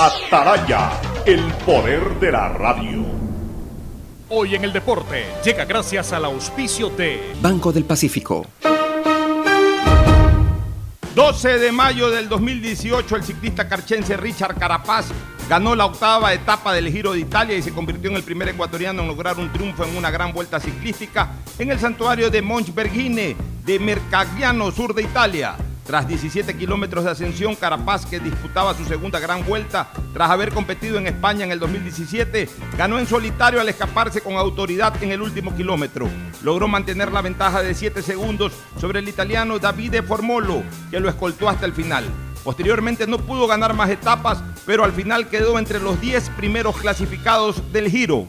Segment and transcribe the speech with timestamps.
[0.00, 0.92] Ataraya,
[1.26, 3.04] el poder de la radio.
[4.28, 8.46] Hoy en el deporte llega gracias al auspicio de Banco del Pacífico.
[11.16, 15.06] 12 de mayo del 2018, el ciclista carchense Richard Carapaz
[15.48, 19.02] ganó la octava etapa del Giro de Italia y se convirtió en el primer ecuatoriano
[19.02, 23.34] en lograr un triunfo en una gran vuelta ciclística en el santuario de Monchbergine
[23.64, 25.56] de Mercagliano, sur de Italia.
[25.88, 30.98] Tras 17 kilómetros de ascensión, Carapaz, que disputaba su segunda gran vuelta tras haber competido
[30.98, 35.56] en España en el 2017, ganó en solitario al escaparse con autoridad en el último
[35.56, 36.06] kilómetro.
[36.42, 41.48] Logró mantener la ventaja de 7 segundos sobre el italiano Davide Formolo, que lo escoltó
[41.48, 42.04] hasta el final.
[42.44, 47.72] Posteriormente no pudo ganar más etapas, pero al final quedó entre los 10 primeros clasificados
[47.72, 48.28] del Giro.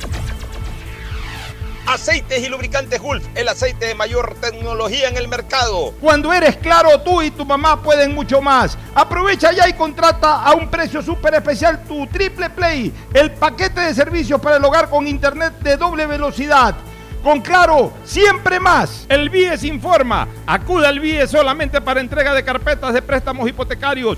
[1.91, 5.93] Aceites y lubricantes Gulf, el aceite de mayor tecnología en el mercado.
[5.99, 8.77] Cuando eres claro, tú y tu mamá pueden mucho más.
[8.95, 13.93] Aprovecha ya y contrata a un precio súper especial tu Triple Play, el paquete de
[13.93, 16.75] servicios para el hogar con internet de doble velocidad.
[17.21, 19.05] Con Claro, siempre más.
[19.09, 20.29] El BIES informa.
[20.47, 24.17] Acuda al BIES solamente para entrega de carpetas de préstamos hipotecarios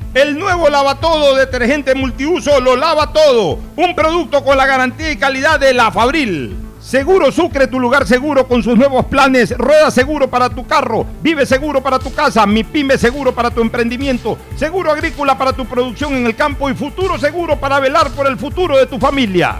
[0.13, 3.59] El nuevo lava todo detergente multiuso lo lava todo.
[3.77, 6.57] Un producto con la garantía y calidad de la Fabril.
[6.81, 9.55] Seguro Sucre, tu lugar seguro con sus nuevos planes.
[9.57, 11.05] Rueda seguro para tu carro.
[11.21, 12.45] Vive seguro para tu casa.
[12.45, 14.37] Mi pyme seguro para tu emprendimiento.
[14.57, 16.69] Seguro agrícola para tu producción en el campo.
[16.69, 19.59] Y futuro seguro para velar por el futuro de tu familia.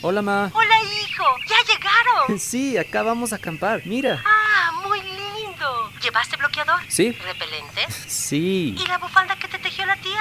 [0.00, 0.50] Hola, ma.
[0.54, 1.24] Hola, hijo.
[1.48, 2.38] ¿Ya llegaron?
[2.38, 3.82] Sí, acá vamos a acampar.
[3.84, 4.22] Mira.
[4.24, 5.90] Ah, muy lindo.
[6.02, 6.80] ¿Llevaste bloqueador?
[6.88, 7.12] Sí.
[7.12, 8.04] ¿Repelentes?
[8.08, 8.74] Sí.
[8.78, 9.41] ¿Y la bufanda que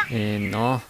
[0.10, 0.82] Eh, no.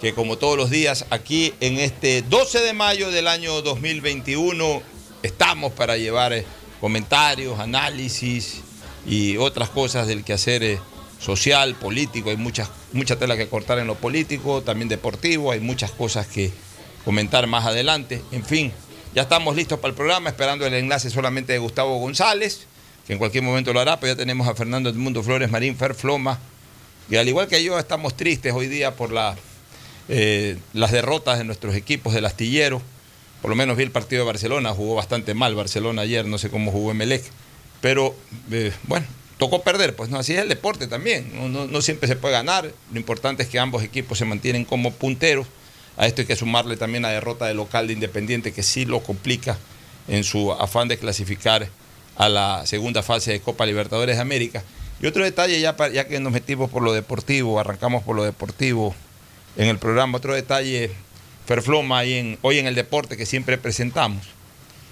[0.00, 4.82] que como todos los días aquí en este 12 de mayo del año 2021
[5.22, 6.46] estamos para llevar eh,
[6.80, 8.62] comentarios, análisis
[9.06, 10.78] y otras cosas del quehacer eh,
[11.20, 12.30] social, político.
[12.30, 16.50] Hay muchas, mucha tela que cortar en lo político, también deportivo, hay muchas cosas que
[17.04, 18.22] comentar más adelante.
[18.32, 18.72] En fin,
[19.14, 22.66] ya estamos listos para el programa, esperando el enlace solamente de Gustavo González,
[23.06, 26.38] que en cualquier momento lo hará, pero ya tenemos a Fernando Edmundo Flores Marín Ferfloma,
[27.10, 29.36] y al igual que yo estamos tristes hoy día por la,
[30.08, 32.80] eh, las derrotas de nuestros equipos del astillero.
[33.42, 36.50] Por lo menos vi el partido de Barcelona, jugó bastante mal Barcelona ayer, no sé
[36.50, 37.24] cómo jugó Emelec,
[37.80, 38.14] pero
[38.50, 39.06] eh, bueno,
[39.38, 42.70] tocó perder, pues no, así es el deporte también, no, no siempre se puede ganar,
[42.92, 45.46] lo importante es que ambos equipos se mantienen como punteros
[46.00, 49.02] a esto hay que sumarle también la derrota del local de Independiente, que sí lo
[49.02, 49.58] complica
[50.08, 51.68] en su afán de clasificar
[52.16, 54.64] a la segunda fase de Copa Libertadores de América.
[55.02, 58.94] Y otro detalle, ya, ya que nos metimos por lo deportivo, arrancamos por lo deportivo
[59.56, 60.90] en el programa, otro detalle,
[61.46, 62.02] Ferfloma,
[62.42, 64.26] hoy en el deporte que siempre presentamos.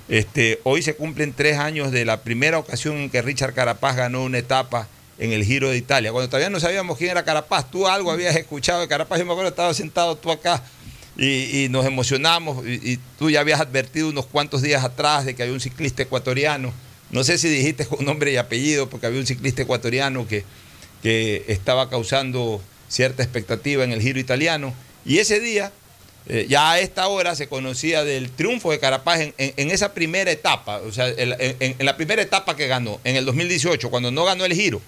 [0.08, 4.24] Este, hoy se cumplen tres años de la primera ocasión en que Richard Carapaz ganó
[4.24, 4.88] una etapa
[5.18, 6.12] en el Giro de Italia.
[6.12, 9.32] Cuando todavía no sabíamos quién era Carapaz, tú algo habías escuchado de Carapaz, yo me
[9.32, 10.62] acuerdo, estaba sentado tú acá
[11.18, 12.66] y, nos emocionamos.
[12.66, 16.72] Y, tú ya habías advertido unos cuantos días atrás de que había un ciclista ecuatoriano.
[17.10, 20.44] No sé si dijiste con nombre y apellido, porque había un ciclista ecuatoriano que,
[21.02, 24.74] que estaba causando cierta expectativa en el giro italiano.
[25.04, 25.72] Y ese día,
[26.26, 30.78] eh, ya a esta hora, se conocía del triunfo de Carapaz en, esa primera etapa,
[30.78, 34.54] o sea, en, la primera etapa que ganó, en el 2018, cuando no ganó el
[34.54, 34.80] giro.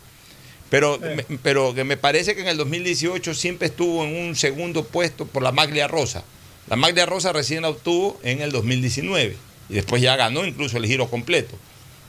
[0.69, 1.01] Pero,
[1.43, 5.43] pero que me parece que en el 2018 siempre estuvo en un segundo puesto por
[5.43, 6.23] la Maglia Rosa.
[6.69, 9.37] La Maglia Rosa recién la obtuvo en el 2019
[9.69, 11.57] y después ya ganó incluso el giro completo.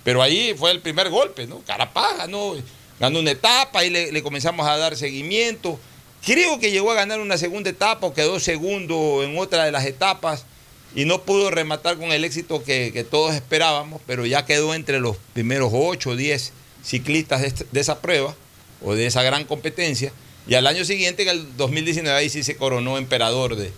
[0.03, 1.61] Pero ahí fue el primer golpe, ¿no?
[1.61, 2.55] Carapaz ganó,
[3.01, 5.79] ganó una etapa y le, comenzamos a dar seguimiento.
[6.23, 9.85] Creo que llegó a ganar una segunda etapa o quedó segundo en otra de las
[9.85, 10.45] etapas
[10.93, 15.17] y no pudo rematar con el éxito que, todos esperábamos, pero ya quedó entre los
[15.33, 16.53] primeros 8 o 10
[16.83, 18.35] ciclistas de esa prueba
[18.83, 20.13] o de esa gran competencia.
[20.47, 23.71] Y al año siguiente, en el 2019, ahí sí se coronó emperador de,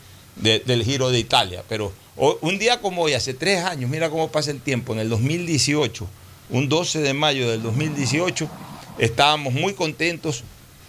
[0.59, 1.63] del Giro de Italia.
[1.69, 5.07] Pero un día como hoy, hace tres años, mira cómo pasa el tiempo, en el
[5.07, 6.07] 2018,
[6.49, 8.49] un 12 de mayo del 2018,
[8.97, 10.43] estábamos muy contentos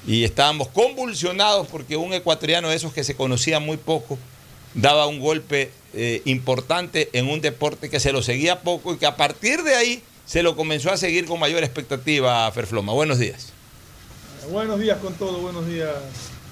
[0.07, 4.19] y estábamos convulsionados porque un ecuatoriano de esos que se conocía muy poco
[4.75, 9.07] daba un golpe eh, importante en un deporte que se lo seguía poco y que
[9.07, 12.93] a partir de ahí se lo comenzó a seguir con mayor expectativa a Ferfloma.
[12.93, 13.53] Buenos días.
[14.51, 15.91] Buenos días con todo, buenos días,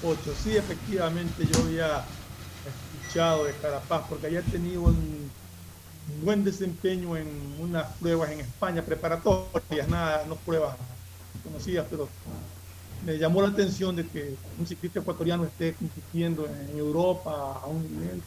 [0.02, 0.34] Ocho.
[0.42, 2.04] Sí, efectivamente yo había
[3.02, 5.30] escuchado de Carapaz porque había tenido un
[6.22, 7.28] buen desempeño en
[7.60, 10.76] unas pruebas en España preparatorias, nada, no pruebas
[11.42, 12.08] conocidas, pero
[13.04, 17.82] me llamó la atención de que un ciclista ecuatoriano esté compitiendo en Europa a un
[17.82, 18.22] nivel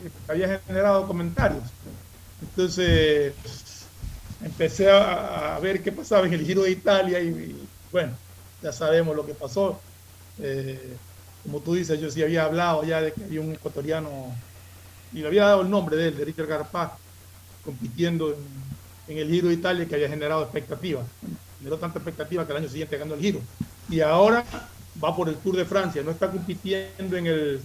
[0.00, 1.64] que había generado comentarios.
[2.40, 3.34] Entonces
[4.42, 7.56] empecé a, ver qué pasaba en el Giro de Italia y
[7.92, 8.12] bueno,
[8.62, 9.80] ya sabemos lo que pasó.
[10.38, 10.96] Eh,
[11.42, 14.10] como tú dices, yo sí había hablado ya de que había un ecuatoriano,
[15.12, 16.92] y le había dado el nombre de él, de Richard Garpaz,
[17.64, 18.36] compitiendo
[19.08, 21.04] en, el Giro de Italia que había generado expectativas.
[21.60, 23.40] Generó tanta expectativa que el año siguiente ganó el Giro.
[23.88, 24.44] Y ahora
[25.02, 27.60] va por el Tour de Francia, no está compitiendo en el,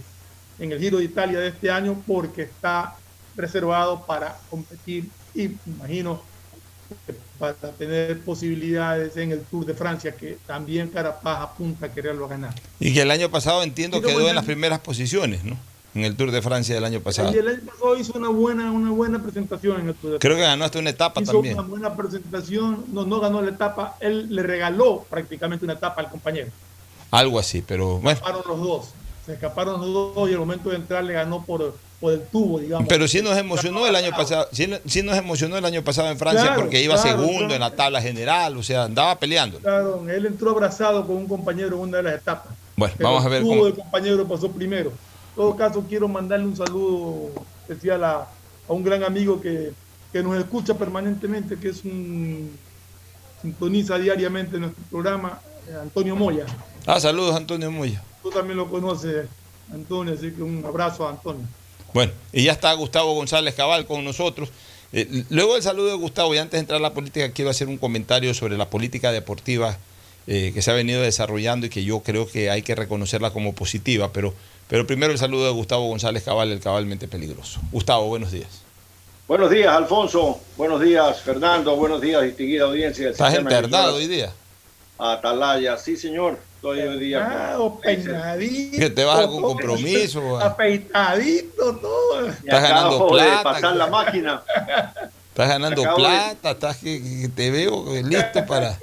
[0.58, 2.94] en el Giro de Italia de este año porque está
[3.36, 6.22] reservado para competir y imagino
[7.38, 12.54] para tener posibilidades en el Tour de Francia, que también Carapaz apunta a quererlo ganar.
[12.80, 15.58] Y que el año pasado entiendo quedó en las primeras posiciones, ¿no?
[15.96, 17.32] En el Tour de Francia del año pasado.
[17.32, 20.36] Y el año pasado hizo una buena, una buena presentación en el Tour de Creo
[20.36, 21.58] que ganó hasta una etapa hizo también.
[21.58, 26.10] una buena presentación, no, no ganó la etapa, él le regaló prácticamente una etapa al
[26.10, 26.48] compañero.
[27.10, 28.10] Algo así, pero bueno.
[28.10, 28.86] Se escaparon los dos,
[29.24, 32.58] se escaparon los dos y el momento de entrar le ganó por por el tubo,
[32.58, 32.86] digamos.
[32.88, 34.66] Pero sí nos emocionó el año pasado, sí,
[35.02, 38.62] nos emocionó el año pasado en Francia porque iba segundo en la tabla general, o
[38.62, 39.58] sea, andaba peleando.
[39.58, 42.52] Claro, él entró abrazado con un compañero en una de las etapas.
[42.76, 44.92] Bueno, vamos a ver el tubo compañero pasó primero.
[45.36, 47.28] En todo caso, quiero mandarle un saludo
[47.68, 48.26] especial a,
[48.68, 49.70] un gran amigo que,
[50.14, 52.56] nos escucha permanentemente, que es un
[53.42, 55.38] sintoniza diariamente nuestro programa,
[55.68, 56.46] eh, Antonio Moya.
[56.86, 58.02] Ah, saludos Antonio Moya.
[58.22, 59.28] Tú también lo conoces
[59.70, 61.44] Antonio, así que un abrazo a Antonio.
[61.92, 64.48] Bueno, y ya está Gustavo González Cabal con nosotros.
[64.94, 67.68] Eh, luego del saludo de Gustavo, y antes de entrar a la política, quiero hacer
[67.68, 69.76] un comentario sobre la política deportiva
[70.26, 73.52] eh, que se ha venido desarrollando y que yo creo que hay que reconocerla como
[73.54, 74.14] positiva.
[74.14, 74.32] Pero,
[74.68, 77.60] pero primero el saludo de Gustavo González Cabal, el cabalmente peligroso.
[77.72, 78.62] Gustavo, buenos días.
[79.28, 80.40] Buenos días, Alfonso.
[80.56, 81.74] Buenos días, Fernando.
[81.74, 83.10] Buenos días, distinguida audiencia.
[83.10, 84.32] ¿Estás internado hoy día?
[84.98, 86.38] Atalaya, sí, señor.
[86.56, 87.54] Estoy hoy día.
[87.56, 87.80] Con...
[87.80, 88.78] peinadito.
[88.78, 90.38] ¿Que te vas a algún compromiso?
[90.38, 92.28] Afeitadito, todo.
[92.28, 93.38] Estás ganando plata.
[93.38, 94.42] De pasar la máquina.
[95.28, 98.78] Estás ganando plata, estás que, que, te veo listo para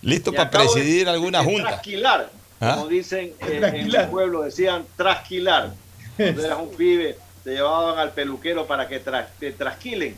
[0.00, 1.68] listo para presidir de, alguna de junta.
[1.68, 2.74] Trasquilar, ¿Ah?
[2.76, 5.72] como dicen en, en el pueblo, decían trasquilar.
[6.16, 10.16] Cuando eras un pibe, te llevaban al peluquero para que tra te trasquilen.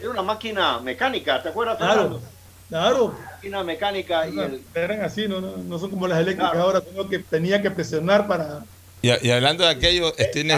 [0.00, 2.20] Era una máquina mecánica, ¿te acuerdas, Fernando?
[2.68, 3.14] Claro.
[3.34, 4.62] Máquina mecánica y el...
[4.74, 6.66] Eran así, no, no, no son como las eléctricas claro.
[6.66, 8.64] ahora, tengo que, tenía que presionar para...
[9.02, 10.48] Y, y hablando de aquello, estoy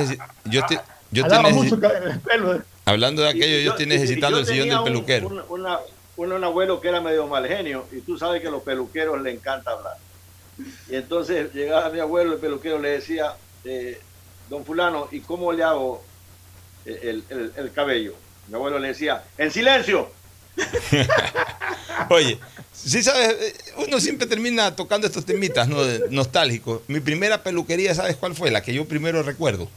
[0.45, 0.79] yo estoy,
[1.11, 2.63] yo estoy mucho el pelo.
[2.85, 5.27] Hablando de aquello, yo estoy necesitando el sillón del peluquero.
[5.27, 5.79] Un, una,
[6.17, 9.21] un, un, abuelo que era medio mal genio y tú sabes que a los peluqueros
[9.21, 9.97] le encanta hablar.
[10.89, 13.35] Y entonces llegaba mi abuelo, el peluquero le decía,
[13.65, 14.01] eh,
[14.49, 16.03] don fulano, ¿y cómo le hago
[16.85, 18.15] el, el, el cabello?
[18.49, 20.11] Mi abuelo le decía, en silencio.
[22.11, 22.39] Oye,
[22.73, 25.79] sí sabes, uno siempre termina tocando estos temitas ¿no?
[26.11, 26.83] nostálgicos.
[26.89, 28.51] Mi primera peluquería, ¿sabes cuál fue?
[28.51, 29.69] La que yo primero recuerdo.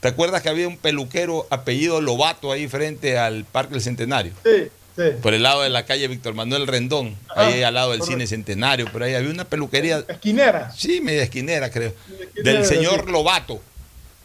[0.00, 4.32] ¿Te acuerdas que había un peluquero apellido Lobato ahí frente al Parque del Centenario?
[4.44, 5.02] Sí, sí.
[5.20, 8.18] Por el lado de la calle Víctor Manuel Rendón, ah, ahí al lado del correcto.
[8.18, 10.04] Cine Centenario, por ahí había una peluquería.
[10.08, 10.72] ¿Esquinera?
[10.76, 11.94] Sí, media esquinera, creo.
[12.10, 13.12] Esquinera, del señor sí.
[13.12, 13.60] Lobato.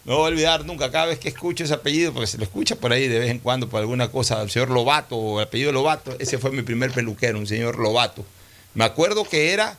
[0.07, 2.77] No voy a olvidar nunca, cada vez que escucho ese apellido, porque se lo escucha
[2.77, 5.73] por ahí de vez en cuando por alguna cosa, el señor Lobato o el apellido
[5.73, 8.25] Lobato, ese fue mi primer peluquero, un señor Lobato.
[8.73, 9.77] Me acuerdo que era,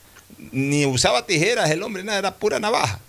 [0.52, 3.00] ni usaba tijeras el hombre, nada, era pura navaja.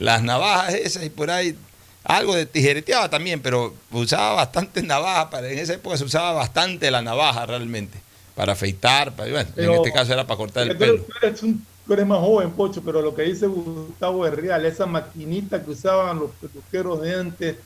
[0.00, 1.56] Las navajas esas y por ahí,
[2.04, 6.90] algo de tijereteaba también, pero usaba bastante navaja, para, en esa época se usaba bastante
[6.90, 7.98] la navaja realmente,
[8.34, 11.02] para afeitar, para, bueno, pero, en este caso era para cortar el pelo.
[11.02, 14.64] Tú eres un tú eres más joven, Pocho, pero lo que dice Gustavo es real,
[14.64, 17.56] esa maquinita que usaban los peluqueros de antes,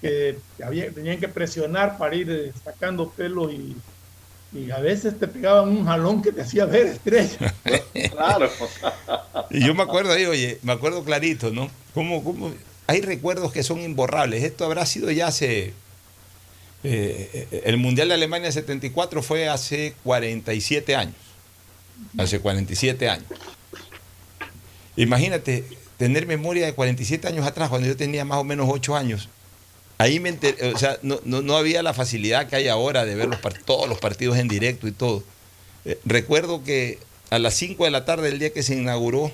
[0.00, 3.76] que había, tenían que presionar para ir sacando pelos y,
[4.52, 7.38] y, a veces te pegaban un jalón que te hacía ver estrellas.
[8.10, 8.50] claro.
[9.50, 11.70] y yo me acuerdo ahí, oye, me acuerdo clarito, ¿no?
[11.94, 12.52] ¿Cómo, cómo?
[12.86, 14.42] Hay recuerdos que son imborrables.
[14.44, 15.72] Esto habrá sido ya hace...
[16.86, 21.14] Eh, el Mundial de Alemania 74 fue hace 47 años
[22.18, 23.26] hace 47 años.
[24.96, 25.64] Imagínate
[25.96, 29.28] tener memoria de 47 años atrás, cuando yo tenía más o menos 8 años.
[29.98, 33.14] Ahí me enteré, o sea, no, no, no, había la facilidad que hay ahora de
[33.14, 33.30] ver
[33.64, 35.22] todos los partidos en directo y todo.
[35.84, 36.98] Eh, recuerdo que
[37.30, 39.30] a las 5 de la tarde del día que se inauguró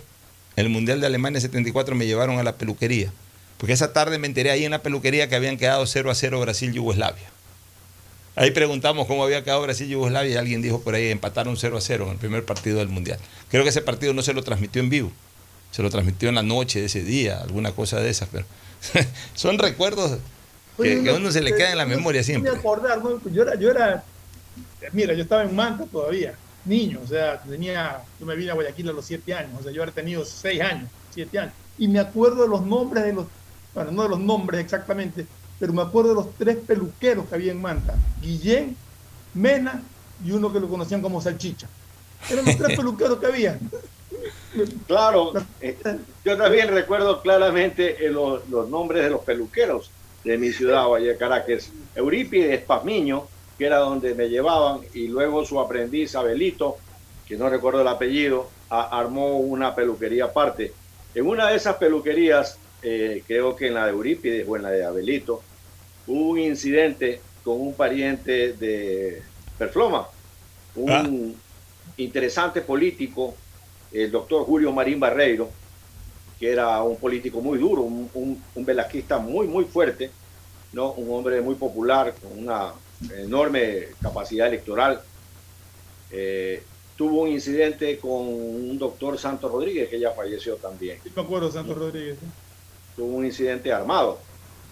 [0.57, 3.11] el Mundial de Alemania 74 me llevaron a la peluquería.
[3.61, 6.40] Porque esa tarde me enteré ahí en la peluquería que habían quedado 0 a 0
[6.40, 7.29] Brasil-Yugoslavia.
[8.35, 12.05] Ahí preguntamos cómo había quedado Brasil y alguien dijo por ahí empataron 0 a 0
[12.07, 13.19] en el primer partido del Mundial.
[13.50, 15.12] Creo que ese partido no se lo transmitió en vivo,
[15.73, 18.47] se lo transmitió en la noche de ese día, alguna cosa de esas, pero
[19.35, 20.21] son recuerdos
[20.79, 22.50] que, Oye, que a uno se le queda en la memoria siempre.
[22.50, 23.21] Acordar, ¿no?
[23.31, 24.02] yo, era, yo era,
[24.93, 28.88] mira, yo estaba en Manta todavía, niño, o sea, tenía, yo me vine a Guayaquil
[28.88, 31.99] a los 7 años, o sea, yo había tenido 6 años, 7 años, y me
[31.99, 33.26] acuerdo de los nombres de los,
[33.75, 35.27] bueno, no de los nombres exactamente,
[35.59, 38.77] pero me acuerdo de los tres peluqueros que había en Manta, Guillén,
[39.35, 39.83] Mena
[40.25, 41.69] y uno que lo conocían como Salchicha.
[42.29, 43.59] Eran los tres peluqueros que había.
[44.87, 45.77] Claro, eh,
[46.25, 49.91] yo también recuerdo claramente eh, los, los, nombres de los peluqueros
[50.25, 51.71] de mi ciudad, Valle Caracas.
[51.95, 56.77] Eurípides Pazmiño, que era donde me llevaban, y luego su aprendiz Abelito,
[57.27, 60.73] que no recuerdo el apellido, a, armó una peluquería aparte.
[61.15, 64.71] En una de esas peluquerías, eh, creo que en la de Eurípides o en la
[64.71, 65.43] de Abelito,
[66.07, 69.23] hubo un incidente con un pariente de
[69.59, 70.09] Perfloma,
[70.77, 71.93] un ah.
[71.97, 73.35] interesante político,
[73.93, 75.51] el doctor Julio Marín Barreiro,
[76.39, 80.11] que era un político muy duro, un, un, un velasquista muy, muy fuerte,
[80.73, 80.93] ¿no?
[80.93, 82.73] un hombre muy popular, con una
[83.19, 85.03] enorme capacidad electoral.
[86.11, 86.63] Eh,
[86.97, 90.99] tuvo un incidente con un doctor Santos Rodríguez, que ya falleció también.
[91.03, 92.19] Sí, me acuerdo, Santos Rodríguez.
[92.19, 92.27] ¿sí?
[92.97, 94.18] Tuvo un incidente armado.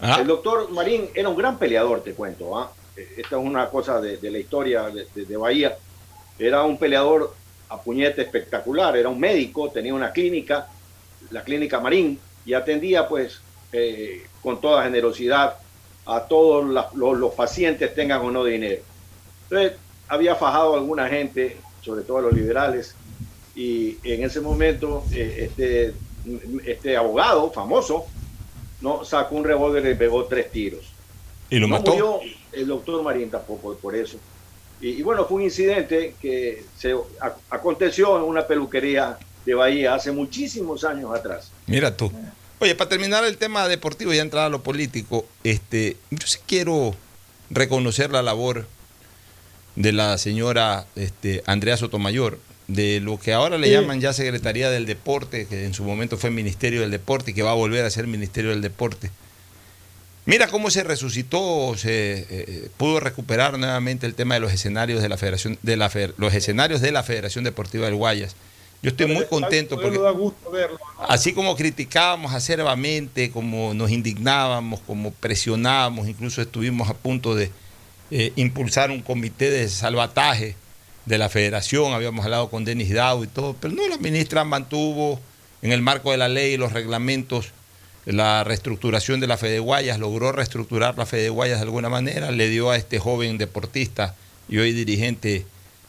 [0.00, 0.20] Ajá.
[0.20, 2.56] El doctor Marín era un gran peleador, te cuento.
[2.58, 2.72] ¿ah?
[2.96, 5.76] Esta es una cosa de, de la historia de, de, de, Bahía.
[6.38, 7.34] Era un peleador
[7.68, 10.68] a puñete espectacular, era un médico, tenía una clínica,
[11.30, 13.40] la clínica Marín, y atendía pues
[13.72, 15.56] eh, con toda generosidad
[16.06, 18.82] a todos los, pacientes, tengan o no dinero.
[19.42, 22.94] Entonces, había fajado a alguna gente, sobre todo a los liberales,
[23.54, 25.92] y en ese momento eh, este
[26.66, 28.06] este abogado famoso,
[28.80, 30.84] no sacó un revólver y le pegó tres tiros.
[31.50, 31.90] ¿Y lo no mató?
[31.92, 32.20] murió
[32.52, 34.18] el doctor Marín tampoco por eso.
[34.80, 39.94] Y, y bueno, fue un incidente que se a- aconteció en una peluquería de Bahía
[39.94, 41.50] hace muchísimos años atrás.
[41.66, 42.12] Mira tú.
[42.60, 46.94] Oye, para terminar el tema deportivo y entrar a lo político, este, yo sí quiero
[47.50, 48.66] reconocer la labor
[49.76, 54.86] de la señora este, Andrea Sotomayor, de lo que ahora le llaman ya Secretaría del
[54.86, 57.90] Deporte, que en su momento fue Ministerio del Deporte y que va a volver a
[57.90, 59.10] ser Ministerio del Deporte.
[60.26, 65.08] Mira cómo se resucitó, se eh, pudo recuperar nuevamente el tema de los escenarios de
[65.08, 68.36] la Federación, de la Feder- los escenarios de la Federación Deportiva del Guayas.
[68.82, 69.98] Yo estoy muy contento Porque
[71.08, 77.50] así como criticábamos acerbamente, como nos indignábamos, como presionábamos, incluso estuvimos a punto de
[78.10, 80.54] eh, impulsar un comité de salvataje
[81.08, 85.20] de la federación, habíamos hablado con Denis Dao y todo, pero no, la ministra mantuvo
[85.62, 87.52] en el marco de la ley y los reglamentos
[88.04, 92.48] la reestructuración de la Fede Guayas, logró reestructurar la Fede Guayas de alguna manera, le
[92.48, 94.14] dio a este joven deportista
[94.48, 95.44] y hoy dirigente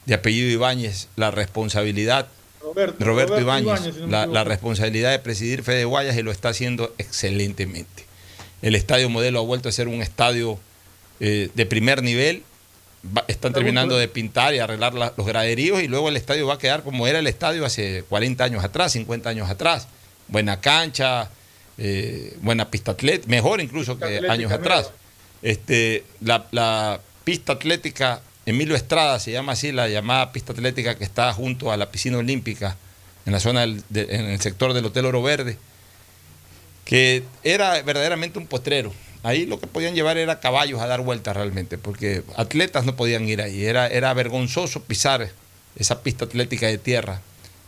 [0.05, 2.27] de apellido Ibáñez la responsabilidad
[2.61, 4.33] Roberto, Roberto, Ibáñez, si no me la, equivoco.
[4.33, 8.05] la responsabilidad de presidir Fede Guayas y lo está haciendo excelentemente.
[8.61, 10.59] El estadio modelo ha vuelto a ser un estadio
[11.21, 12.43] eh, de primer nivel.
[13.05, 16.55] Va- están terminando de pintar y arreglar la- los graderíos y luego el estadio va
[16.55, 19.87] a quedar como era el estadio hace 40 años atrás, 50 años atrás.
[20.27, 21.29] Buena cancha,
[21.77, 24.91] eh, buena pista atlética, mejor incluso que atlética años atrás.
[25.41, 31.03] Este, la, la pista atlética Emilio Estrada, se llama así, la llamada pista atlética que
[31.05, 32.75] está junto a la piscina olímpica,
[33.25, 35.57] en la zona del, de- en el sector del Hotel Oro Verde,
[36.85, 38.91] que era verdaderamente un potrero.
[39.21, 43.27] Ahí lo que podían llevar era caballos a dar vueltas realmente, porque atletas no podían
[43.27, 43.65] ir ahí.
[43.65, 45.29] Era, vergonzoso pisar
[45.75, 47.21] esa pista atlética de tierra.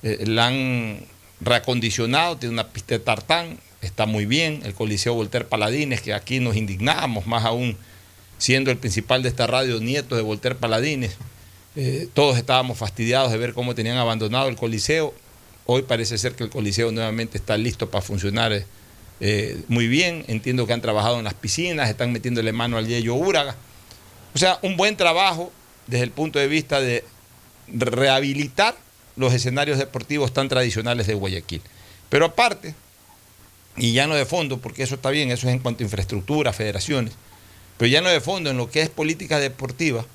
[0.04, 1.06] Eh, la han
[1.42, 4.62] reacondicionado, tiene una pista de tartán, está muy bien.
[4.64, 7.76] El Coliseo Voltaire Paladines, que aquí nos indignamos más aún,
[8.38, 11.18] siendo el principal de esta radio, nieto de Voltaire Paladines.
[11.76, 15.14] Eh, todos estábamos fastidiados de ver cómo tenían abandonado el Coliseo.
[15.66, 18.66] Hoy parece ser que el Coliseo nuevamente está listo para funcionar eh,
[19.22, 20.26] eh, muy bien.
[20.28, 23.56] Entiendo que han trabajado en las piscinas, están metiéndole mano al Yello Úraga.
[24.34, 25.52] O sea, un buen trabajo
[25.88, 27.06] desde el punto de vista de
[27.68, 28.76] rehabilitar
[29.16, 31.62] los escenarios deportivos tan tradicionales de Guayaquil.
[32.10, 32.74] Pero aparte,
[33.78, 36.52] y ya no de fondo, porque eso está bien, eso es en cuanto a infraestructura,
[36.54, 37.14] federaciones,
[37.78, 40.06] pero ya no de fondo en lo que es política deportiva,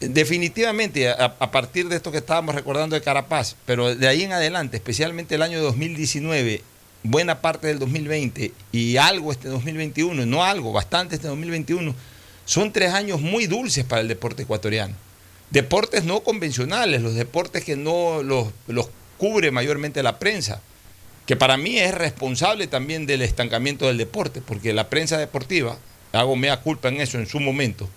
[0.00, 4.22] eh, definitivamente a, a partir de esto que estábamos recordando de Carapaz, pero de ahí
[4.22, 6.62] en adelante, especialmente el año 2019,
[7.02, 11.94] buena parte del 2020 y algo este 2021, no algo, bastante este 2021,
[12.44, 14.94] son tres años muy dulces para el deporte ecuatoriano.
[15.50, 20.60] Deportes no convencionales, los deportes que no los, los cubre mayormente la prensa,
[21.26, 25.78] que para mí es responsable también del estancamiento del deporte, porque la prensa deportiva,
[26.12, 27.88] hago mea culpa en eso en su momento,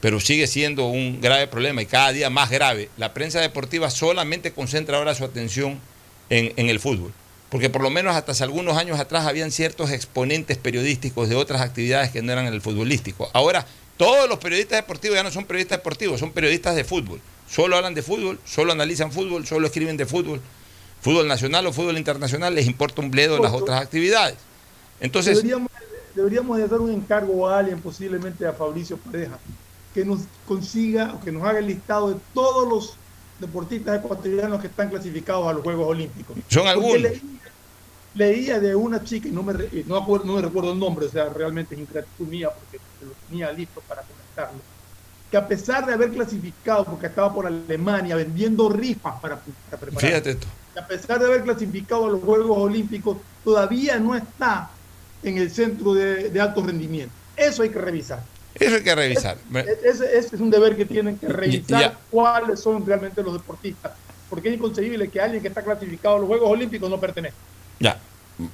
[0.00, 2.88] pero sigue siendo un grave problema y cada día más grave.
[2.96, 5.80] La prensa deportiva solamente concentra ahora su atención
[6.30, 7.12] en, en el fútbol,
[7.50, 11.60] porque por lo menos hasta hace algunos años atrás habían ciertos exponentes periodísticos de otras
[11.60, 13.28] actividades que no eran el futbolístico.
[13.32, 17.20] Ahora, todos los periodistas deportivos ya no son periodistas deportivos, son periodistas de fútbol.
[17.48, 20.40] Solo hablan de fútbol, solo analizan fútbol, solo escriben de fútbol.
[21.02, 24.36] Fútbol nacional o fútbol internacional les importa un bledo las otras actividades.
[25.00, 25.70] Entonces, deberíamos,
[26.14, 29.38] deberíamos de dar un encargo a alguien, posiblemente a Fabricio Pareja,
[29.92, 32.96] que nos consiga o que nos haga el listado de todos los
[33.40, 36.36] deportistas ecuatorianos que están clasificados a los Juegos Olímpicos.
[36.48, 37.00] Son algunos.
[37.00, 37.20] Leía,
[38.14, 41.06] leía de una chica, y no me, y no, acuerdo- no me recuerdo el nombre,
[41.06, 44.58] o sea, realmente es ingratitud mía porque lo tenía listo para comentarlo,
[45.30, 49.36] que a pesar de haber clasificado, porque estaba por Alemania vendiendo rifas para,
[49.70, 50.46] para preparar, fíjate esto.
[50.76, 54.70] a pesar de haber clasificado a los Juegos Olímpicos, todavía no está
[55.22, 57.12] en el centro de, de alto rendimiento.
[57.36, 58.22] Eso hay que revisar.
[58.54, 59.36] Eso hay que revisar.
[59.84, 61.98] Ese, ese es un deber que tienen que revisar ya.
[62.10, 63.92] cuáles son realmente los deportistas.
[64.28, 67.36] Porque es inconcebible que alguien que está clasificado a los Juegos Olímpicos no pertenezca.
[67.80, 67.98] Ya,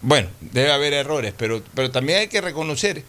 [0.03, 3.03] bueno, debe haber errores, pero, pero también hay que reconocer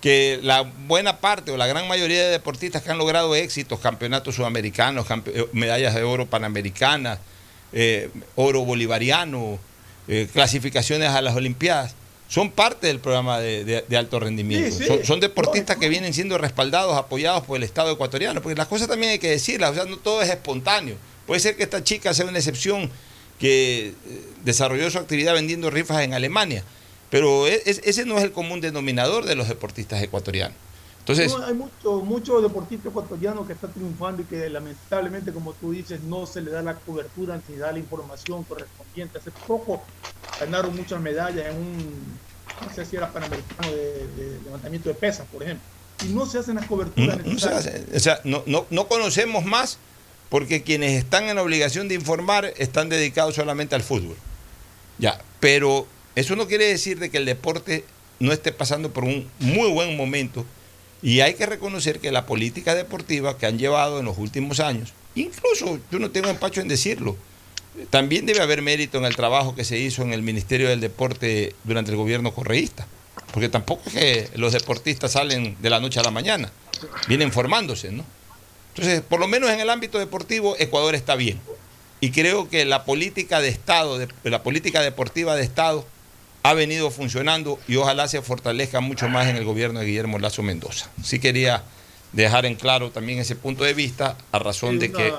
[0.00, 4.34] que la buena parte o la gran mayoría de deportistas que han logrado éxitos, campeonatos
[4.34, 7.18] sudamericanos, campe- eh, medallas de oro panamericanas,
[7.72, 9.58] eh, oro bolivariano,
[10.08, 11.94] eh, clasificaciones a las Olimpiadas,
[12.30, 14.70] son parte del programa de, de- de alto rendimiento.
[14.70, 14.86] Sí, sí.
[14.86, 18.86] Son, son deportistas que vienen siendo respaldados, apoyados por el Estado ecuatoriano, porque las cosas
[18.88, 20.94] también hay que decirlas, o sea, no todo es espontáneo.
[21.26, 22.88] Puede ser que esta chica sea una excepción
[23.38, 23.94] que eh,
[24.44, 26.62] desarrolló su actividad vendiendo rifas en Alemania,
[27.10, 30.56] pero e- es- ese no es el común denominador de los deportistas ecuatorianos.
[31.00, 36.02] Entonces, hay muchos mucho deportistas ecuatorianos que están triunfando y que lamentablemente, como tú dices,
[36.02, 39.18] no se le da la cobertura, ni se da la información correspondiente.
[39.18, 39.82] Hace poco
[40.38, 42.18] ganaron muchas medallas en un,
[42.64, 45.66] no sé si era panamericano de, levantamiento de pesas, por ejemplo.
[46.04, 47.82] Y no se hacen las coberturas no, necesarias.
[47.94, 49.78] o sea, no, no, no conocemos más
[50.28, 54.16] porque quienes están en la obligación de informar están dedicados solamente al fútbol.
[54.98, 57.84] Ya, pero eso no quiere decir de que el deporte
[58.20, 60.44] no esté pasando por un muy buen momento
[61.02, 64.92] y hay que reconocer que la política deportiva que han llevado en los últimos años,
[65.14, 67.16] incluso yo no tengo empacho en decirlo,
[67.88, 71.54] también debe haber mérito en el trabajo que se hizo en el Ministerio del Deporte
[71.64, 72.86] durante el gobierno correísta,
[73.32, 76.50] porque tampoco es que los deportistas salen de la noche a la mañana,
[77.08, 78.04] vienen formándose, ¿no?
[78.74, 81.40] Entonces, por lo menos en el ámbito deportivo, Ecuador está bien.
[82.00, 85.86] Y creo que la política de Estado, la política deportiva de Estado,
[86.42, 90.42] ha venido funcionando y ojalá se fortalezca mucho más en el gobierno de Guillermo Lazo
[90.42, 90.90] Mendoza.
[91.02, 91.62] Sí quería
[92.12, 95.12] dejar en claro también ese punto de vista, a razón de que,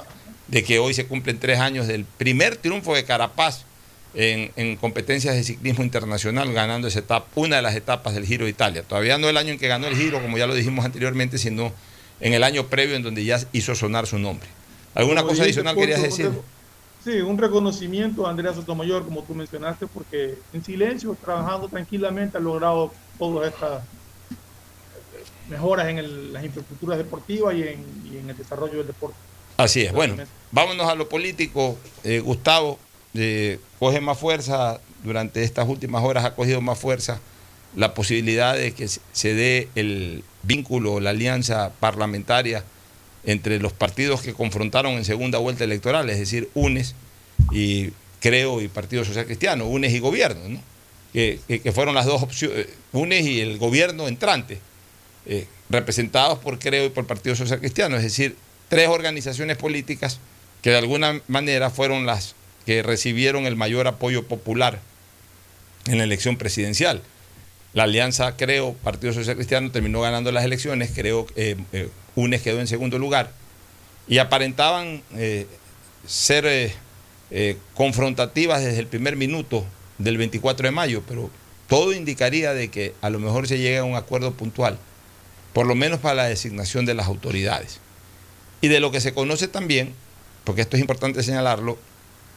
[0.47, 3.65] de que hoy se cumplen tres años del primer triunfo de Carapaz
[4.13, 8.51] en, competencias de ciclismo internacional, ganando esa etapa, una de las etapas del Giro de
[8.51, 8.83] Italia.
[8.83, 11.71] Todavía no el año en que ganó el Giro, como ya lo dijimos anteriormente, sino
[12.19, 14.47] en el año previo en donde ya hizo sonar su nombre.
[14.93, 16.31] ¿Alguna cosa adicional querías decir?
[17.03, 22.41] Sí, un reconocimiento a Andrea Sotomayor, como tú mencionaste, porque en silencio, trabajando tranquilamente, ha
[22.41, 23.83] logrado todas estas
[25.49, 29.17] mejoras en las infraestructuras deportivas y en, el desarrollo del deporte.
[29.57, 29.93] Así es.
[29.93, 30.15] Bueno,
[30.51, 31.77] vámonos a lo político.
[32.03, 32.77] Eh, Gustavo
[33.15, 37.19] eh, coge más fuerza, durante estas últimas horas ha cogido más fuerza
[37.75, 42.63] la posibilidad de que se dé el vínculo, la alianza parlamentaria
[43.23, 46.95] entre los partidos que confrontaron en segunda vuelta electoral, es decir, UNES
[47.51, 50.59] y Creo y Partido Social Cristiano, UNES y gobierno, ¿no?
[51.13, 54.59] que, fueron las dos opciones, eh, UNES y el gobierno entrante,
[55.25, 58.35] eh, representados por Creo y por Partido Social Cristiano, es decir,
[58.69, 60.19] tres organizaciones políticas
[60.61, 64.79] que de alguna manera fueron las que recibieron el mayor apoyo popular
[65.87, 67.01] en la elección presidencial.
[67.73, 71.55] La alianza, creo, Partido Social Cristiano terminó ganando las elecciones, creo eh,
[72.15, 73.31] UNES quedó en segundo lugar,
[74.07, 75.47] y aparentaban eh,
[76.05, 76.73] ser
[77.31, 79.65] eh, confrontativas desde el primer minuto
[79.97, 81.29] del 24 de mayo, pero
[81.67, 84.77] todo indicaría de que a lo mejor se llega a un acuerdo puntual,
[85.53, 87.79] por lo menos para la designación de las autoridades.
[88.59, 89.93] Y de lo que se conoce también,
[90.43, 91.77] porque esto es importante señalarlo,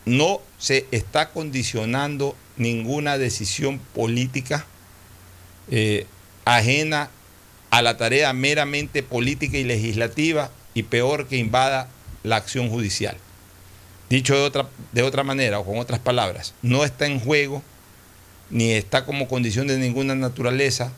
[0.04, 4.66] no se está condicionando ninguna decisión política
[5.70, 6.06] eh,
[6.44, 7.10] ajena
[7.74, 11.88] a la tarea meramente política y legislativa y peor que invada
[12.22, 13.16] la acción judicial.
[14.08, 17.64] Dicho de otra, de otra manera o con otras palabras, no está en juego
[18.48, 20.92] ni está como condición de ninguna naturaleza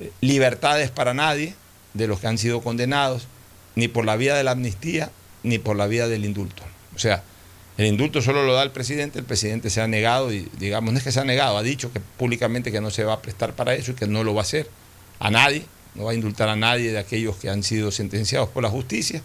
[0.00, 1.54] eh, libertades para nadie
[1.94, 3.26] de los que han sido condenados,
[3.74, 5.10] ni por la vía de la amnistía,
[5.42, 6.62] ni por la vía del indulto.
[6.94, 7.22] O sea,
[7.78, 10.98] el indulto solo lo da el presidente, el presidente se ha negado y digamos, no
[10.98, 13.54] es que se ha negado, ha dicho que públicamente que no se va a prestar
[13.54, 14.68] para eso y que no lo va a hacer
[15.18, 18.62] a nadie, no va a indultar a nadie de aquellos que han sido sentenciados por
[18.62, 19.22] la justicia.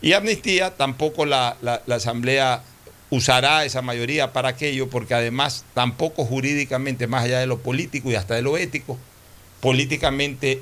[0.00, 1.56] Y amnistía, tampoco la,
[1.88, 2.62] Asamblea
[3.10, 8.14] usará esa mayoría para aquello, porque además tampoco jurídicamente, más allá de lo político y
[8.14, 8.98] hasta de lo ético,
[9.60, 10.60] políticamente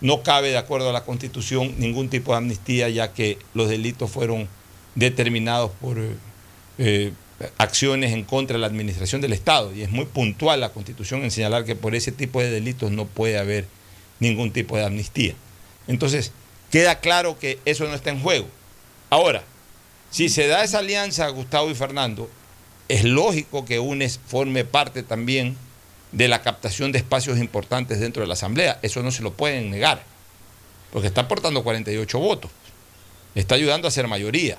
[0.00, 4.10] no cabe, de acuerdo a la Constitución, ningún tipo de amnistía, ya que los delitos
[4.10, 4.48] fueron
[4.94, 5.98] determinados por
[6.78, 7.12] eh,
[7.58, 9.72] acciones en contra de la administración del Estado.
[9.74, 13.04] Y es muy puntual la Constitución en señalar que por ese tipo de delitos no
[13.04, 13.66] puede haber
[14.20, 15.34] ningún tipo de amnistía.
[15.88, 16.32] Entonces,
[16.70, 18.46] queda claro que eso no está en juego.
[19.10, 19.42] Ahora,
[20.10, 22.30] si se da esa alianza, Gustavo y Fernando,
[22.88, 25.56] es lógico que UNES forme parte también
[26.12, 28.78] de la captación de espacios importantes dentro de la Asamblea.
[28.82, 30.02] Eso no se lo pueden negar,
[30.92, 32.50] porque está aportando 48 votos,
[33.34, 34.58] está ayudando a ser mayoría.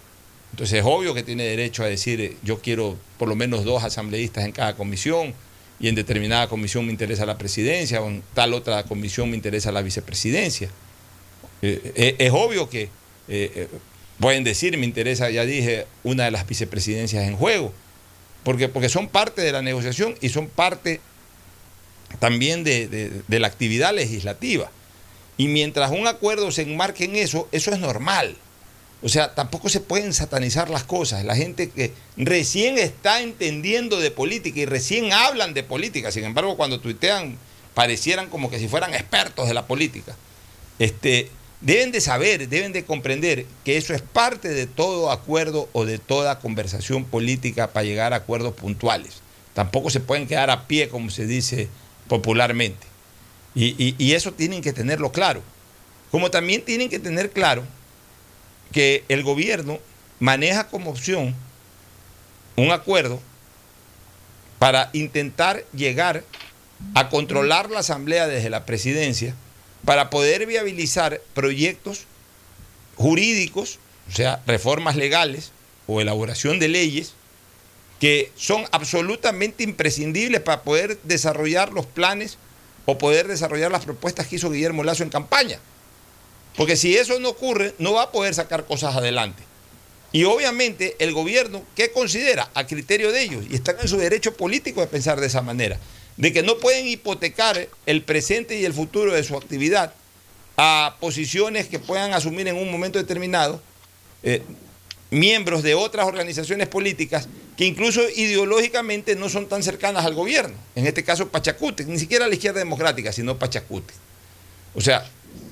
[0.51, 3.83] Entonces es obvio que tiene derecho a decir, eh, yo quiero por lo menos dos
[3.83, 5.33] asambleístas en cada comisión,
[5.81, 9.71] y en determinada comisión me interesa la presidencia, o en tal otra comisión me interesa
[9.71, 10.69] la vicepresidencia.
[11.61, 12.89] Eh, eh, es obvio que
[14.19, 17.73] pueden decir, me interesa, ya dije, una de las vicepresidencias en juego,
[18.43, 21.01] porque, porque son parte de la negociación y son parte
[22.19, 24.69] también de la actividad legislativa.
[25.37, 28.37] Y mientras un acuerdo se enmarque en eso, eso es normal.
[29.03, 31.25] O sea, tampoco se pueden satanizar las cosas.
[31.25, 36.55] La gente que recién está entendiendo de política y recién hablan de política, sin embargo,
[36.55, 37.37] cuando tuitean,
[37.73, 40.15] parecieran como que si fueran expertos de la política.
[40.77, 41.29] Este,
[41.61, 45.97] deben de saber, deben de comprender que eso es parte de todo acuerdo o de
[45.97, 49.21] toda conversación política para llegar a acuerdos puntuales.
[49.53, 51.69] Tampoco se pueden quedar a pie, como se dice
[52.07, 52.85] popularmente.
[53.55, 55.41] y eso tienen que tenerlo claro.
[56.11, 57.63] como también tienen que tener claro
[58.71, 59.79] que el gobierno
[60.19, 61.35] maneja como opción
[62.55, 63.19] un acuerdo
[64.59, 66.23] para intentar llegar
[66.95, 69.35] a controlar la asamblea desde la presidencia
[69.85, 72.05] para poder viabilizar proyectos
[72.95, 73.79] jurídicos,
[74.09, 75.51] o sea, reformas legales
[75.87, 77.13] o elaboración de leyes
[77.99, 82.37] que son absolutamente imprescindibles para poder desarrollar los planes
[82.85, 85.59] o poder desarrollar las propuestas que hizo Guillermo Lazo en campaña.
[86.55, 89.43] Porque si eso no ocurre, no va a poder sacar cosas adelante.
[90.11, 92.49] Y obviamente el gobierno, ¿qué considera?
[92.53, 95.79] A criterio de ellos, y están en su derecho político de pensar de esa manera,
[96.17, 99.93] de que no pueden hipotecar el presente y el futuro de su actividad
[100.57, 103.61] a posiciones que puedan asumir en un momento determinado
[104.21, 104.43] eh,
[105.09, 110.55] miembros de otras organizaciones políticas que incluso ideológicamente no son tan cercanas al gobierno.
[110.75, 113.93] En este caso, Pachacute, ni siquiera la izquierda democrática, sino Pachacute.
[114.73, 115.09] O sea,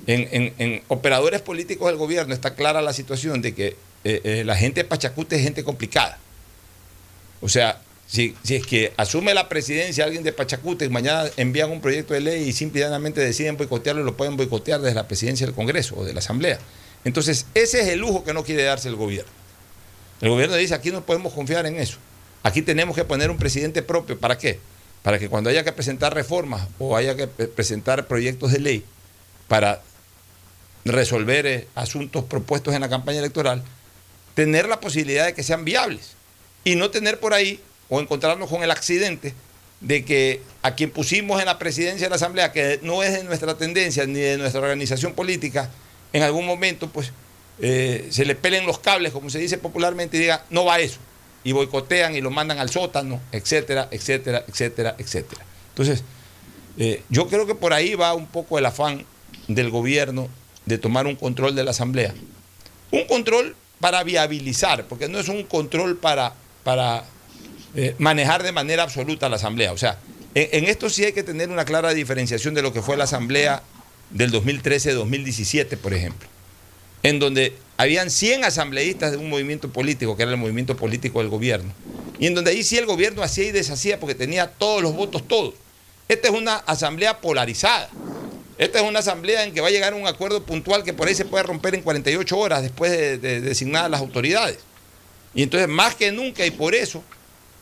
[0.08, 4.82] en, operadores políticos del gobierno está clara la situación de que eh, eh, la gente
[4.82, 6.18] de Pachacute es gente complicada.
[7.42, 12.14] O sea, si, es que asume la presidencia alguien de Pachacute mañana envían un proyecto
[12.14, 16.04] de ley y simplemente deciden boicotearlo, lo pueden boicotear desde la presidencia del Congreso o
[16.04, 16.58] de la Asamblea.
[17.06, 19.32] Entonces, ese es el lujo que no quiere darse el gobierno.
[20.22, 21.98] El gobierno dice, aquí no podemos confiar en eso.
[22.44, 24.20] Aquí tenemos que poner un presidente propio.
[24.20, 24.60] ¿Para qué?
[25.04, 28.86] Para que cuando haya que presentar reformas o haya que presentar proyectos de ley
[29.50, 29.82] para
[30.86, 33.62] resolver eh, asuntos propuestos en la campaña electoral,
[34.36, 36.14] tener la posibilidad de que sean viables
[36.64, 37.60] y no tener por ahí
[37.90, 39.34] o encontrarnos con el accidente
[39.82, 43.24] de que a quien pusimos en la presidencia de la Asamblea, que no es de
[43.24, 45.70] nuestra tendencia ni de nuestra organización política,
[46.14, 47.12] en algún momento pues
[47.62, 51.00] eh, se le pelen los cables, como se dice popularmente, y diga, no va eso.
[51.44, 55.46] Y boicotean y lo mandan al sótano, etcétera, etcétera, etcétera, etcétera.
[55.70, 56.04] Entonces,
[56.78, 59.06] eh, yo creo que por ahí va un poco el afán
[59.50, 60.30] del gobierno
[60.66, 62.14] de tomar un control de la Asamblea.
[62.92, 66.34] Un control para viabilizar, porque no es un control para,
[66.64, 67.04] para
[67.76, 69.74] eh, manejar de manera absoluta la Asamblea.
[69.74, 69.98] O sea,
[70.36, 73.64] en, esto sí hay que tener una clara diferenciación de lo que fue la Asamblea
[74.12, 76.28] del 2013-2017, por ejemplo,
[77.04, 81.30] en donde habían 100 asambleístas de un movimiento político, que era el movimiento político del
[81.30, 81.74] gobierno,
[82.20, 85.28] y en donde ahí sí el gobierno hacía y deshacía porque tenía todos los votos,
[85.28, 85.56] todos.
[86.08, 87.90] Esta es una asamblea polarizada.
[88.60, 91.16] Esta es una asamblea en que va a llegar un acuerdo puntual que por ahí
[91.16, 94.60] se puede romper en 48 horas después de, de designar las autoridades.
[95.34, 97.04] Y entonces, más que nunca, y por eso,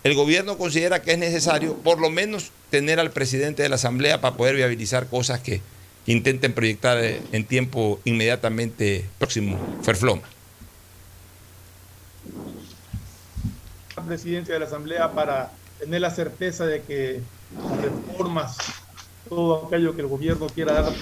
[0.04, 4.22] el gobierno considera que es necesario por lo menos tener al presidente de la Asamblea
[4.22, 5.62] para poder viabilizar cosas que
[6.06, 9.60] intenten proyectar eh, en tiempo inmediatamente próximo.
[9.84, 10.24] Ferfloma.
[14.08, 17.20] Presidente de la Asamblea para tener la certeza de que
[17.62, 18.58] las reformas,
[19.28, 20.94] todo aquello que el gobierno quiera dar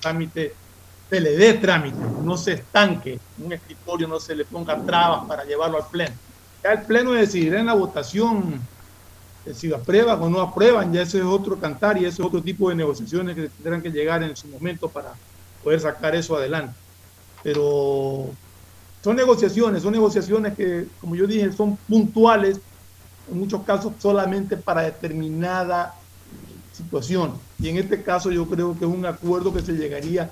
[0.00, 0.54] trámite,
[1.08, 5.44] se le dé trámite, no se estanque, un escritorio no se le ponga trabas para
[5.44, 6.14] llevarlo al pleno
[6.62, 8.60] ya el Pleno decidirá en la votación
[9.54, 12.68] si aprueban o no aprueban, ya ese es otro cantar y ese es otro tipo
[12.68, 15.14] de negociaciones que tendrán que llegar en su momento para
[15.64, 16.74] poder sacar eso adelante.
[17.42, 18.28] Pero
[19.02, 22.60] son negociaciones, son negociaciones que, como yo dije, son puntuales,
[23.30, 25.94] en muchos casos solamente para determinada
[26.80, 27.34] situación.
[27.58, 30.30] Y en este caso yo creo que es un acuerdo que se llegaría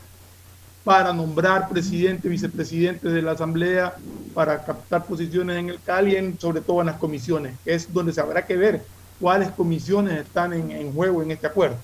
[0.84, 3.94] para nombrar presidente, vicepresidente de la Asamblea,
[4.32, 8.12] para captar posiciones en el CAL y sobre todo en las comisiones, que es donde
[8.12, 8.82] se habrá que ver
[9.20, 11.76] cuáles comisiones están en, juego en este acuerdo.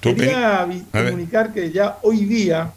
[0.00, 2.72] Quería comunicar que ya hoy día,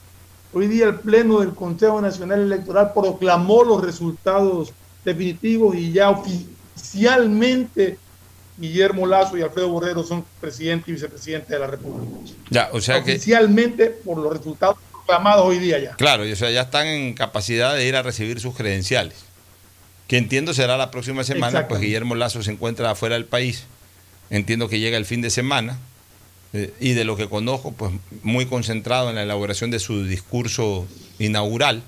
[0.53, 7.97] hoy día el Pleno del Consejo Nacional Electoral proclamó los resultados definitivos y ya oficialmente
[8.57, 12.33] Guillermo Lazo y Alfredo Borrero son presidente y vicepresidente de la República.
[12.49, 15.95] Ya, o sea Oficialmente por los resultados proclamados hoy día ya.
[15.95, 19.15] Claro, o sea, ya están en capacidad de ir a recibir sus credenciales.
[20.07, 23.65] Que entiendo será la próxima semana, pues Guillermo Lazo se encuentra afuera del país.
[24.29, 25.79] Entiendo que llega el fin de semana.
[26.53, 30.87] Eh, y de lo que conozco, pues muy concentrado en la elaboración de su discurso
[31.17, 31.81] inaugural,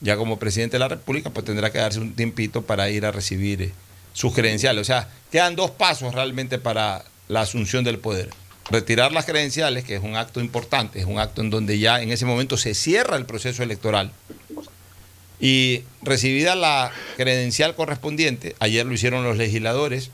[0.00, 3.12] ya como presidente de la República, pues tendrá que darse un tiempito para ir a
[3.12, 3.72] recibir eh,
[4.16, 4.80] sus credenciales.
[4.80, 8.30] O sea, quedan dos pasos realmente para la asunción del poder.
[8.70, 12.10] Retirar las credenciales, que es un acto importante, es un acto en donde ya en
[12.10, 14.10] ese momento se cierra el proceso electoral,
[15.38, 20.10] y recibida la credencial correspondiente, ayer lo hicieron los legisladores,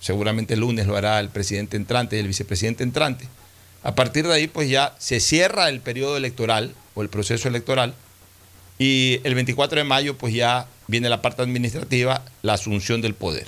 [0.00, 3.28] seguramente el lunes lo hará el presidente entrante y el vicepresidente entrante,
[3.82, 7.94] a partir de ahí pues ya se cierra el periodo electoral o el proceso electoral
[8.82, 13.46] y el 24 de mayo pues ya viene la parte administrativa, la asunción del poder.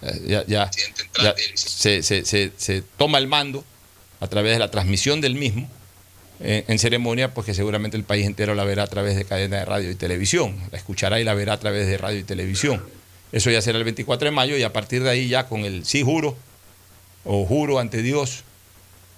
[0.00, 0.70] Eh, ya,
[1.54, 3.62] se, se toma el mando
[4.20, 5.68] a través de la transmisión del mismo
[6.40, 9.58] eh, en ceremonia, pues que seguramente el país entero la verá a través de cadena
[9.58, 12.82] de radio y televisión, la escuchará y la verá a través de radio y televisión.
[13.32, 15.84] Eso ya será el 24 de mayo y a partir de ahí ya con el
[15.84, 16.38] sí juro
[17.26, 18.44] o juro ante Dios,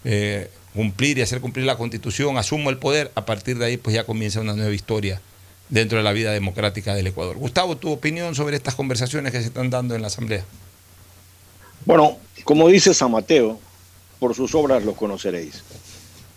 [0.04, 3.94] eh, cumplir y hacer cumplir la constitución, asumo el poder, a partir de ahí pues
[3.94, 5.20] ya comienza una nueva historia
[5.72, 7.38] dentro de la vida democrática del Ecuador.
[7.38, 10.44] Gustavo, tu opinión sobre estas conversaciones que se están dando en la Asamblea.
[11.86, 13.58] Bueno, como dice San Mateo,
[14.18, 15.64] por sus obras los conoceréis.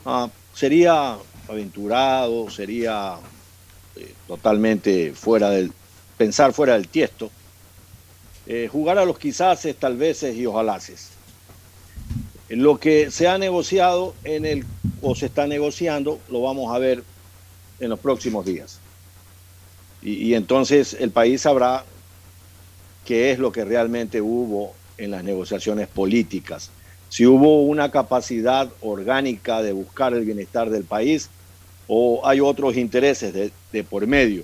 [0.06, 1.18] Ah, sería
[1.50, 3.18] aventurado, sería
[3.98, 5.74] eh, totalmente fuera del,
[6.16, 7.30] pensar fuera del tiesto,
[8.48, 11.10] eh, jugar a los quizás, tal veces y ojalases.
[12.48, 14.66] Lo que se ha negociado en el,
[15.02, 17.04] o se está negociando, lo vamos a ver
[17.82, 18.80] en los próximos días.
[20.08, 21.84] Y, entonces el país sabrá
[23.06, 26.70] qué es lo que realmente hubo en las negociaciones políticas
[27.10, 31.30] si hubo una capacidad orgánica de buscar el bienestar del país
[31.88, 34.44] o hay otros intereses de, por medio.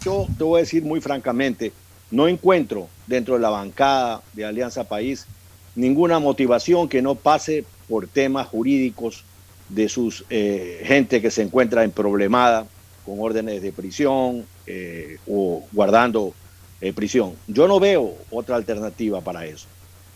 [0.00, 1.72] Yo te voy a decir muy francamente,
[2.10, 5.26] no encuentro dentro de la bancada de Alianza País
[5.74, 9.24] ninguna motivación que no pase por temas jurídicos
[9.68, 12.66] de sus eh, gente que se encuentra en problemada
[13.04, 16.34] con órdenes de prisión eh, o guardando
[16.82, 17.32] eh, prisión.
[17.46, 19.66] Yo no veo otra alternativa para eso.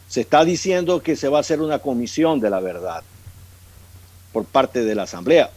[0.09, 3.03] Se está diciendo que se va a hacer una comisión de la verdad
[4.31, 5.51] por parte de la Asamblea.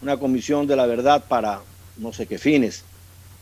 [0.00, 1.60] Una comisión de la verdad para
[1.98, 2.82] no sé qué fines.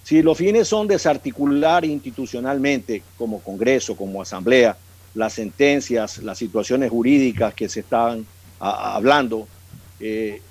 [0.02, 4.76] Si los fines son desarticular institucionalmente, como Congreso, como Asamblea,
[5.14, 8.26] las sentencias, las situaciones jurídicas que se están
[8.58, 9.46] hablando,
[10.00, 10.42] eh,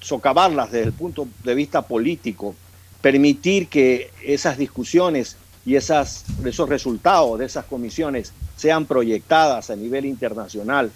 [0.00, 2.54] socavarlas desde el punto de vista político,
[3.02, 5.36] permitir que esas discusiones
[5.66, 6.24] y esos
[6.68, 10.90] resultados de esas comisiones sean proyectadas a nivel internacional,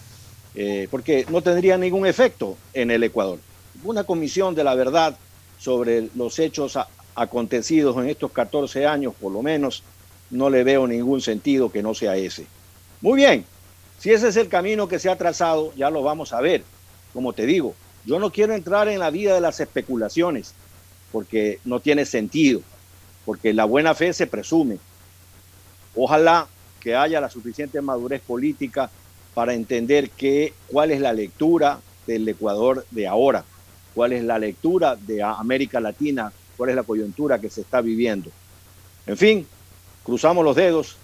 [0.55, 3.39] eh, porque no tendría ningún efecto en el Ecuador.
[3.85, 5.17] Una comisión de la verdad
[5.59, 6.79] sobre los hechos
[7.15, 9.83] acontecidos en estos 14 años, por lo menos,
[10.31, 12.47] no le veo ningún sentido que no sea ese.
[13.01, 13.45] Muy bien,
[13.99, 16.63] si ese es el camino que se ha trazado, ya lo vamos a ver.
[17.13, 20.55] Como te digo, yo no quiero entrar en la vida de las especulaciones,
[21.17, 22.61] porque no tiene sentido
[23.25, 24.77] porque la buena fe se presume.
[25.95, 26.47] Ojalá
[26.79, 28.91] que haya la suficiente madurez política
[29.33, 33.47] para entender que, cuál es la lectura del Ecuador de ahora,
[33.95, 38.31] cuál es la lectura de América Latina, cuál es la coyuntura que se está viviendo.
[39.07, 39.47] En fin,
[40.05, 40.99] cruzamos los dedos,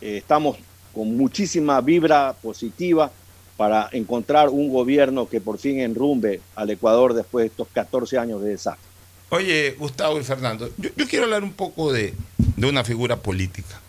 [0.00, 0.58] eh, estamos
[0.94, 3.10] con muchísima vibra positiva
[3.56, 8.40] para encontrar un gobierno que por fin enrumbe al Ecuador después de estos 14 años
[8.42, 8.89] de desastre.
[9.32, 12.14] Oye, Gustavo y Fernando, yo, quiero hablar un poco de,
[12.56, 13.80] una figura política,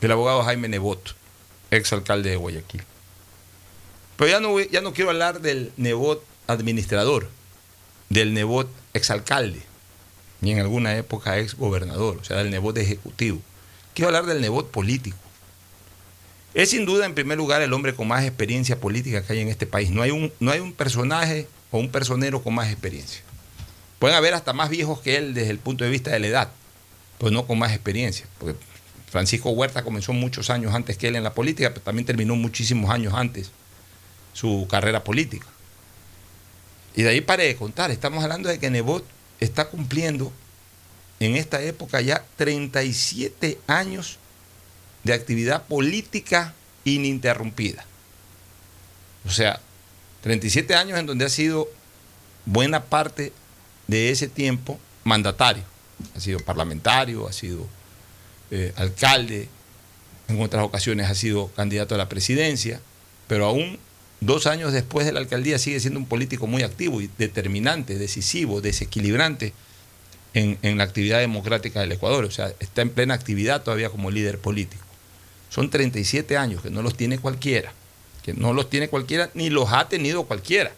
[0.00, 1.14] del abogado Jaime Nebot,
[1.70, 2.82] exalcalde de Guayaquil.
[4.16, 7.28] Pero ya no, ya no quiero hablar del Nebot administrador,
[8.08, 9.62] del Nebot exalcalde,
[10.40, 13.40] ni en alguna época ex gobernador, o sea, del Nebot ejecutivo.
[13.94, 15.16] Quiero hablar del Nebot político.
[16.54, 19.48] Es sin duda, en primer lugar, el hombre con más experiencia política que hay en
[19.48, 19.90] este país.
[19.90, 23.22] No hay un, no hay un personaje o un personero con más experiencia.
[23.98, 26.50] Pueden haber hasta más viejos que él desde el punto de vista de la edad,
[27.18, 28.26] pero no con más experiencia.
[28.38, 28.58] Porque
[29.10, 32.90] Francisco Huerta comenzó muchos años antes que él en la política, pero también terminó muchísimos
[32.90, 33.50] años antes
[34.32, 35.46] su carrera política.
[36.94, 39.04] Y de ahí pare de contar, estamos hablando de que Nebot
[39.40, 40.32] está cumpliendo
[41.20, 44.18] en esta época ya 37 años
[45.04, 47.84] de actividad política ininterrumpida.
[49.26, 49.60] O sea,
[50.22, 51.68] 37 años en donde ha sido
[52.46, 53.32] buena parte
[53.88, 55.64] de ese tiempo mandatario.
[56.16, 57.66] Ha sido parlamentario, ha sido
[58.52, 59.48] eh, alcalde,
[60.28, 62.80] en otras ocasiones ha sido candidato a la presidencia,
[63.26, 63.78] pero aún
[64.20, 68.60] dos años después de la alcaldía sigue siendo un político muy activo y determinante, decisivo,
[68.60, 69.54] desequilibrante
[70.34, 72.24] en, en la actividad democrática del Ecuador.
[72.24, 74.84] O sea, está en plena actividad todavía como líder político.
[75.48, 77.72] Son 37 años que no los tiene cualquiera,
[78.22, 80.72] que no los tiene cualquiera ni los ha tenido cualquiera.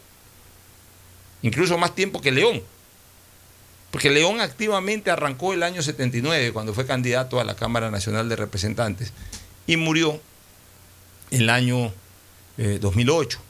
[1.41, 2.61] Incluso más tiempo que León.
[3.91, 8.37] Porque León activamente arrancó el año 79, cuando fue candidato a la Cámara Nacional de
[8.37, 9.11] Representantes,
[9.67, 10.19] y murió
[11.29, 11.93] el año
[12.57, 13.37] 2008.
[13.37, 13.41] Eh,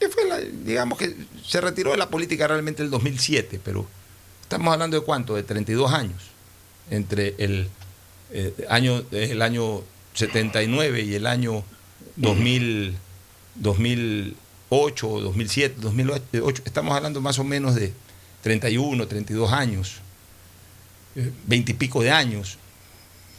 [0.00, 1.14] que fue digamos que
[1.46, 3.86] se retiró de la política realmente el 2007, pero
[4.42, 6.22] estamos hablando de cuánto, de 32 años,
[6.90, 7.68] entre el,
[8.32, 9.82] eh, año, el año
[10.14, 11.62] 79 y el año
[12.16, 12.96] 2000,
[13.56, 17.92] 2008, 2007, 2008, estamos hablando más o menos de
[18.42, 19.96] 31, 32 años,
[21.14, 22.58] 20 y pico de años,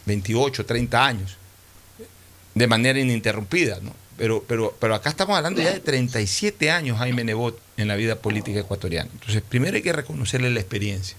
[0.06, 1.36] 28, 30 años,
[2.54, 3.80] de manera ininterrumpida.
[3.80, 3.94] ¿no?
[4.16, 8.16] pero, pero, pero acá estamos hablando ya de 37 años Jaime Nebot en la vida
[8.16, 9.10] política ecuatoriana.
[9.12, 11.16] Entonces, primero hay que reconocerle la experiencia.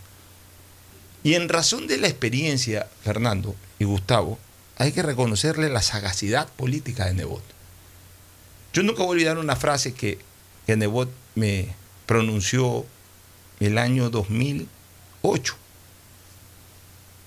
[1.23, 4.37] Y en razón de la experiencia, Fernando y Gustavo,
[4.77, 7.43] hay que reconocerle la sagacidad política de Nebot.
[8.73, 10.19] Yo nunca voy a olvidar una frase que,
[10.65, 11.75] que Nebot me
[12.05, 12.85] pronunció
[13.63, 15.55] el año 2008,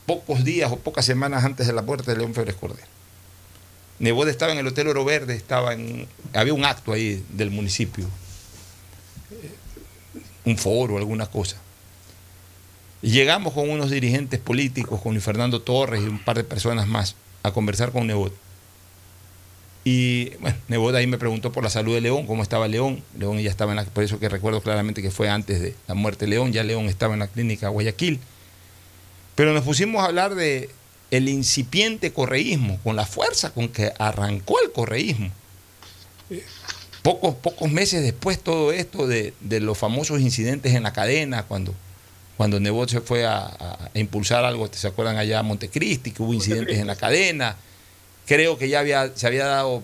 [0.07, 2.87] pocos días o pocas semanas antes de la muerte de León Febres Cordero.
[3.99, 8.05] Nebot estaba en el Hotel Oro Verde, estaba en, había un acto ahí del municipio,
[9.31, 9.55] eh,
[10.45, 11.57] un foro, alguna cosa.
[13.03, 17.17] Y llegamos con unos dirigentes políticos, con Fernando Torres y un par de personas más,
[17.43, 18.46] a conversar con Nebot.
[19.89, 23.05] Y bueno, Nebot ahí me preguntó por la salud de León, cómo estaba León.
[23.17, 25.95] León ya estaba en la, por eso que recuerdo claramente que fue antes de la
[25.95, 28.19] muerte de León, ya León estaba en la clínica Guayaquil.
[29.37, 30.71] Pero nos pusimos a hablar de
[31.13, 35.31] el incipiente correísmo, con la fuerza con que arrancó el correísmo.
[37.03, 41.73] Pocos, pocos meses después todo esto de, de los famosos incidentes en la cadena, cuando
[42.37, 46.35] cuando Nebot se fue a, a, impulsar algo, ¿se acuerdan allá a Montecristi, que hubo
[46.35, 47.57] incidentes en la cadena?
[48.27, 49.83] Creo que ya había, se había dado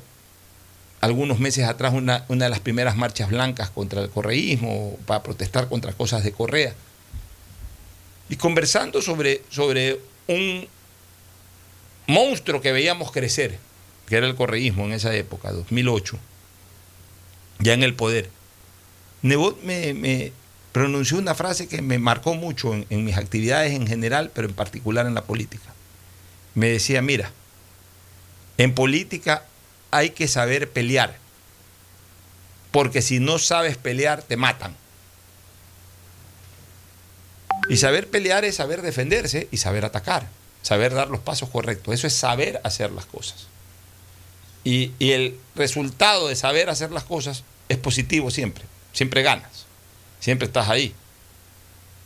[1.01, 5.93] algunos meses atrás una, de las primeras marchas blancas contra el correísmo, para protestar contra
[5.93, 6.75] cosas de Correa.
[8.29, 10.69] Y conversando sobre, sobre un
[12.07, 13.59] monstruo que veíamos crecer,
[14.07, 16.19] que era el correísmo en esa época, 2008,
[17.59, 18.31] ya en el poder.
[19.23, 20.33] Nebot me,
[20.73, 25.07] pronunció una frase que me marcó mucho en, mis actividades en general, pero en particular
[25.07, 25.75] en la política.
[26.55, 27.33] Me decía, mira,
[28.59, 29.45] en política
[29.91, 31.17] hay que saber pelear,
[32.71, 34.77] porque si no sabes pelear, te matan.
[37.69, 40.29] Y saber pelear es saber defenderse y saber atacar,
[40.63, 41.95] saber dar los pasos correctos.
[41.95, 43.47] Eso es saber hacer las cosas.
[44.65, 49.67] Y, el resultado de saber hacer las cosas es positivo siempre, siempre ganas
[50.23, 50.95] siempre estás ahí,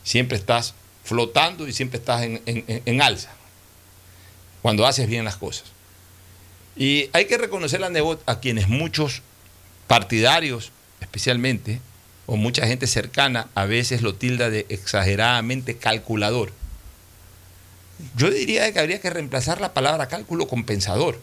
[0.03, 0.73] siempre estás
[1.03, 3.29] flotando y siempre estás en, en, en, alza,
[4.63, 5.65] cuando haces bien las cosas.
[6.77, 9.21] Y hay que reconocer a Nebot a quienes muchos
[9.87, 10.71] partidarios,
[11.01, 11.81] especialmente,
[12.25, 16.51] o mucha gente cercana, a veces lo tilda de exageradamente calculador.
[18.15, 21.19] Yo diría que habría que reemplazar la palabra cálculo con pensador.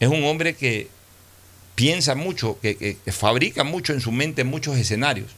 [0.00, 0.88] Es un hombre que
[1.74, 5.32] piensa mucho, que, que, que fabrica mucho en su mente muchos escenarios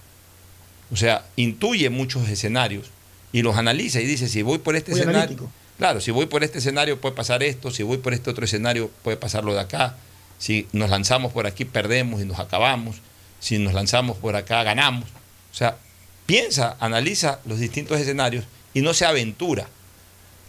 [0.92, 2.90] o sea, intuye muchos escenarios
[3.32, 5.50] y los analiza y dice, si voy por este Muy escenario, analítico.
[5.78, 8.90] Claro, si voy por este escenario puede pasar esto, si voy por este otro escenario
[9.02, 9.96] puede pasar lo de acá,
[10.38, 12.96] si nos lanzamos por aquí perdemos y nos acabamos,
[13.40, 15.08] si nos lanzamos por acá ganamos.
[15.52, 15.78] O sea,
[16.26, 19.68] piensa, analiza los distintos escenarios y no se aventura.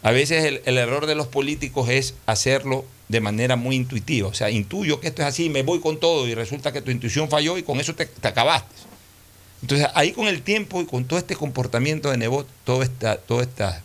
[0.02, 4.28] A veces el, error de los políticos es hacerlo de manera muy intuitiva.
[4.28, 6.90] O sea, intuyo que esto es así, me voy con todo y resulta que tu
[6.90, 8.74] intuición falló y con eso te, te acabaste.
[9.62, 13.40] Entonces, ahí con el tiempo y con todo este comportamiento de Nebot, todo esta, todo
[13.40, 13.82] esta,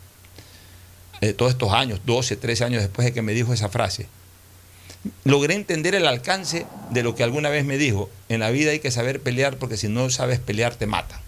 [1.24, 4.08] eh, todos estos años, 12, 13 años después de que me dijo esa frase,
[5.24, 8.10] logré entender el alcance de lo que alguna vez me dijo.
[8.28, 11.22] En la vida hay que saber pelear porque si no sabes pelear te matan.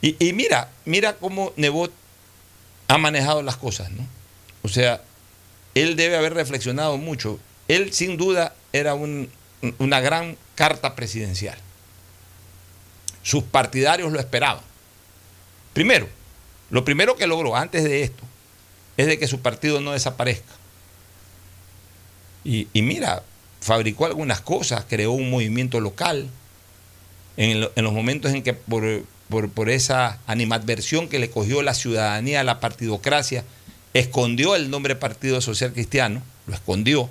[0.00, 1.92] Y, mira, mira cómo Nebot
[2.88, 4.04] ha manejado las cosas, ¿no?
[4.62, 5.00] O sea,
[5.76, 7.38] él debe haber reflexionado mucho.
[7.68, 9.30] Él sin duda era un,
[9.78, 11.56] una gran carta presidencial.
[13.22, 14.64] Sus partidarios lo esperaban.
[15.72, 16.08] Primero,
[16.72, 18.24] lo primero que logró antes de esto
[18.96, 20.54] es de que su partido no desaparezca.
[22.44, 23.22] Y, mira,
[23.60, 26.28] fabricó algunas cosas, creó un movimiento local.
[27.36, 32.44] En, los momentos en que por, por, esa animadversión que le cogió la ciudadanía a
[32.44, 33.44] la partidocracia,
[33.92, 37.10] escondió el nombre Partido Social Cristiano, lo escondió,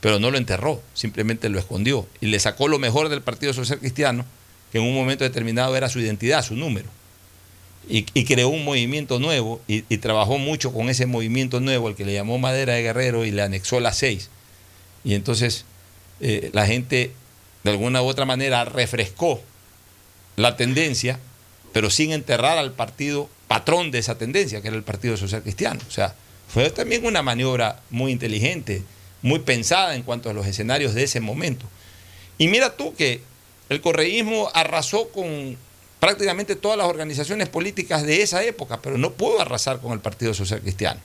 [0.00, 3.78] pero no lo enterró, simplemente lo escondió y le sacó lo mejor del Partido Social
[3.78, 4.26] Cristiano
[4.70, 6.97] que en un momento determinado era su identidad, su número.
[7.90, 12.04] Y, creó un movimiento nuevo y, y, trabajó mucho con ese movimiento nuevo, el que
[12.04, 14.28] le llamó Madera de Guerrero y le anexó las seis.
[15.04, 15.64] Y entonces
[16.20, 17.12] eh, la gente
[17.64, 19.40] de alguna u otra manera refrescó
[20.36, 21.18] la tendencia,
[21.72, 25.80] pero sin enterrar al partido patrón de esa tendencia, que era el Partido Social Cristiano.
[25.88, 26.14] O sea,
[26.48, 28.82] fue también una maniobra muy inteligente,
[29.22, 31.66] muy pensada en cuanto a los escenarios de ese momento.
[32.36, 33.20] Y mira tú que
[33.68, 35.56] el correísmo arrasó con
[36.00, 40.34] prácticamente todas las organizaciones políticas de esa época, pero no pudo arrasar con el Partido
[40.34, 41.00] Social Cristiano.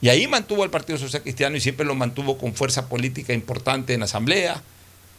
[0.00, 3.94] Y ahí mantuvo al Partido Social Cristiano y siempre lo mantuvo con fuerza política importante
[3.94, 4.60] en Asamblea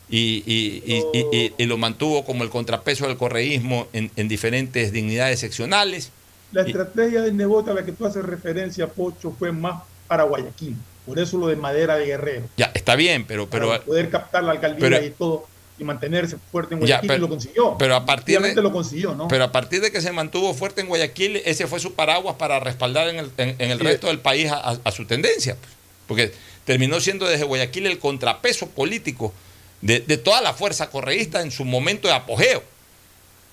[0.10, 0.84] y, y,
[1.32, 6.12] y, y lo mantuvo como el contrapeso del correísmo en, en diferentes dignidades seccionales.
[6.52, 10.76] La estrategia de Nebot a la que tú haces referencia, Pocho, fue más para Guayaquil.
[11.06, 12.44] Por eso lo de madera de guerrero.
[12.58, 13.50] Ya, está bien, pero...
[13.50, 15.48] pero Para poder captar la alcaldía pero- y todo
[15.80, 17.76] y mantenerse fuerte en Ya, Guayaquil pero- y lo consiguió.
[17.80, 19.28] pero a partir de, lo consiguió, ¿no?
[19.28, 22.60] Pero a partir de que se mantuvo fuerte en Guayaquil, ese fue su paraguas para
[22.60, 23.84] respaldar en el, en- en el Sí.
[23.84, 25.56] resto del país a, a- a su tendencia.
[25.56, 25.74] pues.
[26.08, 26.34] Porque
[26.66, 29.34] terminó siendo desde Guayaquil el contrapeso político
[29.82, 32.64] de, de toda la fuerza correísta en su momento de apogeo.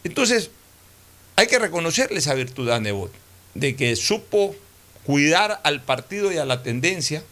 [0.04, 0.50] Entonces,
[1.36, 3.12] hay que reconocerle esa virtud a Nebot,
[3.54, 4.54] de que supo
[5.04, 7.22] cuidar al partido y a la tendencia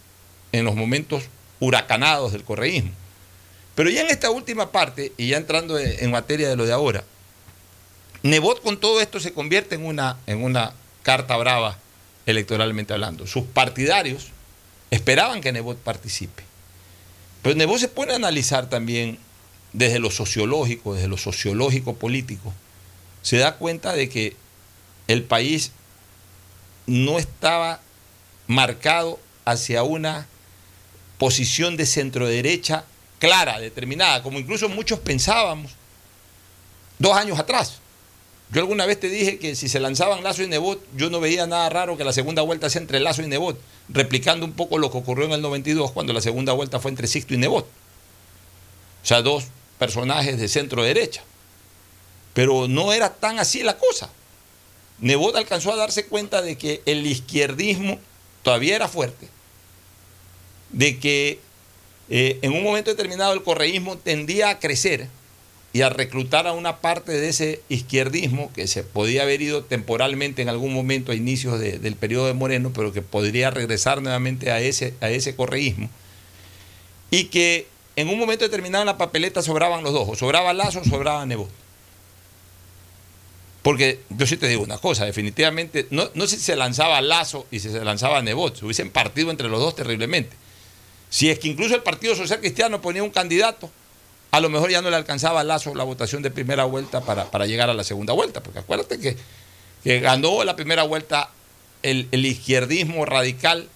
[0.52, 1.24] en los momentos
[1.60, 2.90] huracanados del correísmo.
[3.78, 7.04] Pero ya en esta última parte, y ya entrando en materia de lo de ahora,
[8.24, 10.72] Nebot con todo esto se convierte en una, en una
[11.04, 11.78] carta brava
[12.26, 13.28] electoralmente hablando.
[13.28, 14.32] Sus partidarios
[14.90, 16.42] esperaban que Nebot participe.
[17.42, 19.16] Pero Nebot se pone a analizar también
[19.72, 22.52] desde lo sociológico, desde lo sociológico político,
[23.22, 24.34] se da cuenta de que
[25.06, 25.70] el país
[26.88, 27.78] no estaba
[28.48, 30.26] marcado hacia una
[31.16, 32.84] posición de centro derecha
[33.18, 35.72] clara, determinada, como incluso muchos pensábamos
[36.98, 37.80] dos años atrás.
[38.50, 41.46] Yo alguna vez te dije que si se lanzaban Lazo y Nebot, yo no veía
[41.46, 43.60] nada raro que la segunda vuelta sea entre Lazo y Nebot,
[43.90, 47.08] replicando un poco lo que ocurrió en el 92 cuando la segunda vuelta fue entre
[47.08, 47.66] Sixto y Nebot.
[47.66, 49.44] O sea, dos
[49.78, 51.22] personajes de centro derecha.
[52.32, 54.10] Pero no era tan así la cosa.
[55.00, 57.98] Nebot alcanzó a darse cuenta de que el izquierdismo
[58.42, 59.28] todavía era fuerte,
[60.70, 61.40] de que
[62.10, 65.08] eh, en un momento determinado el correísmo tendía a crecer
[65.72, 70.40] y a reclutar a una parte de ese izquierdismo que se podía haber ido temporalmente
[70.40, 74.50] en algún momento a inicios de- del periodo de Moreno, pero que podría regresar nuevamente
[74.50, 75.90] a ese, a ese correísmo,
[77.10, 80.80] y que en un momento determinado en la papeleta sobraban los dos, o sobraba Lazo
[80.80, 81.50] o sobraba Nebot.
[83.62, 87.58] Porque yo sí te digo una cosa, definitivamente, no, no si se lanzaba Lazo y
[87.60, 90.34] si se lanzaba Nebot, se hubiesen partido entre los dos terriblemente.
[91.10, 93.70] Si es que incluso el Partido Social Cristiano ponía un candidato,
[94.30, 97.46] a lo mejor ya no le alcanzaba Lazo la votación de primera vuelta para, para
[97.46, 99.16] llegar a la segunda vuelta, porque acuérdate que,
[99.82, 101.30] que ganó la primera vuelta
[101.82, 103.68] el, el izquierdismo radical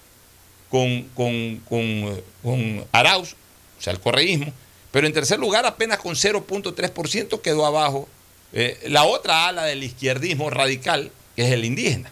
[0.69, 3.35] con, con, con, con Arauz,
[3.79, 4.53] o sea, el correísmo,
[4.91, 8.07] pero en tercer lugar apenas con 0.3% quedó abajo
[8.53, 12.11] eh, la otra ala del izquierdismo radical, que es el indígena,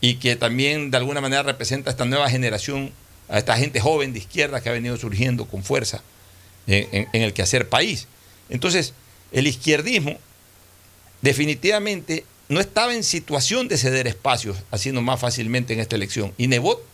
[0.00, 2.92] y que también de alguna manera representa esta nueva generación,
[3.28, 6.02] a esta gente joven de izquierda que ha venido surgiendo con fuerza
[6.66, 8.06] en, el quehacer país.
[8.48, 8.92] Entonces,
[9.32, 10.18] el izquierdismo
[11.22, 16.32] definitivamente no estaba en situación de ceder espacios, haciendo más fácilmente en esta elección.
[16.38, 16.84] Y Nebot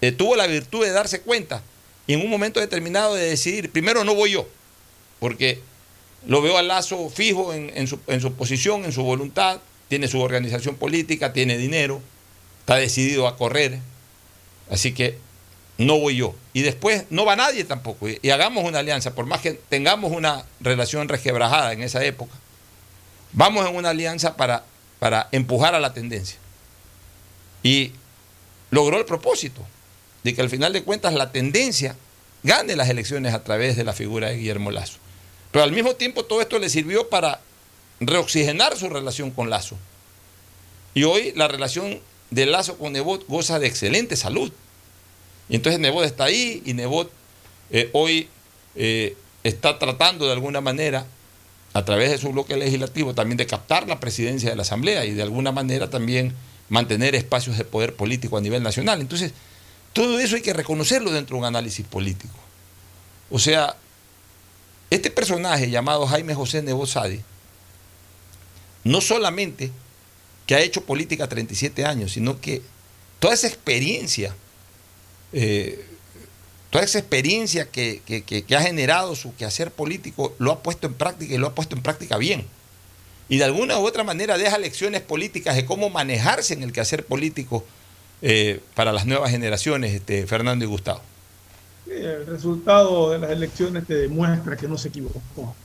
[0.00, 1.62] eh, tuvo la virtud de darse cuenta
[2.06, 4.48] y en un momento determinado de decidir, primero no voy yo,
[5.18, 5.60] porque
[6.26, 10.20] lo veo a Lazo fijo en su, en su posición, en su voluntad, tiene su
[10.20, 12.00] organización política, tiene dinero,
[12.60, 13.78] está decidido a correr,
[14.70, 15.18] así que
[15.78, 16.34] no voy yo.
[16.52, 18.08] Y después no va nadie tampoco.
[18.08, 22.34] Y, hagamos una alianza, por más que tengamos una relación resquebrajada en esa época,
[23.32, 24.64] vamos en una alianza para,
[24.98, 26.38] para empujar a la tendencia.
[27.62, 27.92] Y
[28.70, 29.64] logró el propósito
[30.24, 31.96] de que al final de cuentas la tendencia
[32.42, 34.98] gane las elecciones a través de la figura de Guillermo Lazo.
[35.52, 37.40] Pero al mismo tiempo todo esto le sirvió para
[38.00, 39.76] reoxigenar su relación con Lazo.
[40.94, 42.00] Y hoy la relación
[42.30, 44.52] de Lazo con Nebot goza de excelente salud.
[45.48, 47.10] Y entonces Nebot está ahí y Nebot
[47.70, 48.28] eh, hoy
[48.74, 51.06] eh, está tratando de alguna manera,
[51.74, 55.12] a través de su bloque legislativo, también de captar la presidencia de la Asamblea y
[55.12, 56.34] de alguna manera también
[56.68, 59.00] mantener espacios de poder político a nivel nacional.
[59.00, 59.32] Entonces,
[59.92, 62.34] todo eso hay que reconocerlo dentro de un análisis político.
[63.30, 63.76] O sea,
[64.90, 67.20] este personaje llamado Jaime José Nebot Sadi,
[68.84, 69.70] no solamente
[70.46, 72.62] que ha hecho política 37 años, sino que
[73.18, 74.34] toda esa experiencia,
[75.32, 75.84] eh,
[76.70, 81.34] toda esa experiencia que, que- ha generado su quehacer político, lo ha puesto en práctica
[81.34, 82.46] y lo ha puesto en práctica bien.
[83.28, 87.06] Y de alguna u otra manera deja lecciones políticas de cómo manejarse en el quehacer
[87.06, 87.64] político
[88.22, 91.02] eh, para las nuevas generaciones, este, Fernando y Gustavo.
[91.86, 95.56] El resultado de las elecciones te demuestra que no se equivocó.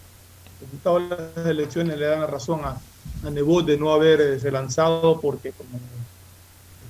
[0.60, 2.82] El resultado de las elecciones le dan la razón a,
[3.24, 5.80] a Nebot de no haberse lanzado porque, como,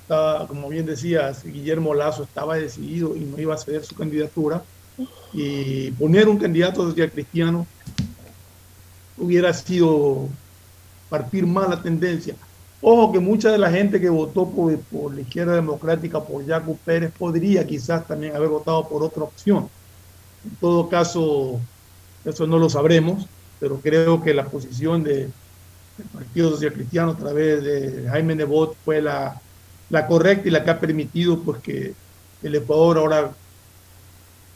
[0.08, 4.64] como bien decías, Guillermo Lazo estaba decidido y no iba a ceder su candidatura.
[5.34, 7.66] Y poner un candidato social cristiano
[9.18, 10.28] hubiera sido
[11.10, 12.36] partir mal la tendencia.
[12.82, 17.12] Ojo que mucha de la gente que votó por, la izquierda democrática, por Jaco Pérez,
[17.18, 19.70] podría quizás también haber votado por otra opción.
[20.43, 21.60] En todo caso,
[22.26, 23.26] eso no lo sabremos,
[23.60, 25.30] pero creo que la posición de,
[25.97, 29.41] del Partido Social Cristiano a través de Jaime Nebot fue la,
[29.89, 31.93] la correcta y la que ha permitido pues, que
[32.41, 33.31] el Ecuador ahora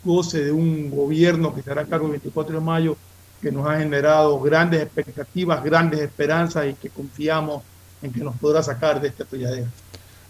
[0.03, 2.97] goce de un gobierno que estará a cargo el 24 de mayo,
[3.41, 7.63] que nos ha generado grandes expectativas, grandes esperanzas y que confiamos
[8.01, 9.67] en que nos podrá sacar de esta atolladera.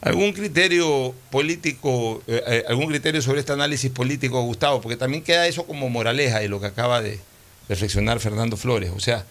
[0.01, 4.79] ¿Algún criterio político, eh, eh, algún criterio sobre este análisis político, Gustavo?
[4.79, 7.19] Porque también queda eso como moraleja de lo que acaba de
[7.67, 8.91] reflexionar Fernando Flores.
[8.95, 9.25] O sea,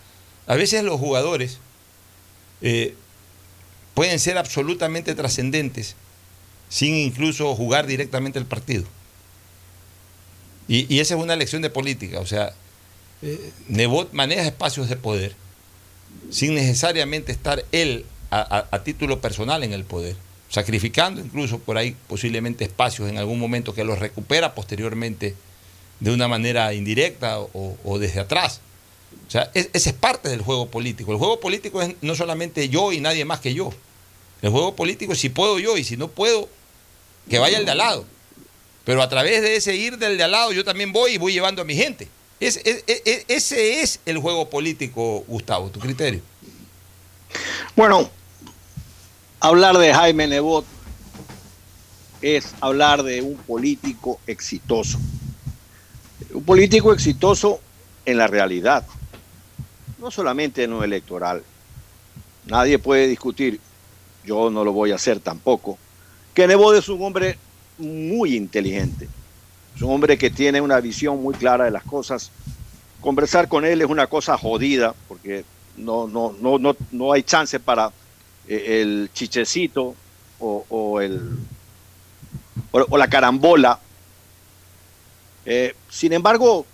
[0.46, 1.58] a veces los jugadores
[2.62, 2.94] eh,
[3.97, 5.97] pueden ser absolutamente trascendentes
[6.68, 8.84] sin incluso jugar directamente el partido.
[10.68, 12.20] Y, esa es una lección de política.
[12.20, 12.53] O sea,
[13.66, 15.34] Nebot maneja espacios de poder
[16.30, 20.16] sin necesariamente estar él a título personal en el poder
[20.49, 25.34] sacrificando incluso por ahí posiblemente espacios en algún momento que los recupera posteriormente
[26.01, 28.61] de una manera indirecta o, desde atrás.
[29.26, 31.12] O sea, ese es parte del juego político.
[31.12, 33.72] El juego político es no solamente yo y nadie más que yo.
[34.43, 36.49] El juego político si puedo yo y si no puedo,
[37.28, 38.05] que vaya el de al lado.
[38.84, 41.32] Pero a través de ese ir del de al lado yo también voy y voy
[41.32, 42.09] llevando a mi gente.
[42.39, 46.20] ese es el juego político, Gustavo, tu criterio.
[47.74, 48.11] Bueno,
[49.41, 50.64] Hablar de Jaime Nebot
[52.22, 54.99] es hablar de un político exitoso.
[56.32, 57.61] Un político exitoso
[58.07, 58.87] en la realidad,
[59.99, 61.45] no solamente en lo electoral.
[62.47, 63.61] Nadie puede discutir,
[64.27, 65.79] yo no lo voy a hacer tampoco,
[66.35, 67.39] que Nebot es un hombre
[67.79, 69.09] muy inteligente.
[69.74, 72.31] Es un hombre que tiene una visión muy clara de las cosas.
[73.01, 75.45] Conversar con él es una cosa jodida, porque
[75.77, 77.93] no, no, no, no, no hay chance para
[78.49, 79.95] eh, el chichecito
[80.39, 81.39] o, el,
[82.72, 83.79] o, la carambola.
[85.45, 86.66] Eh, sin embargo,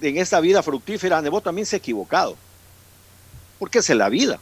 [0.00, 2.36] en esta vida fructífera, Nebo también se ha equivocado.
[3.58, 4.40] Porque es la vida.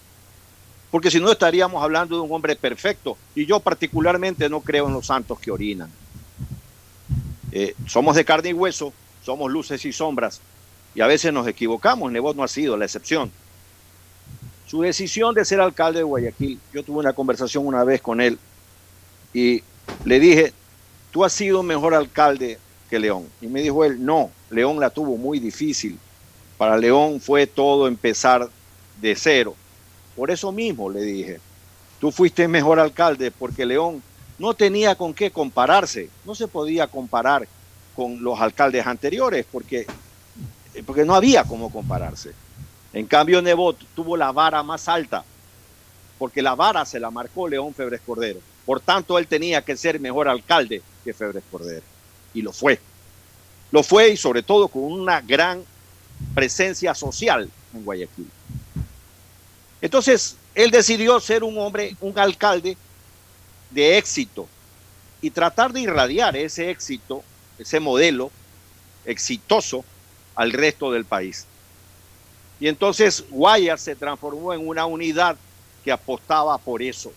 [0.92, 3.16] Porque si no estaríamos hablando de un hombre perfecto.
[3.34, 5.90] Y yo particularmente no creo en los santos que orinan.
[7.50, 8.92] Eh, somos de carne y hueso,
[9.24, 10.42] somos luces y sombras.
[10.94, 12.12] Y a veces nos equivocamos.
[12.12, 13.32] Nebot no ha sido la excepción.
[14.66, 18.38] Su decisión de ser alcalde de Guayaquil, yo tuve una conversación una vez con él
[19.32, 19.62] y
[20.04, 20.52] le dije,
[21.10, 22.58] tú has sido mejor alcalde
[22.90, 23.26] que León.
[23.40, 25.98] Y me dijo él, no, León la tuvo muy difícil.
[26.58, 28.50] Para León fue todo empezar
[29.00, 29.56] de cero.
[30.16, 31.40] Por eso mismo le dije,
[32.00, 34.02] tú fuiste mejor alcalde porque León
[34.38, 37.46] no tenía con qué compararse, no se podía comparar
[37.94, 39.86] con los alcaldes anteriores porque,
[40.86, 42.32] porque no había cómo compararse.
[42.92, 45.24] En cambio, Nebot tuvo la vara más alta,
[46.18, 48.40] porque la vara se la marcó León Febres Cordero.
[48.66, 51.82] Por tanto, él tenía que ser mejor alcalde que Febres Cordero.
[52.34, 52.78] Y lo fue.
[53.70, 55.64] Lo fue y sobre todo con una gran
[56.34, 58.28] presencia social en Guayaquil.
[59.82, 62.76] Entonces, él decidió ser un hombre, un alcalde
[63.70, 64.48] de éxito
[65.20, 67.22] y tratar de irradiar ese éxito,
[67.58, 68.30] ese modelo
[69.04, 69.84] exitoso
[70.34, 71.46] al resto del país.
[72.60, 75.36] Y entonces Guayas se transformó en una unidad
[75.84, 77.12] que apostaba por eso.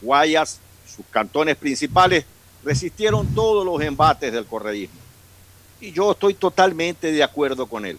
[0.00, 2.24] Guayas, sus cantones principales,
[2.62, 5.00] resistieron todos los embates del correísmo.
[5.80, 7.98] Y yo estoy totalmente de acuerdo con él.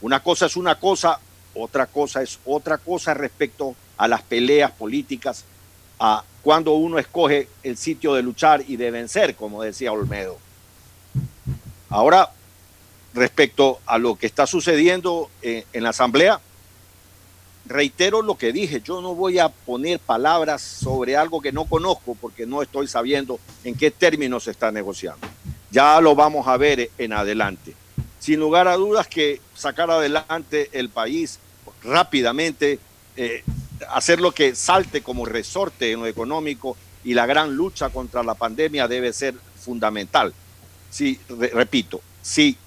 [0.00, 1.20] Una cosa es una cosa,
[1.54, 5.44] otra cosa es otra cosa respecto a las peleas políticas,
[5.98, 10.38] a cuando uno escoge el sitio de luchar y de vencer, como decía Olmedo.
[11.90, 12.30] Ahora,
[13.14, 16.40] respecto a lo que está sucediendo eh, en, la Asamblea,
[17.66, 22.16] reitero lo que dije, yo no voy a poner palabras sobre algo que no conozco
[22.20, 25.26] porque no estoy sabiendo en qué términos se está negociando.
[25.70, 27.74] Ya lo vamos a ver en adelante.
[28.28, 31.38] Sin lugar a dudas que sacar adelante el país
[31.82, 32.78] rápidamente,
[33.16, 33.42] eh,
[33.88, 38.34] hacer lo que salte como resorte en lo económico y la gran lucha contra la
[38.34, 40.34] pandemia debe ser fundamental.
[40.90, 41.18] Sí,
[41.54, 42.58] repito, sí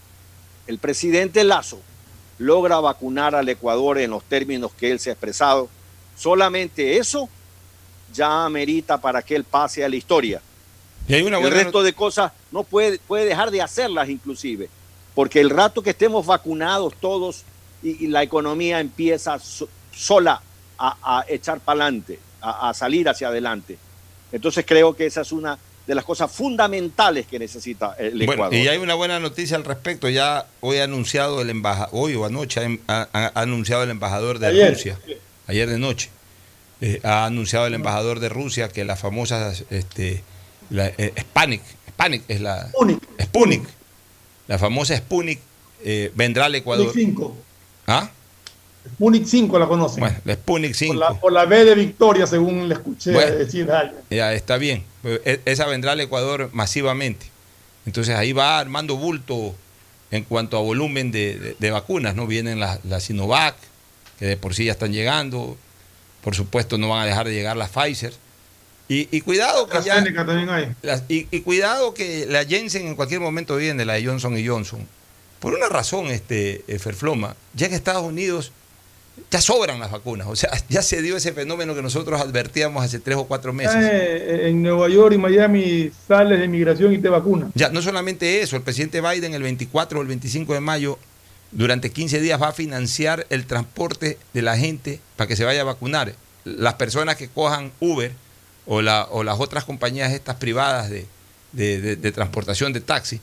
[0.66, 1.80] el presidente Lazo
[2.40, 5.70] logra vacunar al Ecuador en los términos que él se ha expresado,
[6.18, 7.30] solamente eso
[8.12, 10.42] ya amerita para que él pase a la historia.
[11.08, 14.68] Y hay una el resto de cosas no puede, puede dejar de hacerlas inclusive,
[15.16, 17.44] porque el rato que estemos vacunados todos
[17.84, 19.38] y, la economía empieza
[19.94, 20.42] sola
[20.78, 23.78] a, echar para adelante, a salir hacia adelante.
[24.32, 28.54] Entonces creo que esa es una de las cosas fundamentales que necesita el Ecuador.
[28.54, 30.10] y hay una buena noticia al respecto.
[30.10, 34.98] Ya hoy ha anunciado el embajador, hoy o anoche ha, anunciado el embajador de Rusia,
[35.48, 36.10] ayer de noche,
[36.82, 40.24] eh, ha anunciado el embajador de Rusia que la famosa este,
[40.70, 41.62] la, eh, Spanic,
[42.28, 42.72] es la
[43.22, 43.64] Sputnik.
[44.52, 45.40] La famosa Sputnik
[45.86, 46.88] eh, vendrá al Ecuador.
[46.90, 47.38] Sputnik 5.
[47.88, 48.10] ¿Ah?
[48.86, 50.02] Sputnik 5 la conocen.
[50.02, 50.94] Bueno, la Sputnik 5.
[50.94, 53.36] Por la, por la B de Victoria, según le escuché Bueno.
[53.38, 54.02] decir a alguien.
[54.10, 54.84] Ya está bien.
[55.06, 57.28] E- Esa vendrá al Ecuador masivamente.
[57.86, 59.56] Entonces ahí va armando bulto
[60.12, 62.14] en cuanto a volumen de, de- de vacunas.
[62.14, 62.28] ¿no?
[62.28, 63.56] Vienen las las Sinovac,
[64.20, 65.56] que de por sí ya están llegando.
[66.26, 68.14] Por supuesto, no van a dejar de llegar las Pfizer.
[68.94, 69.78] Y, y cuidado que ya.
[69.78, 70.68] AstraZeneca también hay.
[70.82, 74.46] las- y, y cuidado que la Jensen en cualquier momento viene, la de Johnson y
[74.46, 74.86] Johnson.
[75.40, 78.52] Por una razón, este eh, Ferfloma, ya en Estados Unidos
[79.30, 80.28] ya sobran las vacunas.
[80.28, 83.76] O sea, ya se dio ese fenómeno que nosotros advertíamos hace tres o cuatro meses.
[83.80, 87.52] Eh, en Nueva York y Miami sales de migración y te vacunan.
[87.56, 91.00] Ya, no solamente eso, el presidente Biden el 24 o el 25 de mayo,
[91.52, 95.62] durante 15 días va a financiar el transporte de la gente para que se vaya
[95.62, 96.14] a vacunar.
[96.44, 98.12] Las personas que cojan Uber
[98.66, 101.06] o, la- o las otras compañías estas privadas de,
[101.52, 103.20] de- de- transportación de taxi,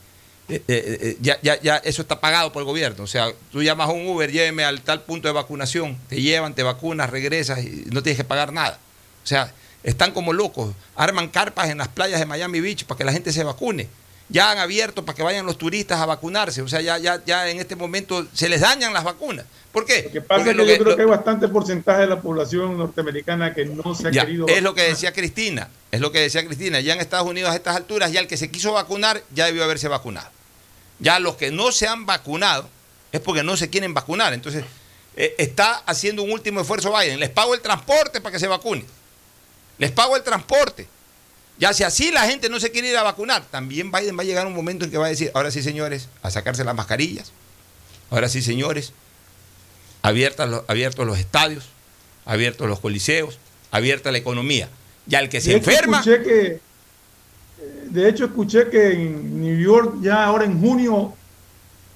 [0.49, 3.03] eh, eh, eh, ya, ya, ya eso está pagado por el gobierno.
[3.03, 6.53] O sea, tú llamas a un Uber, lléveme al tal punto de vacunación, te llevan,
[6.55, 8.79] te vacunas, regresas y no tienes que pagar nada.
[9.23, 13.03] O sea, están como locos, arman carpas en las playas de Miami Beach para que
[13.05, 13.87] la gente se vacune.
[14.31, 16.61] Ya han abierto para que vayan los turistas a vacunarse.
[16.61, 19.45] O sea, ya, ya, ya en este momento se les dañan las vacunas.
[19.71, 20.03] ¿Por qué?
[20.05, 22.21] Lo que pasa Porque es que yo creo lo- que hay bastante porcentaje de la
[22.21, 24.95] población norteamericana que no se ha ya, querido es lo que vacunar.
[24.95, 26.79] decía Cristina, es lo que decía Cristina.
[26.79, 29.63] Ya en Estados Unidos a estas alturas, ya el que se quiso vacunar ya debió
[29.63, 30.27] haberse vacunado.
[30.99, 32.67] Ya los que no se han vacunado
[33.11, 34.33] es porque no se quieren vacunar.
[34.33, 34.65] Entonces,
[35.15, 37.19] eh, está haciendo un último esfuerzo Biden.
[37.19, 38.85] Les pago el transporte para que se vacunen.
[39.77, 40.87] Les pago el transporte.
[41.59, 44.25] Ya si así la gente no se quiere ir a vacunar, también Biden va a
[44.25, 47.31] llegar un momento en que va a decir, ahora sí señores, a sacarse las mascarillas.
[48.09, 48.93] Ahora sí señores,
[50.01, 51.65] abiertas los- abiertos los estadios,
[52.25, 53.37] abiertos los coliseos,
[53.71, 54.69] abierta la economía.
[55.05, 55.99] Ya el que se De enferma...
[55.99, 56.59] escuché que, eh,
[57.85, 61.13] de hecho, escuché que en New York ya ahora en junio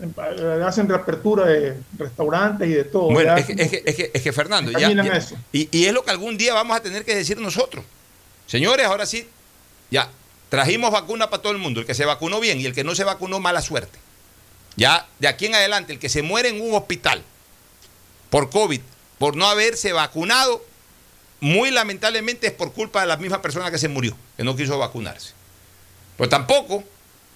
[0.02, 3.12] eh, hacen reapertura de restaurantes y de todo.
[3.12, 4.92] Bueno, es que, es que- es que- es que, Fernando, ya,
[5.52, 7.86] y, y es lo que algún día vamos a tener que decir nosotros.
[8.48, 9.28] Señores, ahora sí,
[9.92, 10.10] ya,
[10.50, 11.80] trajimos vacuna para todo el mundo.
[11.80, 13.98] El que se vacunó bien y el que no se vacunó, mala suerte.
[14.76, 17.24] Ya, de aquí en adelante, el que se muere en un hospital
[18.34, 18.82] por COVID,
[19.20, 20.66] por no haberse vacunado,
[21.40, 24.76] muy lamentablemente es por culpa de la misma persona que se murió, que no quiso
[24.80, 25.34] vacunarse.
[26.18, 26.84] Pero tampoco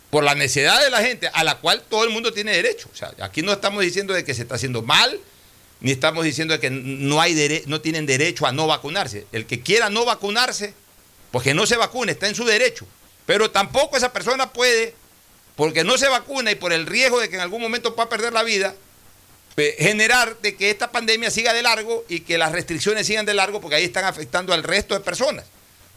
[0.09, 2.89] por la necesidad de la gente, a la cual todo el mundo tiene derecho.
[2.91, 5.19] O sea, aquí no estamos diciendo de que se está haciendo mal,
[5.81, 9.27] ni estamos diciendo de que no, hay dere- no tienen derecho a no vacunarse.
[9.31, 10.73] El que quiera no vacunarse,
[11.29, 12.87] pues que no se vacune, está en su derecho.
[13.27, 14.95] Pero tampoco esa persona puede,
[15.55, 18.33] porque no se vacuna y por el riesgo de que en algún momento pueda perder
[18.33, 18.73] la vida,
[19.57, 23.59] generar de que esta pandemia siga de largo y que las restricciones sigan de largo
[23.59, 25.45] porque ahí están afectando al resto de personas.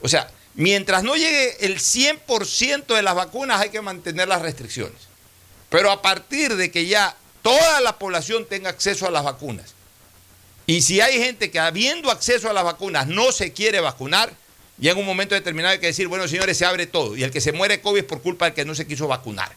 [0.01, 4.99] O sea, mientras no llegue el 100% de las vacunas hay que mantener las restricciones.
[5.69, 9.75] Pero a partir de que ya toda la población tenga acceso a las vacunas,
[10.67, 14.33] y si hay gente que habiendo acceso a las vacunas no se quiere vacunar,
[14.79, 17.15] ya en un momento determinado hay que decir, bueno señores, se abre todo.
[17.15, 19.55] Y el que se muere COVID es por culpa del que no se quiso vacunar.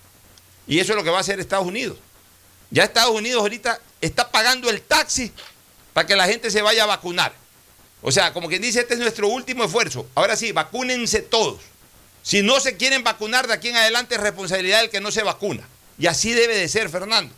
[0.68, 1.98] Y eso es lo que va a hacer Estados Unidos.
[2.74, 5.32] Ya Estados Unidos ahorita está pagando el taxi
[5.94, 7.32] para que la gente se vaya a vacunar.
[8.02, 10.08] O sea, como quien dice, este es nuestro último esfuerzo.
[10.16, 11.62] Ahora sí, vacúnense todos.
[12.24, 15.22] Si no se quieren vacunar de aquí en adelante es responsabilidad del que no se
[15.22, 15.68] vacuna.
[16.00, 17.32] Y así debe de ser, Fernando.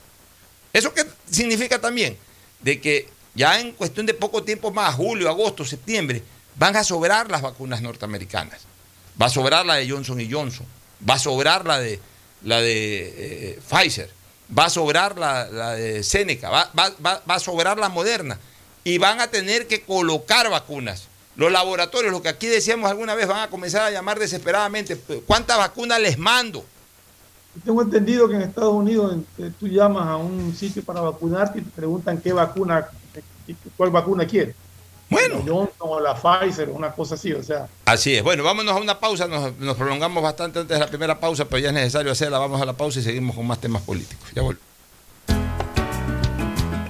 [0.71, 2.17] ¿Eso qué significa también?
[2.61, 6.23] De que ya en cuestión de poco tiempo más, julio, agosto, septiembre,
[6.55, 8.61] van a sobrar las vacunas norteamericanas.
[9.21, 10.65] Va a sobrar la de Johnson y Johnson.
[11.07, 11.99] Va a sobrar la de,
[12.43, 14.09] la de eh, Pfizer.
[14.57, 16.49] Va a sobrar la, la de Seneca.
[16.49, 18.37] Va, va- va- va a sobrar la Moderna.
[18.83, 21.07] Y van a tener que colocar vacunas.
[21.35, 24.95] Los laboratorios, lo que aquí decíamos alguna vez, van a comenzar a llamar desesperadamente.
[25.25, 26.63] ¿Cuántas vacunas les mando?
[27.63, 31.61] Tengo entendido que en Estados Unidos eh, tú llamas a un sitio para vacunarte y
[31.63, 32.85] te preguntan qué vacuna,
[33.47, 34.55] eh, cuál vacuna quieres.
[35.15, 35.35] Bueno.
[35.45, 37.67] La Johnson o la Pfizer, una cosa así, o sea.
[37.85, 38.23] Así es.
[38.23, 39.27] Bueno, vámonos a una pausa.
[39.27, 42.37] Nos, nos prolongamos bastante antes de la primera pausa, pero ya es necesario hacerla.
[42.37, 44.29] Vamos a la pausa y seguimos con más temas políticos.
[44.35, 44.65] Ya volvemos.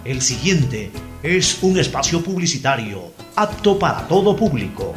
[0.03, 0.91] El siguiente
[1.23, 4.93] es un espacio publicitario apto para todo público.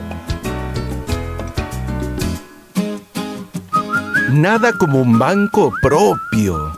[4.30, 6.77] Nada como un banco propio.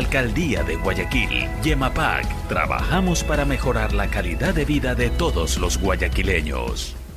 [0.00, 6.96] Alcaldía de Guayaquil, Yemapac, trabajamos para mejorar la calidad de vida de todos los guayaquileños.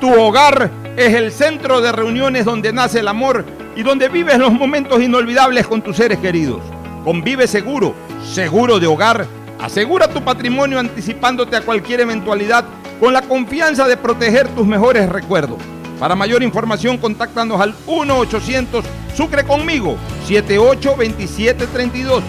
[0.00, 3.44] Tu hogar es el centro de reuniones donde nace el amor
[3.74, 6.60] y donde vives los momentos inolvidables con tus seres queridos.
[7.04, 7.94] Convive seguro,
[8.32, 9.26] seguro de hogar.
[9.58, 12.64] Asegura tu patrimonio anticipándote a cualquier eventualidad
[13.00, 15.58] con la confianza de proteger tus mejores recuerdos.
[15.98, 18.84] Para mayor información, contáctanos al 1-800
[19.18, 19.96] Sucre conmigo
[20.28, 22.22] 782732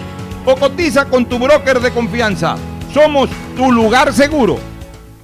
[0.44, 2.56] o cotiza con tu broker de confianza.
[2.92, 4.58] Somos tu lugar seguro.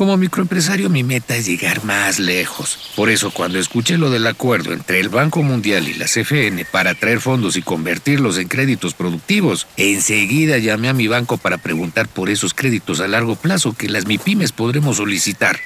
[0.00, 2.90] Como microempresario mi meta es llegar más lejos.
[2.96, 6.94] Por eso cuando escuché lo del acuerdo entre el Banco Mundial y la CFN para
[6.94, 12.30] traer fondos y convertirlos en créditos productivos, enseguida llamé a mi banco para preguntar por
[12.30, 15.60] esos créditos a largo plazo que las MIPIMES podremos solicitar.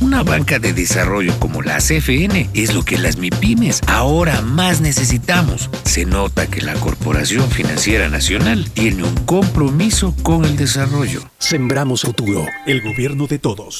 [0.00, 5.68] Una banca de desarrollo como la CFN es lo que las MIPIMES ahora más necesitamos.
[5.84, 11.22] Se nota que la Corporación Financiera Nacional tiene un compromiso con el desarrollo.
[11.38, 13.79] Sembramos futuro, el gobierno de todos.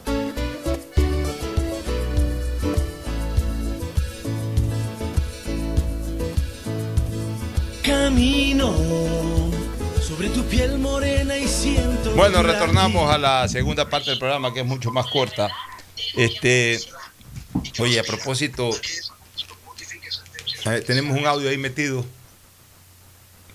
[10.51, 12.11] Piel morena y siento.
[12.13, 15.49] Bueno, retornamos a la segunda parte del programa que es mucho más corta.
[16.15, 16.79] Este,
[17.79, 18.69] oye, a propósito,
[20.85, 22.05] tenemos un audio ahí metido.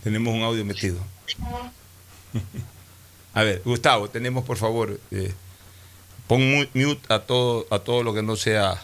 [0.03, 0.99] Tenemos un audio metido.
[3.35, 5.31] A ver, Gustavo, tenemos por favor, eh,
[6.27, 8.83] pon mu- mute a todo, a todo lo que no sea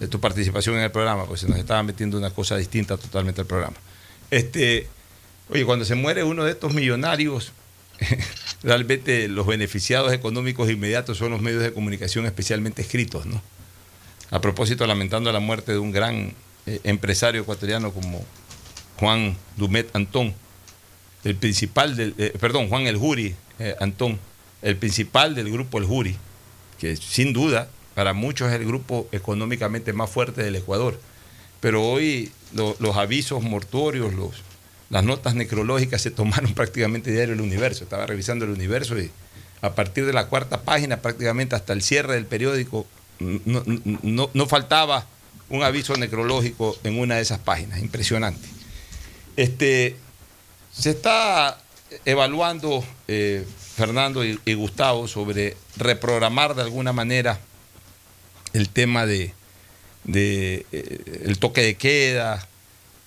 [0.00, 3.42] de tu participación en el programa, porque se nos estaba metiendo una cosa distinta totalmente
[3.42, 3.76] al programa.
[4.32, 4.88] Este,
[5.48, 7.52] oye, cuando se muere uno de estos millonarios,
[8.62, 13.40] realmente los beneficiados económicos inmediatos son los medios de comunicación especialmente escritos, ¿no?
[14.30, 16.32] A propósito, lamentando la muerte de un gran
[16.66, 18.24] eh, empresario ecuatoriano como
[18.98, 20.34] Juan Dumet Antón,
[21.24, 24.18] el principal del, eh, perdón, Juan El Juri eh, Antón,
[24.62, 26.16] el principal del grupo El Juri,
[26.78, 30.98] que sin duda para muchos es el grupo económicamente más fuerte del Ecuador.
[31.60, 34.32] Pero hoy lo- los avisos mortuorios, los,
[34.94, 37.82] las notas necrológicas se tomaron prácticamente diario el universo.
[37.82, 39.10] Estaba revisando el universo y
[39.60, 42.86] a partir de la cuarta página, prácticamente hasta el cierre del periódico,
[43.18, 45.04] no, no- no- faltaba
[45.48, 47.80] un aviso necrológico en una de esas páginas.
[47.80, 48.46] Impresionante.
[49.36, 49.96] Este,
[50.72, 51.58] se está
[52.04, 57.40] evaluando, eh, Fernando y, y Gustavo, sobre reprogramar de alguna manera
[58.52, 59.32] el tema de,
[60.04, 62.46] de, eh, el toque de queda,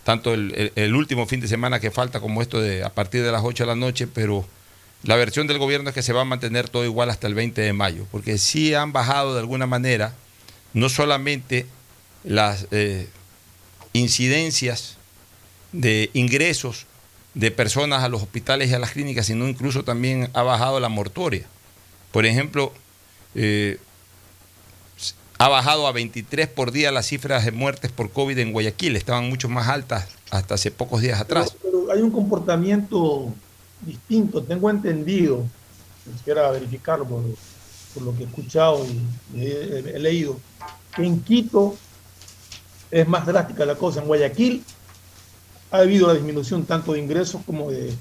[0.07, 3.43] tanto el, último fin de semana que falta como esto de a partir de las
[3.43, 4.47] 8 de la noche, pero
[5.03, 7.59] la versión del gobierno es que se va a mantener todo igual hasta el 20
[7.59, 10.15] de mayo, porque sí han bajado de alguna manera
[10.73, 11.65] no solamente
[12.23, 13.09] las eh,
[13.91, 14.95] incidencias
[15.73, 16.85] de ingresos
[17.33, 20.87] de personas a los hospitales y a las clínicas, sino incluso también ha bajado la
[20.87, 21.47] mortoria.
[22.13, 22.71] Por ejemplo,
[23.35, 23.77] eh,
[25.39, 29.29] ha bajado a 23 por día las cifras de muertes por COVID en Guayaquil, estaban
[29.29, 31.55] mucho más altas hasta hace pocos días atrás.
[31.61, 33.33] Pero hay un comportamiento
[33.81, 35.45] distinto, tengo entendido,
[36.11, 37.23] quisiera verificarlo por,
[37.93, 38.85] por lo que he escuchado
[39.33, 40.39] y he, he leído,
[40.95, 41.75] que en Quito
[42.89, 44.01] es más drástica la cosa.
[44.01, 44.63] En Guayaquil
[45.71, 47.93] ha habido la disminución tanto de ingresos como de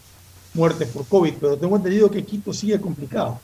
[0.55, 3.41] muertes por COVID, pero tengo entendido que Quito sigue complicado.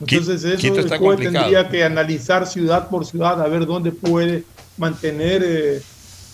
[0.00, 1.18] Entonces eso complicado.
[1.18, 4.44] tendría que analizar ciudad por ciudad a ver dónde puede
[4.78, 5.82] mantener eh,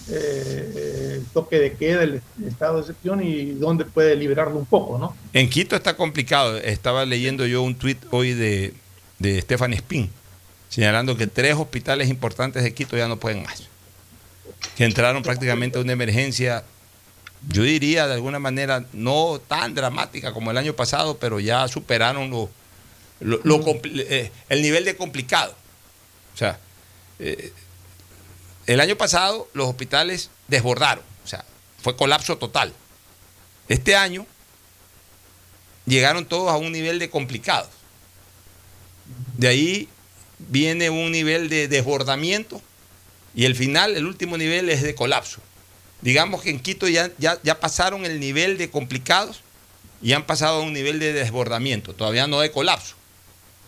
[0.09, 4.99] eh, el toque de queda, el estado de excepción y dónde puede liberarlo un poco,
[4.99, 5.17] ¿no?
[5.33, 6.57] En Quito está complicado.
[6.59, 8.73] Estaba leyendo yo un tuit hoy de,
[9.19, 10.11] de Stephanie Spin,
[10.69, 13.65] señalando que tres hospitales importantes de Quito ya no pueden más.
[14.77, 16.63] Que entraron prácticamente a una emergencia,
[17.49, 22.31] yo diría de alguna manera no tan dramática como el año pasado, pero ya superaron
[22.31, 22.49] lo,
[23.21, 25.55] eh, el nivel de complicado.
[26.35, 26.59] O sea,
[27.19, 27.53] eh,
[28.67, 31.45] el año pasado los hospitales desbordaron, o sea,
[31.83, 32.73] fue colapso total.
[33.69, 34.27] Este año
[35.87, 37.71] llegaron todos a un nivel de complicados.
[39.37, 39.89] De ahí
[40.39, 42.61] viene un nivel de desbordamiento
[43.35, 45.41] y el final, el último nivel es de colapso.
[46.03, 49.41] Digamos que en Quito ya, ya, ya pasaron el nivel de complicados
[50.03, 52.96] y han pasado a un nivel de desbordamiento, todavía no de colapso,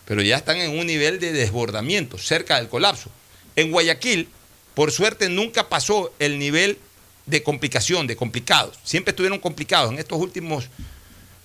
[0.09, 3.11] pero ya están en un nivel de desbordamiento, cerca del colapso.
[3.55, 4.27] En Guayaquil,
[4.73, 6.79] por suerte, nunca pasó el nivel
[7.27, 8.79] de complicación, de complicados.
[8.83, 9.91] Siempre estuvieron complicados.
[9.91, 10.67] En estos últimos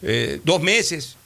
[0.01, 1.17] eh, dos meses,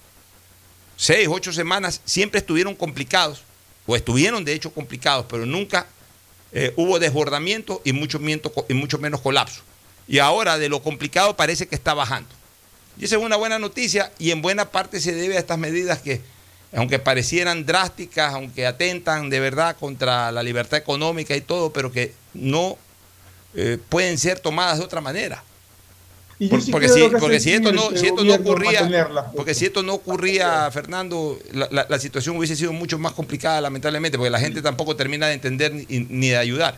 [0.96, 3.44] seis, ocho semanas, siempre estuvieron complicados,
[3.86, 5.86] o estuvieron de hecho complicados, pero nunca
[6.50, 8.20] eh, hubo desbordamiento y mucho,
[8.68, 9.62] y mucho menos colapso.
[10.08, 12.30] Y ahora de lo complicado parece que está bajando.
[12.98, 16.00] Y esa es una buena noticia y en buena parte se debe a estas medidas
[16.00, 16.20] que,
[16.72, 22.14] aunque parecieran drásticas, aunque atentan de verdad contra la libertad económica y todo, pero que
[22.34, 22.76] no
[23.54, 25.42] eh, pueden ser tomadas de otra manera.
[26.38, 28.50] Y yo Por- sí porque si, porque esto no, sensible si esto el no gobierno
[28.52, 32.98] ocurría, mantenerlas, porque si esto no ocurría, Fernando, la, la- la situación hubiese sido mucho
[32.98, 36.76] más complicada, lamentablemente, porque la gente tampoco termina de entender ni, ni de ayudar.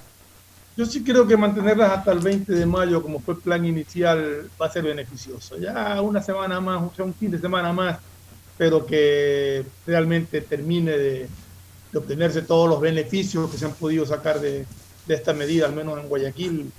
[0.76, 4.48] Yo sí creo que mantenerlas hasta el 20 de mayo, como fue el plan inicial,
[4.58, 5.58] va a ser beneficioso.
[5.58, 7.98] Ya una semana más, o sea, un fin de semana más,
[8.60, 11.28] pero que realmente termine de,
[11.94, 14.66] obtenerse todos los beneficios que se han podido sacar de,
[15.08, 16.70] esta medida, al menos en Guayaquil,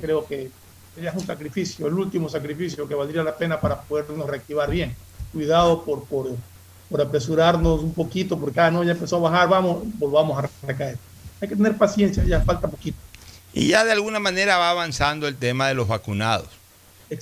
[0.00, 0.52] creo que
[0.94, 4.94] sería un sacrificio, el último sacrificio que valdría la pena para podernos reactivar bien.
[5.32, 6.28] Cuidado por, por,
[6.88, 10.96] por apresurarnos un poquito, porque ah, no, ya empezó a bajar, vamos, volvamos a recaer.
[11.40, 12.98] Hay que tener paciencia, ya falta poquito.
[13.52, 16.55] Y ya de alguna manera va avanzando el tema de los vacunados.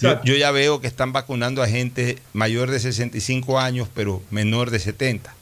[0.01, 4.71] Yo, yo, ya veo que están vacunando a gente mayor de 65 años, pero menor
[4.71, 5.35] de 70.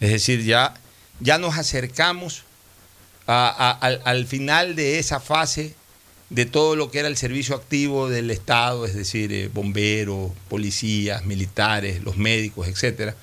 [0.00, 0.74] Es decir, ya,
[1.20, 2.44] ya nos acercamos
[3.26, 5.74] a, a, al, al, final de esa fase
[6.30, 11.24] de todo lo que era el servicio activo del Estado, es decir, eh, bomberos, policías,
[11.24, 13.14] militares, los médicos, etcétera.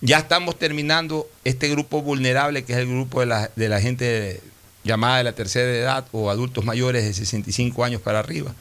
[0.00, 4.40] Ya estamos terminando este grupo vulnerable, que es el grupo de la, de la gente
[4.82, 8.54] llamada de la tercera edad o adultos mayores de 65 años para arriba.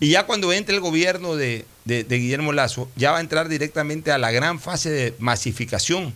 [0.00, 3.48] Y ya cuando entre el gobierno de, de, de, Guillermo Lazo, ya va a entrar
[3.48, 6.14] directamente a la gran fase de masificación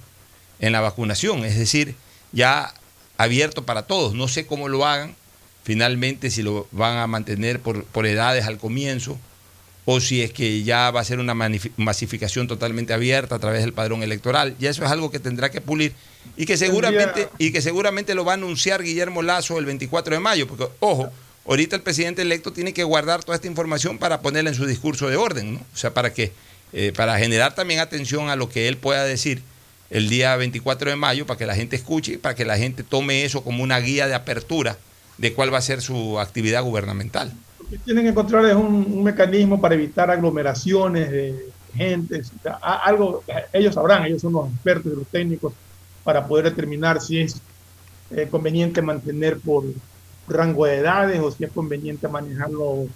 [0.58, 1.94] en la vacunación, es decir,
[2.32, 2.72] ya
[3.18, 4.14] abierto para todos.
[4.14, 5.14] No sé cómo lo hagan,
[5.64, 9.18] finalmente si lo van a mantener por, por edades al comienzo,
[9.84, 13.74] o si es que ya va a ser una masificación totalmente abierta a través del
[13.74, 14.56] padrón electoral.
[14.58, 15.92] Ya eso es algo que tendrá que pulir
[16.36, 20.20] y que seguramente, y que seguramente lo va a anunciar Guillermo Lazo el 24 de
[20.20, 21.10] mayo, porque, ojo,
[21.46, 25.08] ahorita el presidente electo tiene que guardar toda esta información para ponerla en su discurso
[25.08, 25.60] de orden, ¿no?
[25.60, 26.32] O sea, para que,
[26.72, 29.42] eh, para generar también atención a lo que él pueda decir
[29.90, 32.82] el día 24 de mayo, para que la gente escuche y para que la gente
[32.82, 34.78] tome eso como una guía de apertura
[35.18, 37.32] de cuál va a ser su actividad gubernamental.
[37.60, 42.22] Lo que tienen que encontrar es un, mecanismo para evitar aglomeraciones de gente,
[42.60, 43.22] algo,
[43.52, 45.52] ellos sabrán, ellos son los expertos y los técnicos
[46.02, 47.40] para poder determinar si es
[48.10, 49.64] eh, conveniente mantener por
[50.28, 52.86] rango de edades o si es conveniente manejarlo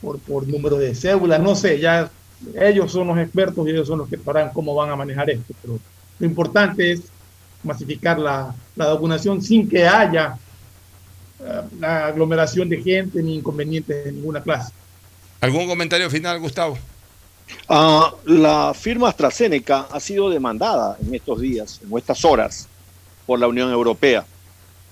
[0.00, 2.10] por, por número de cédulas, no sé, ya
[2.58, 5.54] ellos son los expertos y ellos son los que sabrán cómo van a manejar esto,
[5.60, 5.78] pero
[6.18, 7.02] lo importante es
[7.62, 10.38] masificar la, la vacunación sin que haya
[11.40, 14.72] uh, la aglomeración de gente ni inconvenientes de ninguna clase.
[15.40, 16.78] ¿Algún comentario final, Gustavo?
[17.68, 22.68] Uh, la firma AstraZeneca ha sido demandada en estos días, en estas horas,
[23.26, 24.24] por la Unión Europea,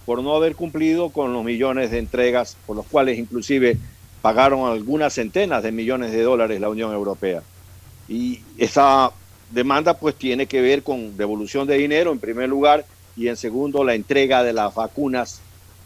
[0.09, 3.76] por no haber cumplido con los millones de entregas, por los cuales inclusive
[4.22, 7.42] pagaron algunas centenas de millones de dólares la Unión Europea.
[8.09, 9.12] Y esa
[9.50, 12.86] demanda pues tiene que ver con devolución de dinero en primer lugar
[13.18, 15.42] y en segundo la entrega de las vacunas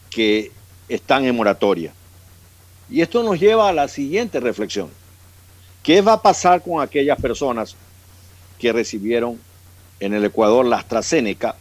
[0.08, 0.52] que
[0.88, 1.92] están en moratoria.
[2.88, 4.88] Y esto nos lleva a la siguiente reflexión.
[5.82, 7.74] ¿Qué va a pasar con aquellas personas
[8.60, 9.40] que recibieron
[9.98, 11.56] en el Ecuador la AstraZeneca?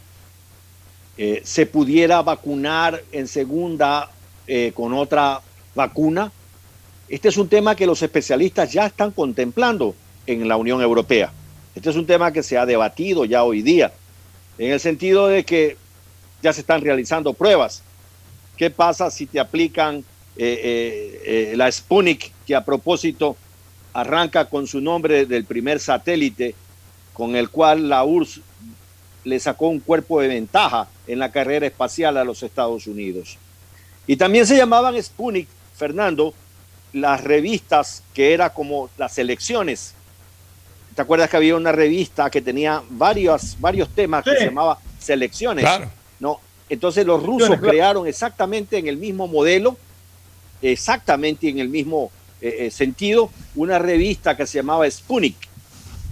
[1.18, 4.10] Eh, ¿Se pudiera vacunar en segunda
[4.46, 5.40] eh, con otra
[5.74, 6.32] vacuna?
[7.08, 9.94] Este es un tema que los especialistas ya están contemplando
[10.26, 11.30] en la Unión Europea.
[11.74, 13.92] Este es un tema que se ha debatido ya hoy día,
[14.56, 15.76] en el sentido de que
[16.42, 17.82] ya se están realizando pruebas.
[18.56, 20.04] ¿Qué pasa si te aplican
[20.36, 23.36] eh, la Sputnik, que a propósito
[23.92, 26.54] arranca con su nombre del primer satélite
[27.12, 28.40] con el cual la URSS
[29.24, 33.38] le sacó un cuerpo de ventaja en la carrera espacial a los Estados Unidos.
[34.06, 36.34] Y también se llamaban Sputnik, Fernando,
[36.92, 39.94] las revistas que era como las elecciones.
[40.94, 45.64] ¿Te acuerdas que había una revista que tenía varios, varios temas que se llamaba Selecciones?
[45.64, 45.90] Claro.
[46.20, 49.76] No, entonces los rusos crearon exactamente en el mismo modelo,
[50.60, 52.10] exactamente en el mismo
[52.40, 55.36] eh, sentido, una revista que se llamaba Sputnik,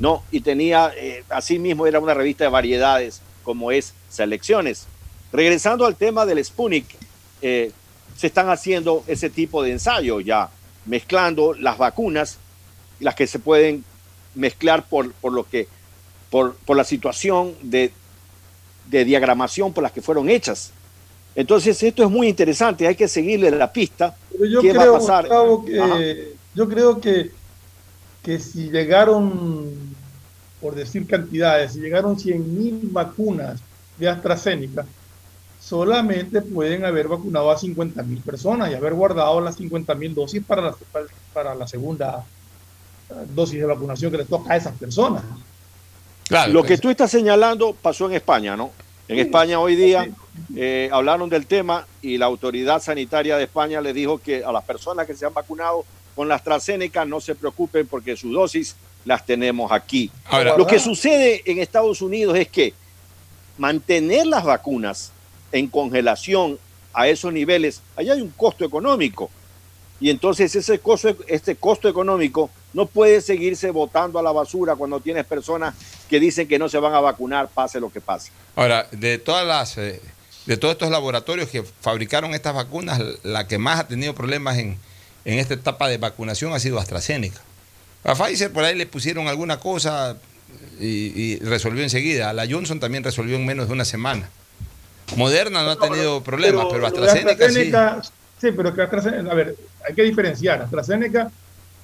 [0.00, 0.24] ¿no?
[0.32, 4.86] Y tenía, eh, así mismo era una revista de variedades, como es Selecciones.
[5.30, 6.86] Regresando al tema del Sputnik,
[7.42, 7.70] eh,
[8.16, 10.50] se están haciendo ese tipo de ensayo ya,
[10.86, 12.38] mezclando las vacunas,
[12.98, 13.84] las que se pueden
[14.34, 15.68] mezclar por, por lo que,
[16.30, 17.92] por, por la situación de,
[18.88, 20.72] de diagramación por las que fueron hechas.
[21.34, 24.16] Entonces, esto es muy interesante, hay que seguirle la pista.
[24.32, 25.24] Pero yo ¿Qué creo, va a pasar?
[25.24, 27.30] Gustavo, que, yo creo que,
[28.22, 29.70] que si llegaron,
[30.60, 33.60] por decir cantidades, si llegaron 100 mil vacunas
[33.98, 34.86] de AstraZeneca,
[35.60, 40.42] solamente pueden haber vacunado a 50 mil personas y haber guardado las 50 mil dosis
[40.44, 40.74] para la,
[41.32, 42.24] para la segunda
[43.34, 45.22] dosis de vacunación que le toca a esas personas.
[46.28, 48.70] Claro, Lo que tú estás señalando pasó en España, ¿no?
[49.08, 50.08] En España hoy día
[50.54, 54.62] eh, hablaron del tema y la autoridad sanitaria de España le dijo que a las
[54.62, 55.84] personas que se han vacunado
[56.20, 58.76] con la AstraZeneca no se preocupen porque sus dosis
[59.06, 60.12] las tenemos aquí.
[60.26, 62.74] Ahora, Lo que sucede en Estados Unidos es que
[63.56, 65.12] mantener las vacunas
[65.50, 66.58] en congelación
[66.92, 69.30] a esos niveles, allá hay un costo económico.
[69.98, 75.00] Y entonces ese costo, este costo económico no puede seguirse botando a la basura cuando
[75.00, 75.74] tienes personas
[76.06, 78.30] que dicen que no se van a vacunar, pase lo que pase.
[78.56, 80.02] Ahora, de todas las eh,
[80.44, 84.78] de todos estos laboratorios que fabricaron estas vacunas, la que más ha tenido problemas en,
[85.24, 87.40] en esta etapa de vacunación ha sido AstraZeneca.
[88.04, 90.16] A Pfizer por ahí le pusieron alguna cosa
[90.78, 92.30] y, y resolvió enseguida.
[92.30, 94.28] A la Johnson también resolvió en menos de una semana.
[95.16, 98.10] Moderna no ha tenido problemas, pero, AstraZeneca, AstraZeneca, sí.
[98.40, 99.56] Sí, pero que AstraZeneca, a ver,
[99.86, 100.62] hay que diferenciar.
[100.62, 101.30] AstraZeneca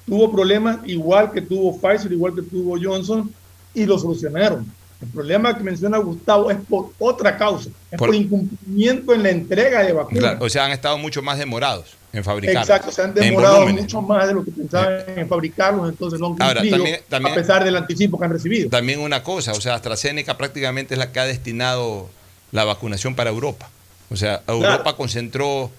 [0.07, 3.31] tuvo problemas igual que tuvo Pfizer, igual que tuvo Johnson,
[3.73, 4.65] y lo solucionaron.
[4.99, 9.29] El problema que menciona Gustavo es por otra causa, es por, por incumplimiento en la
[9.29, 10.19] entrega de vacunas.
[10.19, 12.57] Claro, o sea, han estado mucho más demorados en fabricar.
[12.57, 16.31] Exacto, se han demorado mucho más de lo que pensaban en fabricarlos, entonces no han
[16.31, 18.69] cumplido, Ahora, también, también, a pesar del anticipo que han recibido.
[18.69, 22.09] También una cosa, o sea, AstraZeneca prácticamente es la que ha destinado
[22.51, 23.69] la vacunación para Europa.
[24.09, 24.97] O sea, Europa claro.
[24.97, 25.69] concentró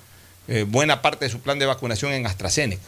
[0.48, 2.82] eh, buena parte de su plan de vacunación en AstraZeneca.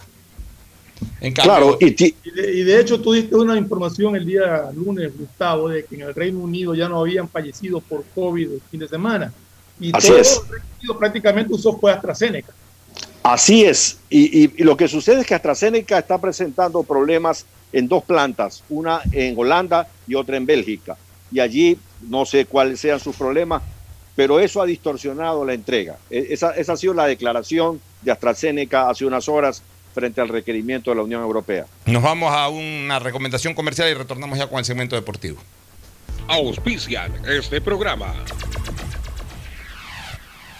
[1.20, 4.70] En cambio, claro, y, y, de, y, de, hecho tú diste una información el día
[4.74, 8.60] lunes, Gustavo, de que en el Reino Unido ya no habían fallecido por COVID el
[8.70, 9.32] fin de semana.
[9.80, 10.42] Y Así todo es.
[10.44, 12.52] el Reino Unido prácticamente usó fue AstraZeneca.
[13.22, 13.98] Así es.
[14.08, 19.00] Y, y, lo que sucede es que AstraZeneca está presentando problemas en dos plantas, una
[19.12, 20.96] en Holanda y otra en Bélgica.
[21.30, 21.78] Y allí
[22.08, 23.62] no sé cuáles sean sus problemas,
[24.16, 25.96] pero eso ha distorsionado la entrega.
[26.10, 29.62] Esa, esa ha sido la declaración de AstraZeneca hace unas horas
[29.94, 31.66] frente al requerimiento de la Unión Europea.
[31.86, 35.38] Nos vamos a una recomendación comercial y retornamos ya con el segmento deportivo.
[36.28, 38.14] Auspician este programa.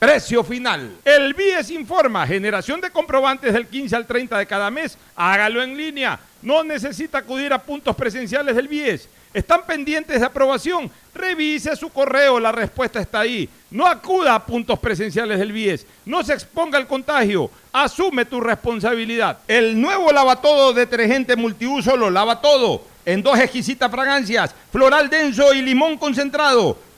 [0.00, 0.96] Precio final.
[1.04, 4.96] El BIES informa, generación de comprobantes del 15 al 30 de cada mes.
[5.14, 6.18] Hágalo en línea.
[6.40, 9.10] No necesita acudir a puntos presenciales del BIES.
[9.34, 10.90] ¿Están pendientes de aprobación?
[11.14, 13.46] Revise su correo, la respuesta está ahí.
[13.70, 15.86] No acuda a puntos presenciales del BIES.
[16.06, 17.50] No se exponga al contagio.
[17.70, 19.40] Asume tu responsabilidad.
[19.46, 22.86] El nuevo lavatodo detergente multiuso lo lava todo.
[23.04, 26.78] En dos exquisitas fragancias, floral denso y limón concentrado.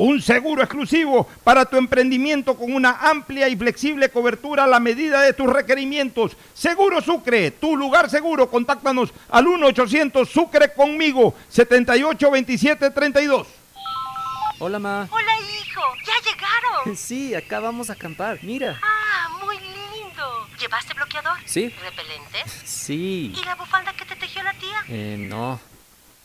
[0.00, 5.20] un seguro exclusivo para tu emprendimiento con una amplia y flexible cobertura a la medida
[5.20, 6.38] de tus requerimientos.
[6.54, 8.50] Seguro Sucre, tu lugar seguro.
[8.50, 13.46] Contáctanos al 1-800 Sucre conmigo, 782732.
[14.58, 15.06] Hola, ma.
[15.10, 15.82] Hola, hijo.
[16.06, 16.96] ¿Ya llegaron?
[16.96, 18.38] Sí, acá vamos a acampar.
[18.42, 18.80] Mira.
[18.82, 20.46] Ah, muy lindo.
[20.58, 21.36] ¿Llevaste bloqueador?
[21.44, 21.68] Sí.
[21.82, 22.38] ¿Repelente?
[22.64, 23.34] Sí.
[23.36, 24.82] ¿Y la bufanda que te tejió la tía?
[24.88, 25.60] Eh, no.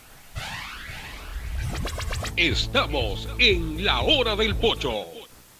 [2.37, 4.91] Estamos en la hora del pocho.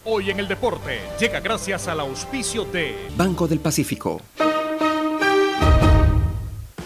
[0.03, 4.21] Hoy en el deporte llega gracias al auspicio de Banco del Pacífico.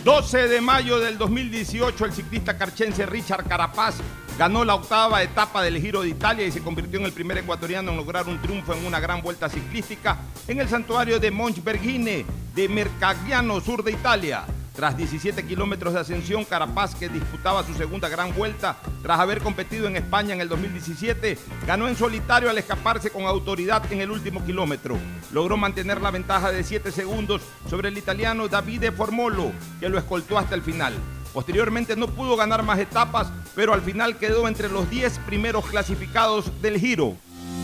[0.03, 3.95] 12 de mayo del 2018, el ciclista carchense Richard Carapaz
[4.37, 7.91] ganó la octava etapa del Giro de Italia y se convirtió en el primer ecuatoriano
[7.91, 10.17] en lograr un triunfo en una gran vuelta ciclística
[10.47, 14.45] en el santuario de Monchbergine de Mercagliano, sur de Italia.
[14.79, 19.87] Tras 17 kilómetros de ascensión, Carapaz, que disputaba su segunda gran vuelta tras haber competido
[19.87, 21.37] en España en el 2017,
[21.67, 24.97] ganó en solitario al escaparse con autoridad en el último kilómetro.
[25.33, 29.51] Logró mantener la ventaja de 7 segundos sobre el italiano Davide Formolo,
[29.81, 30.93] que lo escoltó hasta el final.
[31.33, 36.61] Posteriormente no pudo ganar más etapas, pero al final quedó entre los 10 primeros clasificados
[36.61, 37.17] del Giro.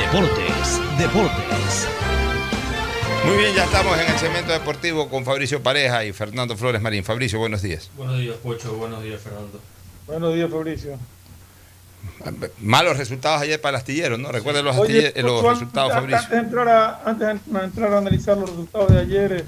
[0.00, 1.88] Deportes, Deportes.
[3.26, 7.04] Muy bien, ya estamos en el segmento deportivo con Fabricio Pareja y Fernando Flores Marín.
[7.04, 7.90] Fabricio, buenos días.
[7.96, 8.72] Buenos días, Pocho.
[8.76, 9.60] Buenos días, Fernando.
[10.06, 10.98] Buenos días, Fabricio.
[12.60, 14.32] Malos resultados ayer para el astillero, ¿no?
[14.32, 16.18] Recuerden los, Oye, astille- los Pocho, resultados, antes, Fabricio.
[16.18, 19.44] antes de entrar a, antes de entrar a analizar los resultados de ayer, eh,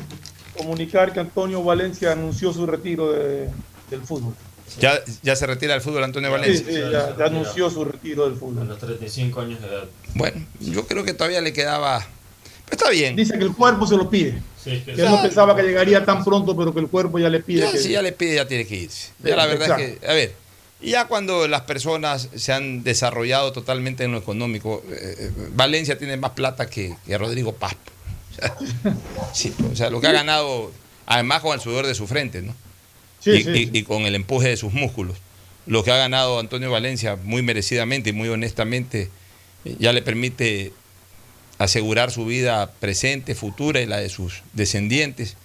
[0.57, 3.49] comunicar que Antonio Valencia anunció su retiro de-
[3.91, 4.35] del fútbol.
[4.81, 6.65] Ya, ya se retira del fútbol Antonio Valencia.
[6.67, 8.63] sí, ya, ya anunció su retiro del fútbol.
[8.63, 9.85] A los 35 años de edad.
[10.15, 11.99] Bueno, yo creo que todavía le quedaba.
[12.65, 13.15] Pero está bien.
[13.17, 14.41] Dice que el cuerpo se lo pide.
[14.63, 17.19] Sí, es que Que él no pensaba que llegaría tan pronto, pero que el cuerpo
[17.19, 17.61] ya le pide.
[17.61, 19.11] Ya, que- si ya le pide, ya tiene que irse.
[19.23, 20.33] Ya la verdad es que, a ver,
[20.81, 25.99] y ya cuando las personas se han desarrollado totalmente en lo económico, eh, eh, Valencia
[25.99, 27.75] tiene más plata que, que Rodrigo Paz.
[28.33, 28.57] O sea,
[29.35, 30.73] sí, o sea, lo que ha ganado,
[31.05, 32.55] además con el sudor de su frente, ¿no?
[33.23, 35.17] Sí, y, sí, y- y con el empuje de sus músculos.
[35.67, 39.09] Lo que ha ganado Antonio Valencia muy merecidamente y muy honestamente
[39.65, 40.73] eh, ya le permite
[41.59, 45.37] asegurar su vida presente, futura y la de sus descendientes.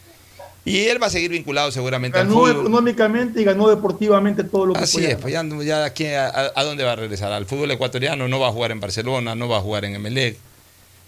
[0.65, 2.59] Y él va a seguir vinculado seguramente al Ganó fútbol.
[2.61, 6.51] económicamente y ganó deportivamente todo lo que Así es, pues ya, ya aquí a, a-
[6.55, 7.31] a dónde va a regresar.
[7.31, 10.35] Al fútbol ecuatoriano no va a jugar en Barcelona, no va a jugar en Emelec,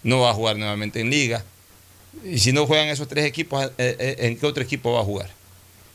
[0.02, 1.44] no va a jugar nuevamente en Liga.
[2.24, 5.04] Y si no juegan esos tres equipos, eh, eh, ¿en qué otro equipo va a
[5.04, 5.28] jugar?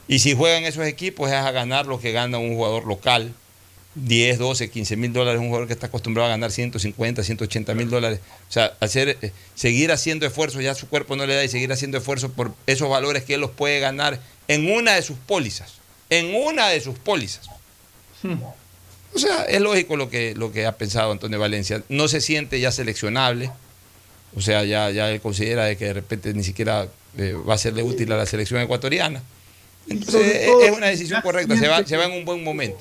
[0.08, 3.34] Y si juegan esos equipos es a ganar lo que gana un jugador local,
[3.96, 7.90] 10, 12, 15 mil dólares, un jugador que está acostumbrado a ganar 150, 180 mil
[7.90, 8.20] dólares.
[8.50, 11.72] O sea, hacer, eh, seguir haciendo esfuerzos, ya su cuerpo no le da y seguir
[11.72, 15.76] haciendo esfuerzos por esos valores que él los puede ganar en una de sus pólizas.
[16.10, 17.50] En una de sus pólizas.
[19.14, 21.82] O sea, es lógico lo que, lo que ha pensado Antonio Valencia.
[21.88, 23.50] No se siente ya seleccionable.
[24.36, 27.58] O sea, ya, ya él considera de que de repente ni siquiera eh, va a
[27.58, 29.24] serle útil a la selección ecuatoriana.
[29.88, 31.56] Entonces, es- todo, es una decisión correcta.
[31.58, 32.80] Se va, siente se va en que- un buen momento.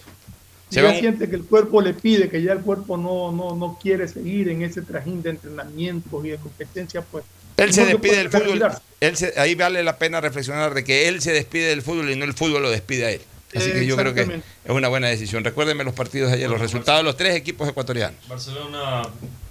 [0.71, 2.97] Se ya va en un- siente que el cuerpo le pide, que ya el cuerpo
[2.97, 7.25] no, no, no quiere seguir en ese trajín de entrenamientos y de competencia, pues.
[7.57, 8.73] Él se despide del fútbol.
[9.01, 12.17] Él se- ahí vale la pena reflexionar de que él se despide del fútbol y
[12.17, 13.21] no el fútbol lo despide a él.
[13.55, 15.45] Así que yo creo que es una buena decisión.
[15.45, 18.27] Recuérdenme los partidos de ayer, los resultados de los tres equipos ecuatorianos.
[18.27, 19.03] Barcelona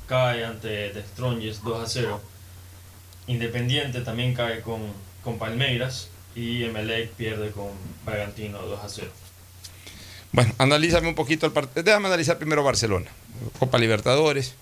[0.07, 2.19] cae ante The Strongest 2 a 0.
[3.27, 4.81] Independiente también cae con,
[5.23, 6.09] con Palmeiras.
[6.35, 7.69] Y Emelec pierde con
[8.05, 9.11] Bragantino 2 a 0.
[10.31, 11.83] Bueno, analízame un poquito el partido.
[11.83, 13.11] Déjame analizar primero Barcelona.
[13.59, 14.55] Copa Libertadores.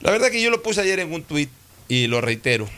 [0.00, 1.50] La verdad que yo lo puse ayer en un tuit
[1.88, 2.68] y lo reitero.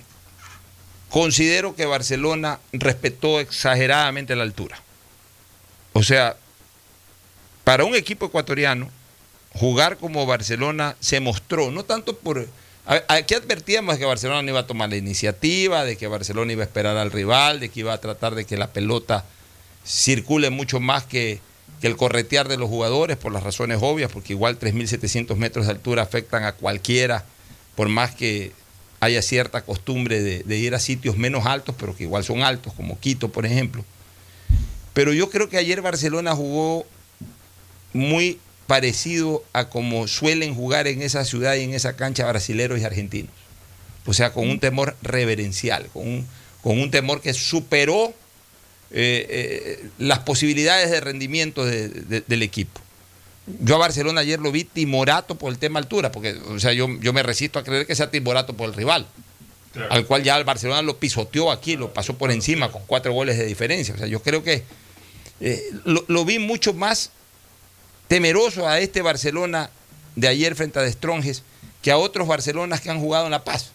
[1.08, 4.80] Considero que Barcelona respetó exageradamente la altura.
[5.92, 6.36] O sea,
[7.64, 8.90] para un equipo ecuatoriano,
[9.54, 12.48] jugar como Barcelona se mostró, no tanto por,
[12.84, 16.66] Aquí advertíamos que Barcelona no iba a tomar la iniciativa, de que Barcelona iba a
[16.66, 19.24] esperar al rival, de que iba a tratar de que la pelota
[19.84, 21.40] circule mucho más que,
[21.82, 26.02] el corretear de los jugadores por las razones obvias, porque igual 3.700 metros de altura
[26.02, 27.24] afectan a cualquiera,
[27.74, 28.52] por más que
[29.00, 33.00] haya cierta costumbre de, ir a sitios menos altos, pero que igual son altos, como
[33.00, 33.84] Quito, por ejemplo.
[34.92, 36.86] Pero yo creo que ayer Barcelona jugó
[37.92, 42.84] muy parecido a como suelen jugar en esa ciudad y en esa cancha brasileros y
[42.84, 43.30] argentinos.
[44.06, 46.26] O sea, con un temor reverencial, con un,
[46.62, 48.14] con un temor que superó
[48.90, 52.80] eh, eh, las posibilidades de rendimiento del equipo.
[53.60, 56.88] Yo a Barcelona ayer lo vi timorato por el tema altura, porque o sea, yo,
[57.00, 59.06] yo me resisto a creer que sea timorato por el rival,
[59.90, 63.38] al cual ya el Barcelona lo pisoteó aquí, lo pasó por encima con cuatro goles
[63.38, 63.94] de diferencia.
[63.94, 64.62] O sea, yo creo que
[65.40, 67.10] eh, lo, vi mucho más
[68.12, 69.70] temeroso a este Barcelona
[70.16, 71.44] de ayer frente a Destronges
[71.80, 73.72] que a otros Barcelonas que han jugado en La Paz.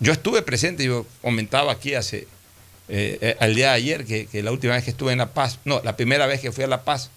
[0.00, 2.26] Yo estuve presente, yo comentaba aquí hace
[2.88, 5.58] eh, eh, al día de ayer, que, la última vez que estuve en La Paz,
[5.66, 7.10] no, la primera vez que fui a La Paz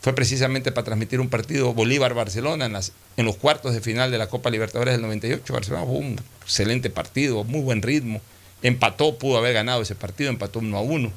[0.00, 2.76] fue precisamente para transmitir un partido Bolívar-Barcelona en,
[3.16, 5.52] en los cuartos de final de la Copa Libertadores del 98.
[5.52, 8.20] Barcelona fue un excelente partido, muy buen ritmo,
[8.60, 11.12] empató, pudo haber ganado ese partido, empató uno a uno.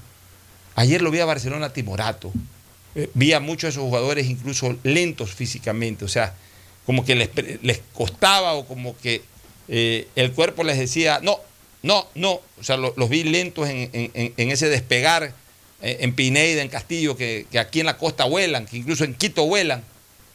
[0.75, 2.31] Ayer lo vi a Barcelona timorato,
[2.95, 6.35] eh, vi a muchos de esos jugadores incluso lentos físicamente, o sea,
[6.85, 7.29] como que les,
[7.61, 9.21] les costaba o como que
[9.67, 11.39] el cuerpo les decía, no,
[11.81, 15.33] no, no, o sea, los vi lentos en, ese despegar
[15.81, 19.45] eh, en Pineida, en Castillo, que, aquí en la costa vuelan, que incluso en Quito
[19.45, 19.83] vuelan,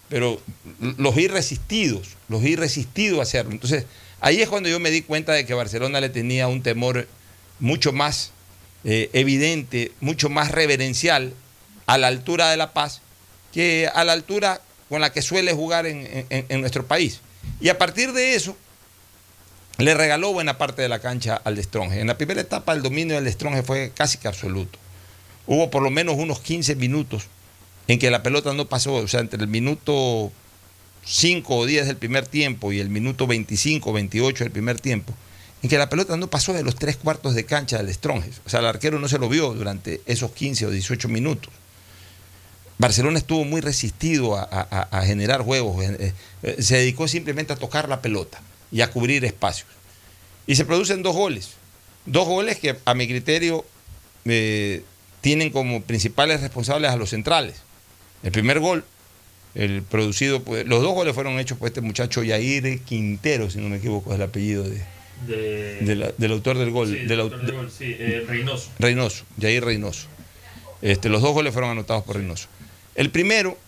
[0.09, 0.41] pero
[0.81, 3.53] los vi resistidos, los vi resistidos a hacerlo.
[3.53, 3.85] Entonces,
[4.21, 7.07] ahí es cuando yo me di cuenta de que Barcelona le tenía un temor
[7.61, 8.31] mucho más
[8.85, 11.35] eh, evidente, mucho más reverencial
[11.87, 13.01] a la altura de La Paz
[13.53, 17.21] que a la altura con la que suele jugar en nuestro país.
[17.61, 18.57] Y a partir de eso,
[19.79, 22.01] le regaló buena parte de la cancha al Destronge.
[22.01, 24.79] En la primera etapa el dominio del Destronge fue casi que absoluto.
[25.47, 27.25] Hubo por lo menos unos 15 minutos
[27.89, 30.33] en que la pelota no pasó, o sea, entre el minuto
[31.05, 35.13] 5 o 10 del primer tiempo y el minuto 25 o 28 del primer tiempo,
[35.63, 38.41] en que la pelota no pasó de los tres cuartos de cancha del Stronges.
[38.47, 41.53] O sea, el arquero no se lo vio durante esos 15 o 18 minutos.
[42.79, 48.03] Barcelona estuvo muy resistido a, generar juegos, eh, eh, se dedicó simplemente a tocar la
[48.03, 48.41] pelota
[48.73, 49.69] y a cubrir espacios.
[50.47, 51.53] Y se producen dos goles.
[52.07, 53.65] Dos goles que a mi criterio
[54.25, 54.83] eh,
[55.21, 57.63] tienen como principales responsables a los centrales.
[58.23, 58.85] El primer gol,
[59.55, 63.69] el producido, pues, los dos goles fueron hechos por este muchacho Yair Quintero, si no
[63.69, 64.85] me equivoco, es el apellido de,
[66.19, 66.89] del autor del gol.
[66.89, 68.71] Sí, del autor del gol, sí, eh, Reynoso.
[68.79, 70.09] Reynoso, Yair Reynoso.
[70.83, 72.49] Este, los dos goles fueron anotados por Reynoso.
[72.95, 73.59] El primero,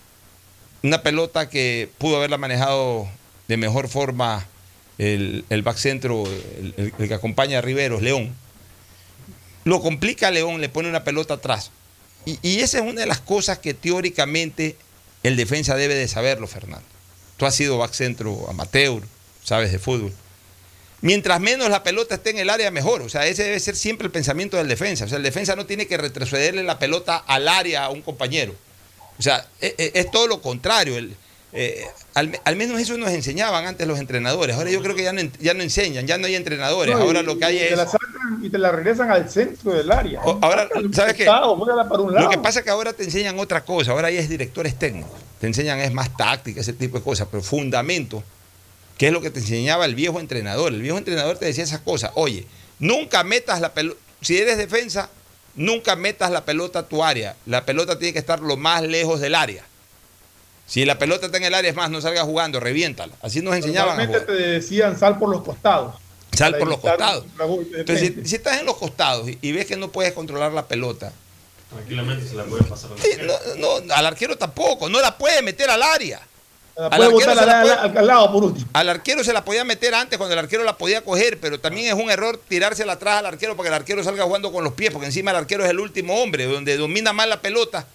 [0.83, 3.07] una pelota que pudo haberla manejado
[3.47, 4.47] de mejor forma
[4.97, 8.35] el, back centro, el, que acompaña a Riveros, León.
[9.63, 11.71] Lo complica a León, le pone una pelota atrás.
[12.25, 14.75] Y, esa es una de las cosas que teóricamente
[15.23, 16.85] el defensa debe de saberlo, Fernando.
[17.37, 19.01] Tú has sido back centro amateur,
[19.43, 20.13] sabes de fútbol.
[21.01, 23.01] Mientras menos la pelota esté en el área, mejor.
[23.01, 25.05] O sea, ese debe ser siempre el pensamiento del defensa.
[25.05, 28.55] O sea, el defensa no tiene que retrocederle la pelota al área a un compañero.
[29.19, 30.97] O sea, es, e, es todo lo contrario.
[30.97, 31.15] El,
[31.53, 34.55] eh, al, menos eso nos enseñaban antes los entrenadores.
[34.55, 36.93] Ahora yo creo que ya no, ya no enseñan, ya no hay entrenadores.
[36.93, 37.69] ahora lo que hay es.
[37.69, 40.21] Te la sacan y te la regresan al centro del área.
[40.21, 41.25] ahora, ¿sabes qué?
[41.25, 43.91] Lo que pasa es que ahora te enseñan otra cosa.
[43.91, 45.11] Ahora hay es directores técnicos.
[45.39, 47.27] Te enseñan es más táctica, ese tipo de cosas.
[47.31, 48.23] Pero fundamento,
[48.97, 50.73] que es lo que te enseñaba el viejo entrenador.
[50.73, 52.11] El viejo entrenador te decía esas cosas.
[52.15, 52.45] Oye,
[52.77, 53.99] nunca metas la pelota.
[54.21, 55.09] Si eres defensa,
[55.57, 57.35] nunca metas la pelota a tu área.
[57.45, 59.65] La pelota tiene que estar lo más lejos del área.
[60.65, 63.13] Si la pelota está en el área, es más, no salga jugando, reviéntala.
[63.21, 63.97] Así nos enseñaban.
[63.97, 65.95] Normalmente te decían sal por los costados.
[66.33, 67.25] Sal por los costados.
[67.73, 71.11] Entonces, si, estás en los costados y, ves que no puedes controlar la pelota.
[71.69, 73.33] Tranquilamente se la puede pasar al arquero.
[73.57, 76.21] no, al arquero tampoco, no la puede meter al área.
[76.77, 77.31] Al, arquero
[77.99, 78.67] al, lado por último.
[78.73, 81.87] al arquero se la podía meter antes cuando el arquero la podía coger, pero también
[81.87, 84.73] es un error tirársela atrás al arquero para que el arquero salga jugando con los
[84.73, 87.87] pies, porque encima el arquero es el último hombre, donde domina más la pelota,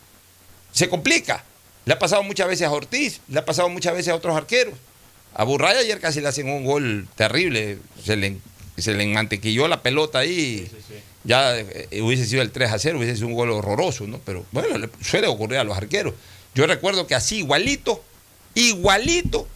[0.72, 1.44] se complica.
[1.84, 4.74] Le ha pasado muchas veces a Ortiz, le ha pasado muchas veces a otros arqueros.
[5.34, 8.38] A Burray ayer casi le hacen un gol terrible, se le,
[8.76, 10.70] se le mantequilló la pelota ahí.
[11.24, 14.20] Ya eh, hubiese sido el 3 a 0, hubiese sido un gol horroroso, ¿no?
[14.24, 16.14] Pero bueno, le suele ocurrir a los arqueros.
[16.54, 18.04] Yo recuerdo que así, igualito,
[18.54, 19.46] igualito,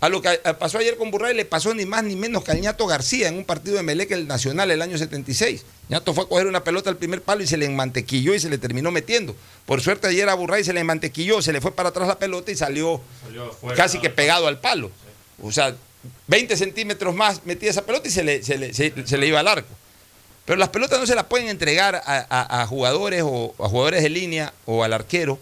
[0.00, 2.54] a lo que pasó ayer con Burray le pasó ni más ni menos que a
[2.54, 5.64] Ñato García en un partido de Meleque el Nacional el año 76.
[5.88, 8.50] Ñato fue a coger una pelota al primer palo y se le enmantequilló y se
[8.50, 9.34] le terminó metiendo.
[9.64, 12.50] Por suerte ayer a Burray se le enmantequilló, se le fue para atrás la pelota
[12.50, 13.00] y salió,
[13.76, 14.90] casi que pegado al palo.
[15.42, 15.74] O sea,
[16.26, 18.58] 20 centímetros más metía esa pelota y se le, se
[19.18, 19.68] le, iba al arco.
[20.44, 24.52] Pero las pelotas no se las pueden entregar a, jugadores o a jugadores de línea
[24.66, 25.38] o al arquero.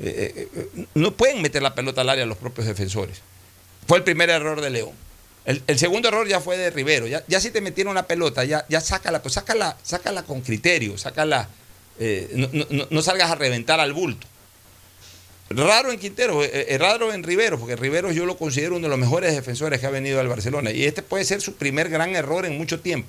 [0.00, 3.20] Eh, eh, no pueden meter la pelota al área los propios defensores.
[3.86, 4.92] Fue el primer error de León.
[5.44, 7.06] El, segundo error ya fue de Rivero.
[7.06, 10.98] Ya, ya si te metieron la pelota, ya, ya sácala, pues sácala, sácala con criterio,
[10.98, 11.48] sácala.
[12.34, 14.26] no, no salgas a reventar al bulto.
[15.50, 18.90] Raro en Quintero, eh, eh, raro en Rivero, porque Rivero yo lo considero uno de
[18.90, 20.72] los mejores defensores que ha venido al Barcelona.
[20.72, 23.08] Y este puede ser su primer gran error en mucho tiempo.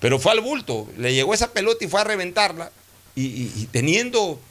[0.00, 2.72] Pero fue al bulto, le llegó esa pelota y fue a reventarla.
[3.14, 4.47] Y, teniendo eh,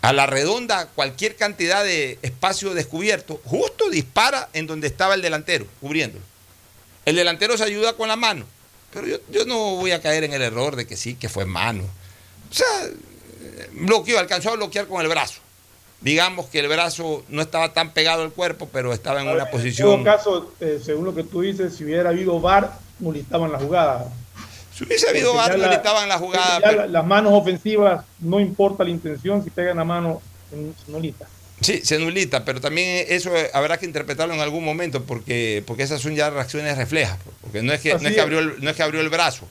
[0.00, 5.66] a la redonda cualquier cantidad de espacio descubierto, justo dispara en donde estaba el delantero,
[5.80, 6.24] cubriéndolo.
[7.04, 8.46] El delantero se ayuda con la mano.
[8.92, 11.44] Pero yo, yo no voy a caer en el error de que sí, que fue
[11.44, 11.84] mano.
[12.50, 12.66] O sea,
[13.72, 15.40] bloqueó, alcanzó a bloquear con el brazo
[16.00, 19.90] digamos que el brazo no estaba tan pegado al cuerpo, pero estaba en una posición.
[19.90, 23.58] En todo caso, eh, según lo que tú dices, si hubiera habido VAR, molestaban la
[23.58, 24.12] jugada.
[24.80, 26.86] Si hubiese habido VAR, molestaban la jugada.
[26.86, 31.26] Las manos ofensivas, no importa la intención, si pegan la mano, se nulita.
[31.60, 36.00] Sí, se nulita, pero también eso habrá que interpretarlo en algún momento porque, porque esas
[36.00, 37.18] son ya reacciones reflejas.
[37.42, 39.46] Porque no es que, no es que, abrió, el, no es que abrió el brazo.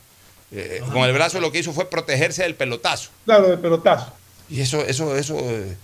[0.52, 3.12] Eh, con el brazo lo que hizo fue protegerse del pelotazo.
[3.26, 4.12] Claro, del pelotazo.
[4.50, 5.38] Y eso, eso, eso.
[5.40, 5.76] Eh,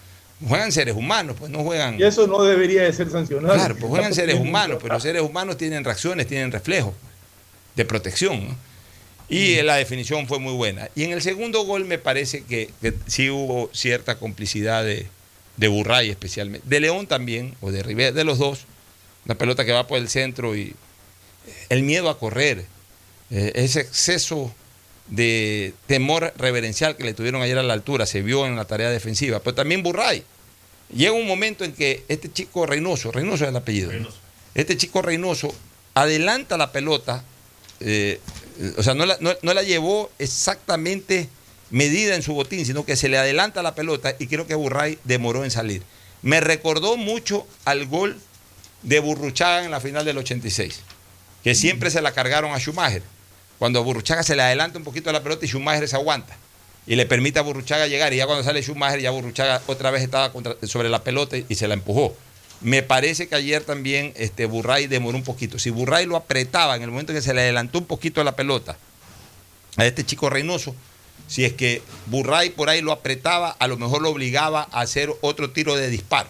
[0.45, 1.97] Juegan seres humanos, pues no juegan.
[1.97, 3.53] Y eso no debería de ser sancionado.
[3.53, 6.93] Claro, pues juegan seres humanos, pero seres humanos tienen reacciones, tienen reflejos
[7.75, 8.57] de protección.
[9.27, 10.89] Y la definición fue muy buena.
[10.95, 12.69] Y en el segundo gol me parece que,
[13.07, 15.07] sí hubo cierta complicidad de,
[15.57, 16.67] de, Burray especialmente.
[16.67, 18.65] De León también, o de Rivera, de los dos.
[19.25, 20.75] Una pelota que va por el centro y
[21.69, 22.65] el miedo a correr,
[23.31, 24.53] eh, ese exceso
[25.07, 28.89] de temor reverencial que le tuvieron ayer a la altura, se vio en la tarea
[28.89, 30.23] defensiva, pero también Burray.
[30.93, 33.91] Llega un momento en que este chico Reynoso, Reynoso es el apellido,
[34.53, 35.53] este chico Reynoso
[35.95, 37.23] adelanta la pelota,
[37.79, 38.19] eh,
[38.77, 41.29] o sea, no la, no, la, llevó exactamente
[41.69, 44.99] medida en su botín, sino que se le adelanta la pelota y creo que Burray
[45.03, 45.83] demoró en salir.
[46.21, 48.19] Me recordó mucho al gol
[48.81, 50.81] de Burruchaga en la final del 86,
[51.43, 53.03] que siempre se la cargaron a Schumacher
[53.57, 56.35] cuando Burruchaga se le adelanta un poquito a la pelota y Schumacher se aguanta.
[56.87, 58.13] Y le permite a Burruchaga llegar.
[58.13, 60.31] Y ya cuando sale Schumacher, ya Burruchaga otra vez estaba
[60.63, 62.15] sobre la pelota y, se la empujó.
[62.61, 65.59] Me parece que ayer también este, Burray demoró un poquito.
[65.59, 68.23] Si Burray lo apretaba en el momento en que se le adelantó un poquito a
[68.23, 68.77] la pelota
[69.77, 70.73] a este chico Reynoso,
[71.27, 75.11] si es que Burray por ahí lo apretaba, a lo mejor lo obligaba a hacer
[75.21, 76.29] otro tiro de disparo.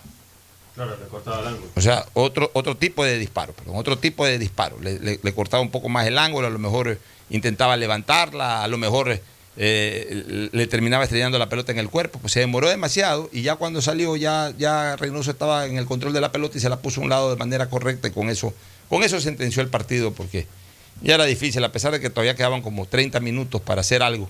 [0.73, 1.72] Claro, le cortaba el ángulo.
[1.76, 4.77] O sea, otro, otro tipo de disparo, perdón, otro tipo de disparo.
[4.81, 6.99] Le, le cortaba un poco más el ángulo, a lo mejor
[7.30, 9.19] intentaba levantarla, a lo mejor
[9.57, 13.56] eh, le terminaba estrellando la pelota en el cuerpo, pues se demoró demasiado y ya
[13.56, 16.77] cuando salió ya, ya Reynoso estaba en el control de la pelota y se la
[16.77, 18.53] puso a un lado de manera correcta y con eso,
[18.90, 20.48] con eso sentenció el partido porque
[21.02, 24.30] ya era difícil, a pesar de que todavía quedaban como 30 minutos para hacer algo,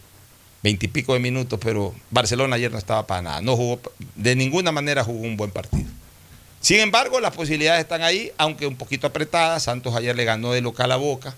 [0.63, 3.79] 20 y pico de minutos, pero Barcelona ayer no estaba para nada, no jugó,
[4.15, 5.89] de ninguna manera jugó un buen partido.
[6.65, 9.61] Sin embargo, las posibilidades están ahí, aunque un poquito apretadas.
[9.61, 11.35] Santos ayer le ganó de local a Boca.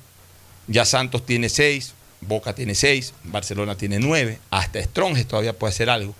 [0.68, 5.90] Ya Santos tiene seis, Boca tiene seis, Barcelona tiene nueve, hasta Stronges todavía puede hacer
[5.90, 6.16] algo.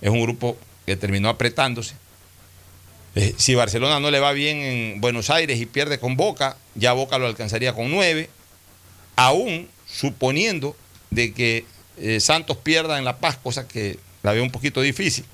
[0.00, 1.94] Es un grupo que terminó apretándose.
[3.14, 6.92] Eh, si Barcelona no le va bien en Buenos Aires y pierde con Boca, ya
[6.92, 8.30] Boca lo alcanzaría con nueve,
[9.16, 10.76] aún suponiendo
[11.10, 11.64] de que
[11.98, 15.24] eh, Santos pierda en La Paz, cosa que la veo un poquito difícil.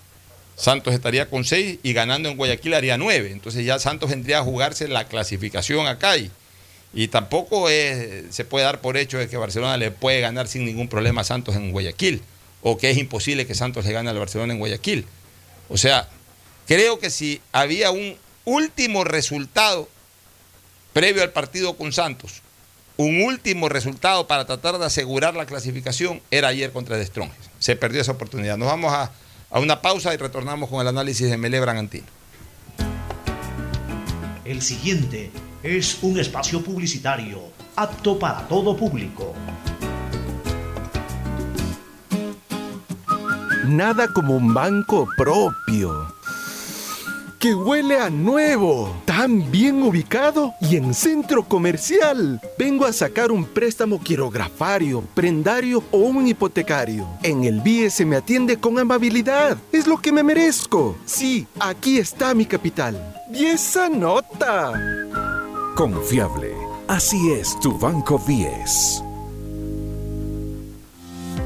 [0.57, 3.31] Santos estaría con seis y ganando en Guayaquil haría nueve.
[3.31, 6.31] Entonces ya Santos vendría a jugarse la clasificación acá y
[6.97, 10.89] y tampoco se puede dar por hecho de que Barcelona le puede ganar sin ningún
[10.89, 12.23] problema a Santos en Guayaquil,
[12.63, 15.05] o que es imposible que Santos le gane al Barcelona en Guayaquil.
[15.69, 16.09] O sea,
[16.67, 18.17] creo que si había un
[18.47, 19.91] último resultado
[20.95, 22.41] previo al partido con Santos,
[22.97, 28.01] un último resultado para tratar de asegurar la clasificación, era ayer contra The Se perdió
[28.01, 28.57] esa oportunidad.
[28.57, 29.13] Nos vamos a,
[29.51, 32.07] a una pausa y retornamos con el análisis de Mele Bragantino.
[34.47, 35.31] El siguiente
[35.67, 37.41] es un espacio publicitario
[37.75, 39.35] apto para todo público.
[43.67, 46.15] Nada como un banco propio
[47.41, 52.41] que huele a nuevo, tan bien ubicado y en centro comercial.
[52.57, 57.07] Vengo a sacar un préstamo quirografario, prendario o un hipotecario.
[57.23, 59.59] En el BIE se me atiende con amabilidad.
[59.73, 60.97] Es lo que me merezco.
[61.05, 63.15] Sí, aquí está mi capital.
[63.33, 64.73] Y esa nota.
[65.77, 66.53] Confiable.
[66.89, 69.05] Así es tu Banco 10.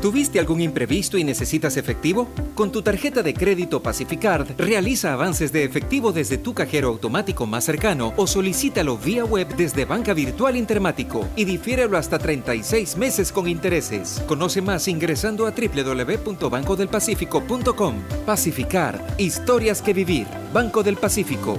[0.00, 2.28] ¿Tuviste algún imprevisto y necesitas efectivo?
[2.54, 7.64] Con tu tarjeta de crédito Pacificard, realiza avances de efectivo desde tu cajero automático más
[7.64, 13.48] cercano o solicítalo vía web desde Banca Virtual Intermático y difiérelo hasta 36 meses con
[13.48, 14.22] intereses.
[14.28, 17.94] Conoce más ingresando a www.bancodelpacifico.com.
[18.24, 20.28] Pacificard, historias que vivir.
[20.52, 21.58] Banco del Pacífico.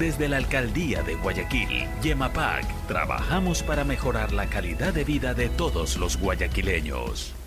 [0.00, 5.98] Desde la Alcaldía de Guayaquil, Yemapac, trabajamos para mejorar la calidad de vida de todos
[5.98, 7.34] los guayaquileños.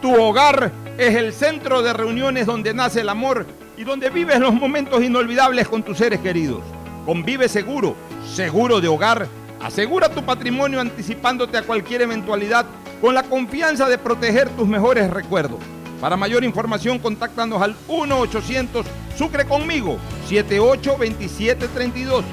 [0.00, 3.46] Tu hogar es el centro de reuniones donde nace el amor
[3.76, 6.62] y donde vives los momentos inolvidables con tus seres queridos.
[7.04, 7.96] Convive seguro,
[8.34, 9.26] seguro de hogar.
[9.60, 12.64] Asegura tu patrimonio anticipándote a cualquier eventualidad
[13.00, 15.58] con la confianza de proteger tus mejores recuerdos.
[16.00, 18.84] Para mayor información, contáctanos al 1-800
[19.20, 19.98] Sucre conmigo
[20.30, 22.24] 782732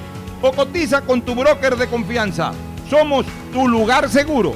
[0.41, 2.53] o cotiza con tu broker de confianza.
[2.89, 4.55] Somos tu lugar seguro.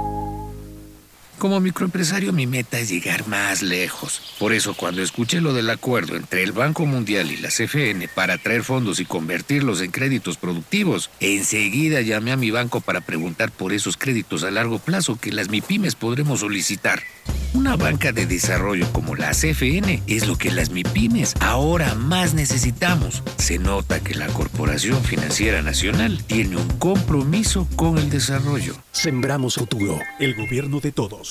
[1.41, 4.35] Como microempresario mi meta es llegar más lejos.
[4.37, 8.37] Por eso cuando escuché lo del acuerdo entre el Banco Mundial y la CFN para
[8.37, 13.73] traer fondos y convertirlos en créditos productivos, enseguida llamé a mi banco para preguntar por
[13.73, 17.01] esos créditos a largo plazo que las MIPIMES podremos solicitar.
[17.53, 23.23] Una banca de desarrollo como la CFN es lo que las MIPIMES ahora más necesitamos.
[23.37, 28.75] Se nota que la Corporación Financiera Nacional tiene un compromiso con el desarrollo.
[28.91, 31.30] Sembramos futuro, el gobierno de todos.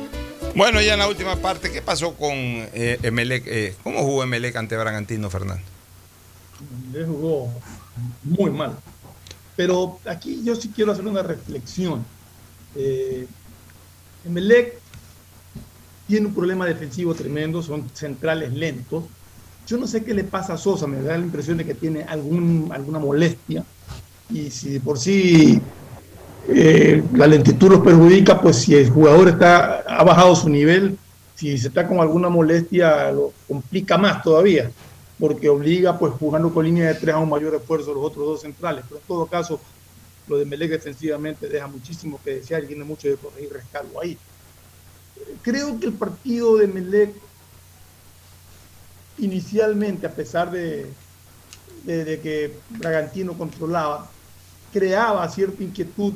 [0.53, 3.43] Bueno, ya en la última parte, ¿qué pasó con eh, Emelec?
[3.47, 5.63] Eh, ¿Cómo jugó Emelec ante Bragantino, Fernando?
[6.91, 7.49] Le jugó
[8.23, 8.77] muy mal.
[9.55, 12.05] Pero aquí yo sí quiero hacer una reflexión.
[12.75, 13.27] Eh,
[14.25, 14.77] Emelec
[16.07, 19.05] tiene un problema defensivo tremendo, son centrales lentos.
[19.65, 22.03] Yo no sé qué le pasa a Sosa, me da la impresión de que tiene
[22.03, 23.63] algún, alguna molestia.
[24.29, 25.61] Y si por sí
[26.47, 30.97] eh, la lentitud los perjudica, pues si el jugador está, ha bajado su nivel,
[31.35, 34.71] si se está con alguna molestia, lo complica más todavía,
[35.19, 38.41] porque obliga, pues jugando con línea de tres a un mayor esfuerzo los otros dos
[38.41, 38.83] centrales.
[38.87, 39.59] Pero en todo caso,
[40.27, 44.17] lo de Melec defensivamente deja muchísimo que desear y tiene mucho de corregir rescalvo ahí.
[45.41, 47.13] Creo que el partido de Melec,
[49.19, 50.87] inicialmente, a pesar de,
[51.85, 54.09] de que Bragantino controlaba,
[54.73, 56.13] creaba cierta inquietud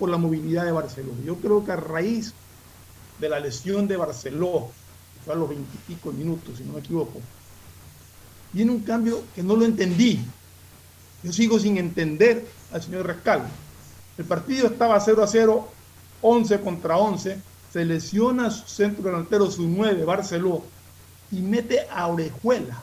[0.00, 1.12] por la movilidad de Barceló.
[1.24, 2.32] Yo creo que a raíz
[3.20, 4.70] de la lesión de Barceló,
[5.22, 7.20] fue a los veintipico minutos, si no me equivoco,
[8.50, 10.24] viene un cambio que no lo entendí.
[11.22, 13.46] Yo sigo sin entender al señor Rescal.
[14.16, 15.68] El partido estaba 0 a 0,
[16.22, 17.38] 11 contra 11.
[17.70, 20.64] Se lesiona su centro delantero, su 9, Barceló,
[21.30, 22.82] y mete a Orejuela.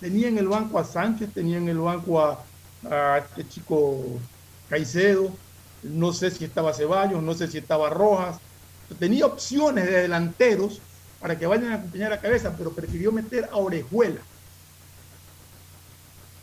[0.00, 4.20] Tenía en el banco a Sánchez, tenía en el banco a este chico
[4.70, 5.30] Caicedo,
[5.82, 8.38] no sé si estaba Ceballos, no sé si estaba Rojas.
[8.98, 10.80] Tenía opciones de delanteros
[11.20, 14.20] para que vayan a acompañar a cabeza, pero prefirió meter a Orejuela.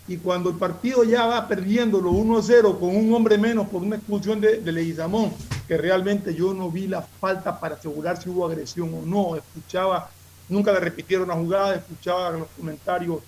[0.10, 4.40] Y cuando el partido ya va perdiéndolo 1-0 con un hombre menos por una expulsión
[4.40, 5.34] de, de Leguizamón,
[5.68, 9.36] que realmente yo no vi la falta para asegurar si hubo agresión o no.
[9.36, 10.10] Escuchaba,
[10.48, 13.22] nunca le repitieron la jugada, escuchaba los comentarios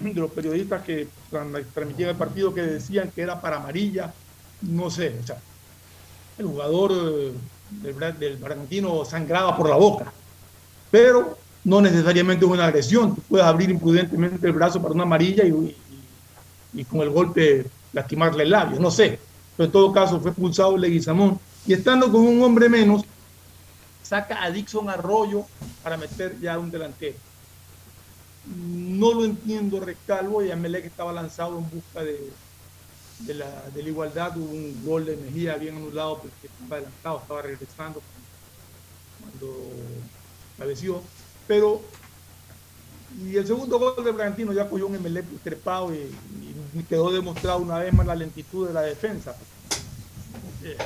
[0.00, 1.08] de los periodistas que
[1.72, 4.12] transmitían el partido que decían que era para amarilla
[4.62, 5.38] no sé, o sea,
[6.38, 7.32] el jugador eh,
[7.82, 10.12] del, del sangraba por la boca,
[10.90, 15.44] pero no necesariamente es una agresión, tú puedes abrir imprudentemente el brazo para una amarilla
[15.44, 15.76] y,
[16.74, 19.18] y, con el golpe lastimarle el labio, no sé,
[19.56, 21.38] pero en todo caso fue pulsado Leguizamón.
[21.64, 23.04] Y estando con un hombre menos,
[24.02, 25.44] saca a Dixon Arroyo
[25.82, 27.16] para meter ya un delantero.
[28.44, 32.18] No lo entiendo, Recalvo, y que estaba lanzado en busca de,
[33.26, 37.18] de la, de la igualdad, hubo un gol de Mejía bien anulado porque estaba adelantado,
[37.20, 38.02] estaba regresando
[39.20, 39.56] cuando
[40.58, 41.02] cabeció,
[41.46, 41.82] pero
[43.20, 46.10] y el segundo gol de Bragantino ya cogió un MLE trepado y,
[46.88, 49.36] quedó demostrado una vez más la lentitud de la defensa.
[50.64, 50.76] Eh,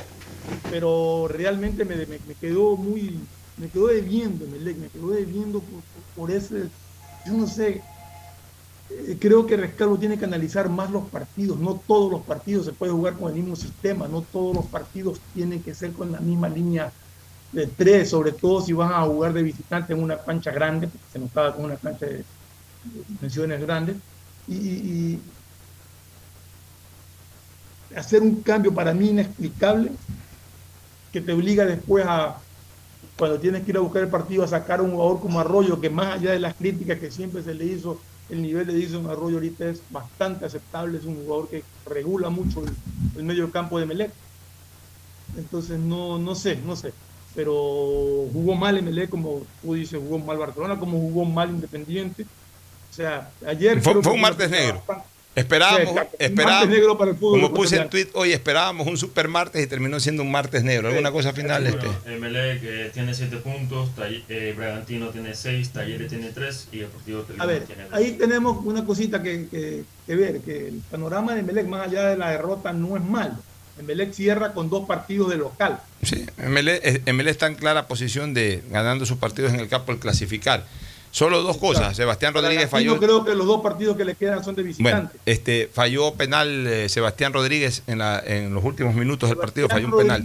[0.70, 3.20] pero realmente me, me, quedó muy,
[3.56, 5.82] me quedó debiendo Emelec, me quedó debiendo por,
[6.16, 6.68] por ese,
[7.24, 7.82] yo no sé,
[9.18, 11.58] creo que Rescalvo tiene que analizar más los partidos.
[11.58, 15.20] No todos los partidos se puede jugar con el mismo sistema, no todos los partidos
[15.34, 16.92] tienen que ser con la misma línea
[17.52, 21.06] de tres, sobre todo si van a jugar de visitante en una cancha grande, porque
[21.12, 22.24] se notaba con una cancha de
[23.08, 23.96] dimensiones grandes.
[24.48, 25.18] Y,
[27.96, 29.92] hacer un cambio para mí inexplicable
[31.12, 32.36] que te obliga después a,
[33.16, 35.88] cuando tienes que ir a buscar el partido, a sacar un jugador como Arroyo, que
[35.88, 37.98] más allá de las críticas que siempre se le hizo
[38.28, 42.62] el nivel de Dixon Arroyo ahorita es bastante aceptable, es un jugador que regula mucho
[43.16, 44.12] el, medio campo de Melec.
[45.36, 46.92] Entonces, no, no sé, no sé.
[47.34, 47.52] Pero
[48.32, 52.24] jugó mal Melec, como tú dices, jugó mal Barcelona, como jugó mal Independiente.
[52.90, 53.80] O sea, ayer.
[53.80, 54.82] Fue, un martes negro.
[55.36, 56.78] Esperábamos, esperábamos
[57.18, 60.88] como puse en tweet hoy, esperábamos un super martes y terminó siendo un martes negro.
[60.88, 61.66] ¿Alguna cosa final?
[61.66, 61.86] este?
[62.18, 63.90] MLE que tiene 7 puntos,
[64.30, 68.64] eh, Bragantino tiene 6, Talleres tiene 3 y Deportivo Tolima A ver, tiene ahí tenemos
[68.64, 72.72] una cosita que, que, ver, que el panorama de Melec, más allá de la derrota,
[72.72, 73.34] no es malo.
[73.78, 75.82] Emelec cierra con dos partidos de local.
[76.02, 79.98] Sí, Emelec, eh, está en clara posición de ganando sus partidos en el campo al
[79.98, 80.64] clasificar.
[81.10, 81.96] Solo dos cosas.
[81.96, 82.94] Sebastián Rodríguez falló.
[82.94, 85.18] Yo creo que los dos partidos que le quedan son de visitante.
[85.24, 89.86] este, falló penal eh, Sebastián Rodríguez en, la, en los últimos minutos del partido, falló
[89.86, 90.24] un penal.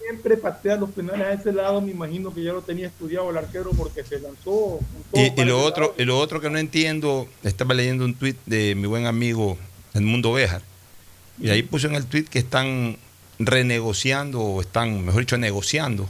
[0.00, 3.36] Siempre patea los penales a ese lado, me imagino que ya lo tenía estudiado el
[3.36, 4.80] arquero porque se lanzó.
[5.12, 8.88] Y, lo otro, y lo otro que no entiendo, estaba leyendo un tuit de mi
[8.88, 9.56] buen amigo
[9.94, 10.62] Edmundo Béjar,
[11.40, 12.96] y ahí puso en el tuit que están
[13.38, 16.08] renegociando, o están, mejor dicho, negociando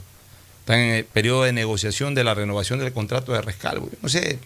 [0.71, 3.89] están en el periodo de negociación de la renovación del contrato de Rescalvo.
[4.01, 4.39] no sé,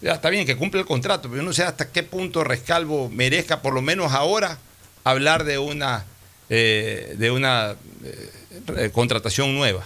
[0.00, 3.62] está bien que cumple el contrato, pero yo no sé hasta qué punto Rescalvo merezca,
[3.62, 4.58] por lo menos ahora,
[5.02, 6.04] hablar de una,
[6.48, 9.84] eh, de una eh, contratación nueva,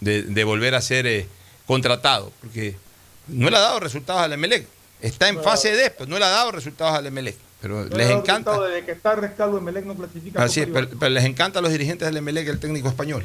[0.00, 1.28] de, volver a ser eh,
[1.64, 2.74] contratado, porque
[3.28, 4.66] no le ha dado resultados al Emelec.
[5.00, 7.36] Está en fase de, pues no le ha dado resultados al Emelec.
[7.60, 8.58] Pero les encanta.
[8.60, 10.42] Desde que está Rescalvo, Emelec no clasifica.
[10.42, 13.24] Así es, pero, les encanta a los dirigentes del Emelec el técnico español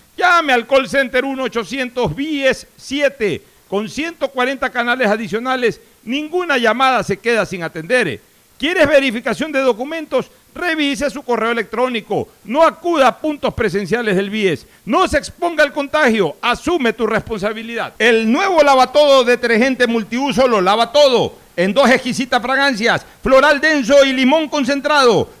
[0.21, 5.81] Llame al call center 1-800-BIES-7 con 140 canales adicionales.
[6.03, 8.21] Ninguna llamada se queda sin atender.
[8.59, 10.29] ¿Quieres verificación de documentos?
[10.53, 12.27] Revise su correo electrónico.
[12.43, 14.67] No acuda a puntos presenciales del BIES.
[14.85, 16.35] No se exponga al contagio.
[16.39, 17.95] Asume tu responsabilidad.
[17.97, 21.33] El nuevo lavatodo detergente multiuso lo lava todo.
[21.57, 25.40] En dos exquisitas fragancias, floral denso y limón concentrado.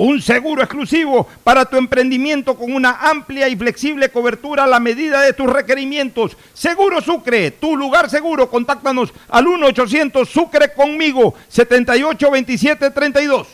[0.00, 5.20] un seguro exclusivo para tu emprendimiento con una amplia y flexible cobertura a la medida
[5.20, 6.38] de tus requerimientos.
[6.54, 8.48] Seguro Sucre, tu lugar seguro.
[8.48, 13.46] Contáctanos al 1-800 Sucre conmigo, 782732.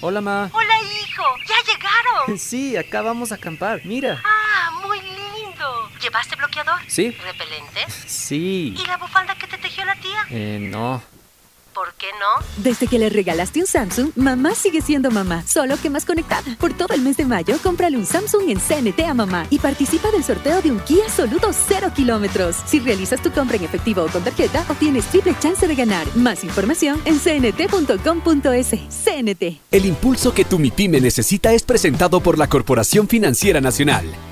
[0.00, 0.50] Hola, ma.
[0.52, 1.24] Hola, hijo.
[1.48, 2.38] ¿Ya llegaron?
[2.38, 3.80] Sí, acá vamos a acampar.
[3.84, 4.22] Mira.
[4.24, 5.90] Ah, muy lindo.
[6.00, 6.78] ¿Llevaste bloqueador?
[6.86, 7.10] Sí.
[7.10, 7.80] ¿Repelente?
[8.06, 8.72] Sí.
[8.78, 10.26] ¿Y la bufanda que te tejió la tía?
[10.30, 11.02] Eh, no.
[11.78, 12.44] ¿Por qué no?
[12.64, 16.56] Desde que le regalaste un Samsung, mamá sigue siendo mamá, solo que más conectada.
[16.58, 20.10] Por todo el mes de mayo, cómprale un Samsung en CNT a mamá y participa
[20.10, 22.56] del sorteo de un Kia Soluto 0 kilómetros.
[22.66, 26.04] Si realizas tu compra en efectivo o con tarjeta, obtienes triple chance de ganar.
[26.16, 28.70] Más información en cnt.com.es.
[28.70, 29.60] CNT.
[29.70, 34.04] El impulso que tu MIPYME necesita es presentado por la Corporación Financiera Nacional.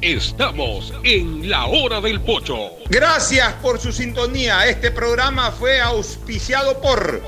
[0.00, 2.70] Estamos en la hora del pocho.
[2.88, 4.66] Gracias por su sintonía.
[4.66, 7.22] Este programa fue auspiciado por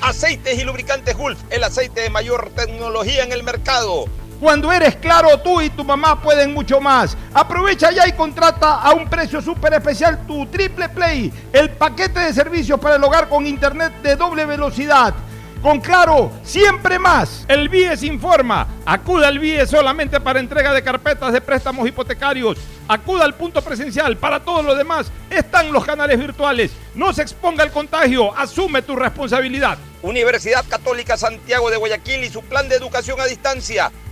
[0.00, 4.06] Aceites y Lubricantes Gulf, el aceite de mayor tecnología en el mercado.
[4.40, 7.16] Cuando eres claro, tú y tu mamá pueden mucho más.
[7.34, 12.32] Aprovecha ya y contrata a un precio súper especial tu Triple Play, el paquete de
[12.32, 15.14] servicios para el hogar con internet de doble velocidad
[15.62, 17.44] con Claro, siempre más.
[17.48, 18.66] El BIES informa.
[18.84, 22.58] Acuda al BIES solamente para entrega de carpetas de préstamos hipotecarios.
[22.86, 24.16] Acuda al punto presencial.
[24.16, 26.72] Para todo lo demás están los canales virtuales.
[26.94, 28.36] No se exponga al contagio.
[28.36, 29.78] Asume tu responsabilidad.
[30.02, 33.90] Universidad Católica Santiago de Guayaquil y su plan de educación a distancia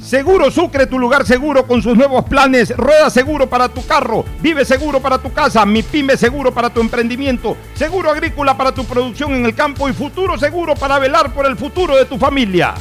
[0.00, 2.74] Seguro Sucre, tu lugar seguro con sus nuevos planes.
[2.76, 6.80] Rueda seguro para tu carro, vive seguro para tu casa, mi pyme seguro para tu
[6.80, 11.46] emprendimiento, seguro agrícola para tu producción en el campo y futuro seguro para velar por
[11.46, 12.74] el futuro de tu familia.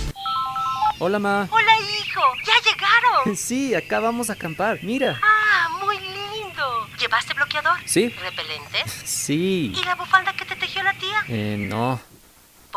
[0.99, 1.48] Hola, ma.
[1.52, 2.22] Hola, hijo.
[2.45, 3.35] ¿Ya llegaron?
[3.35, 4.80] Sí, acá vamos a acampar.
[4.81, 5.19] Mira.
[5.22, 6.88] Ah, muy lindo.
[6.99, 7.77] ¿Llevaste bloqueador?
[7.85, 8.10] Sí.
[8.10, 8.84] ¿Repelente?
[9.06, 9.73] Sí.
[9.76, 11.23] ¿Y la bufanda que te tejió la tía?
[11.27, 11.99] Eh, no.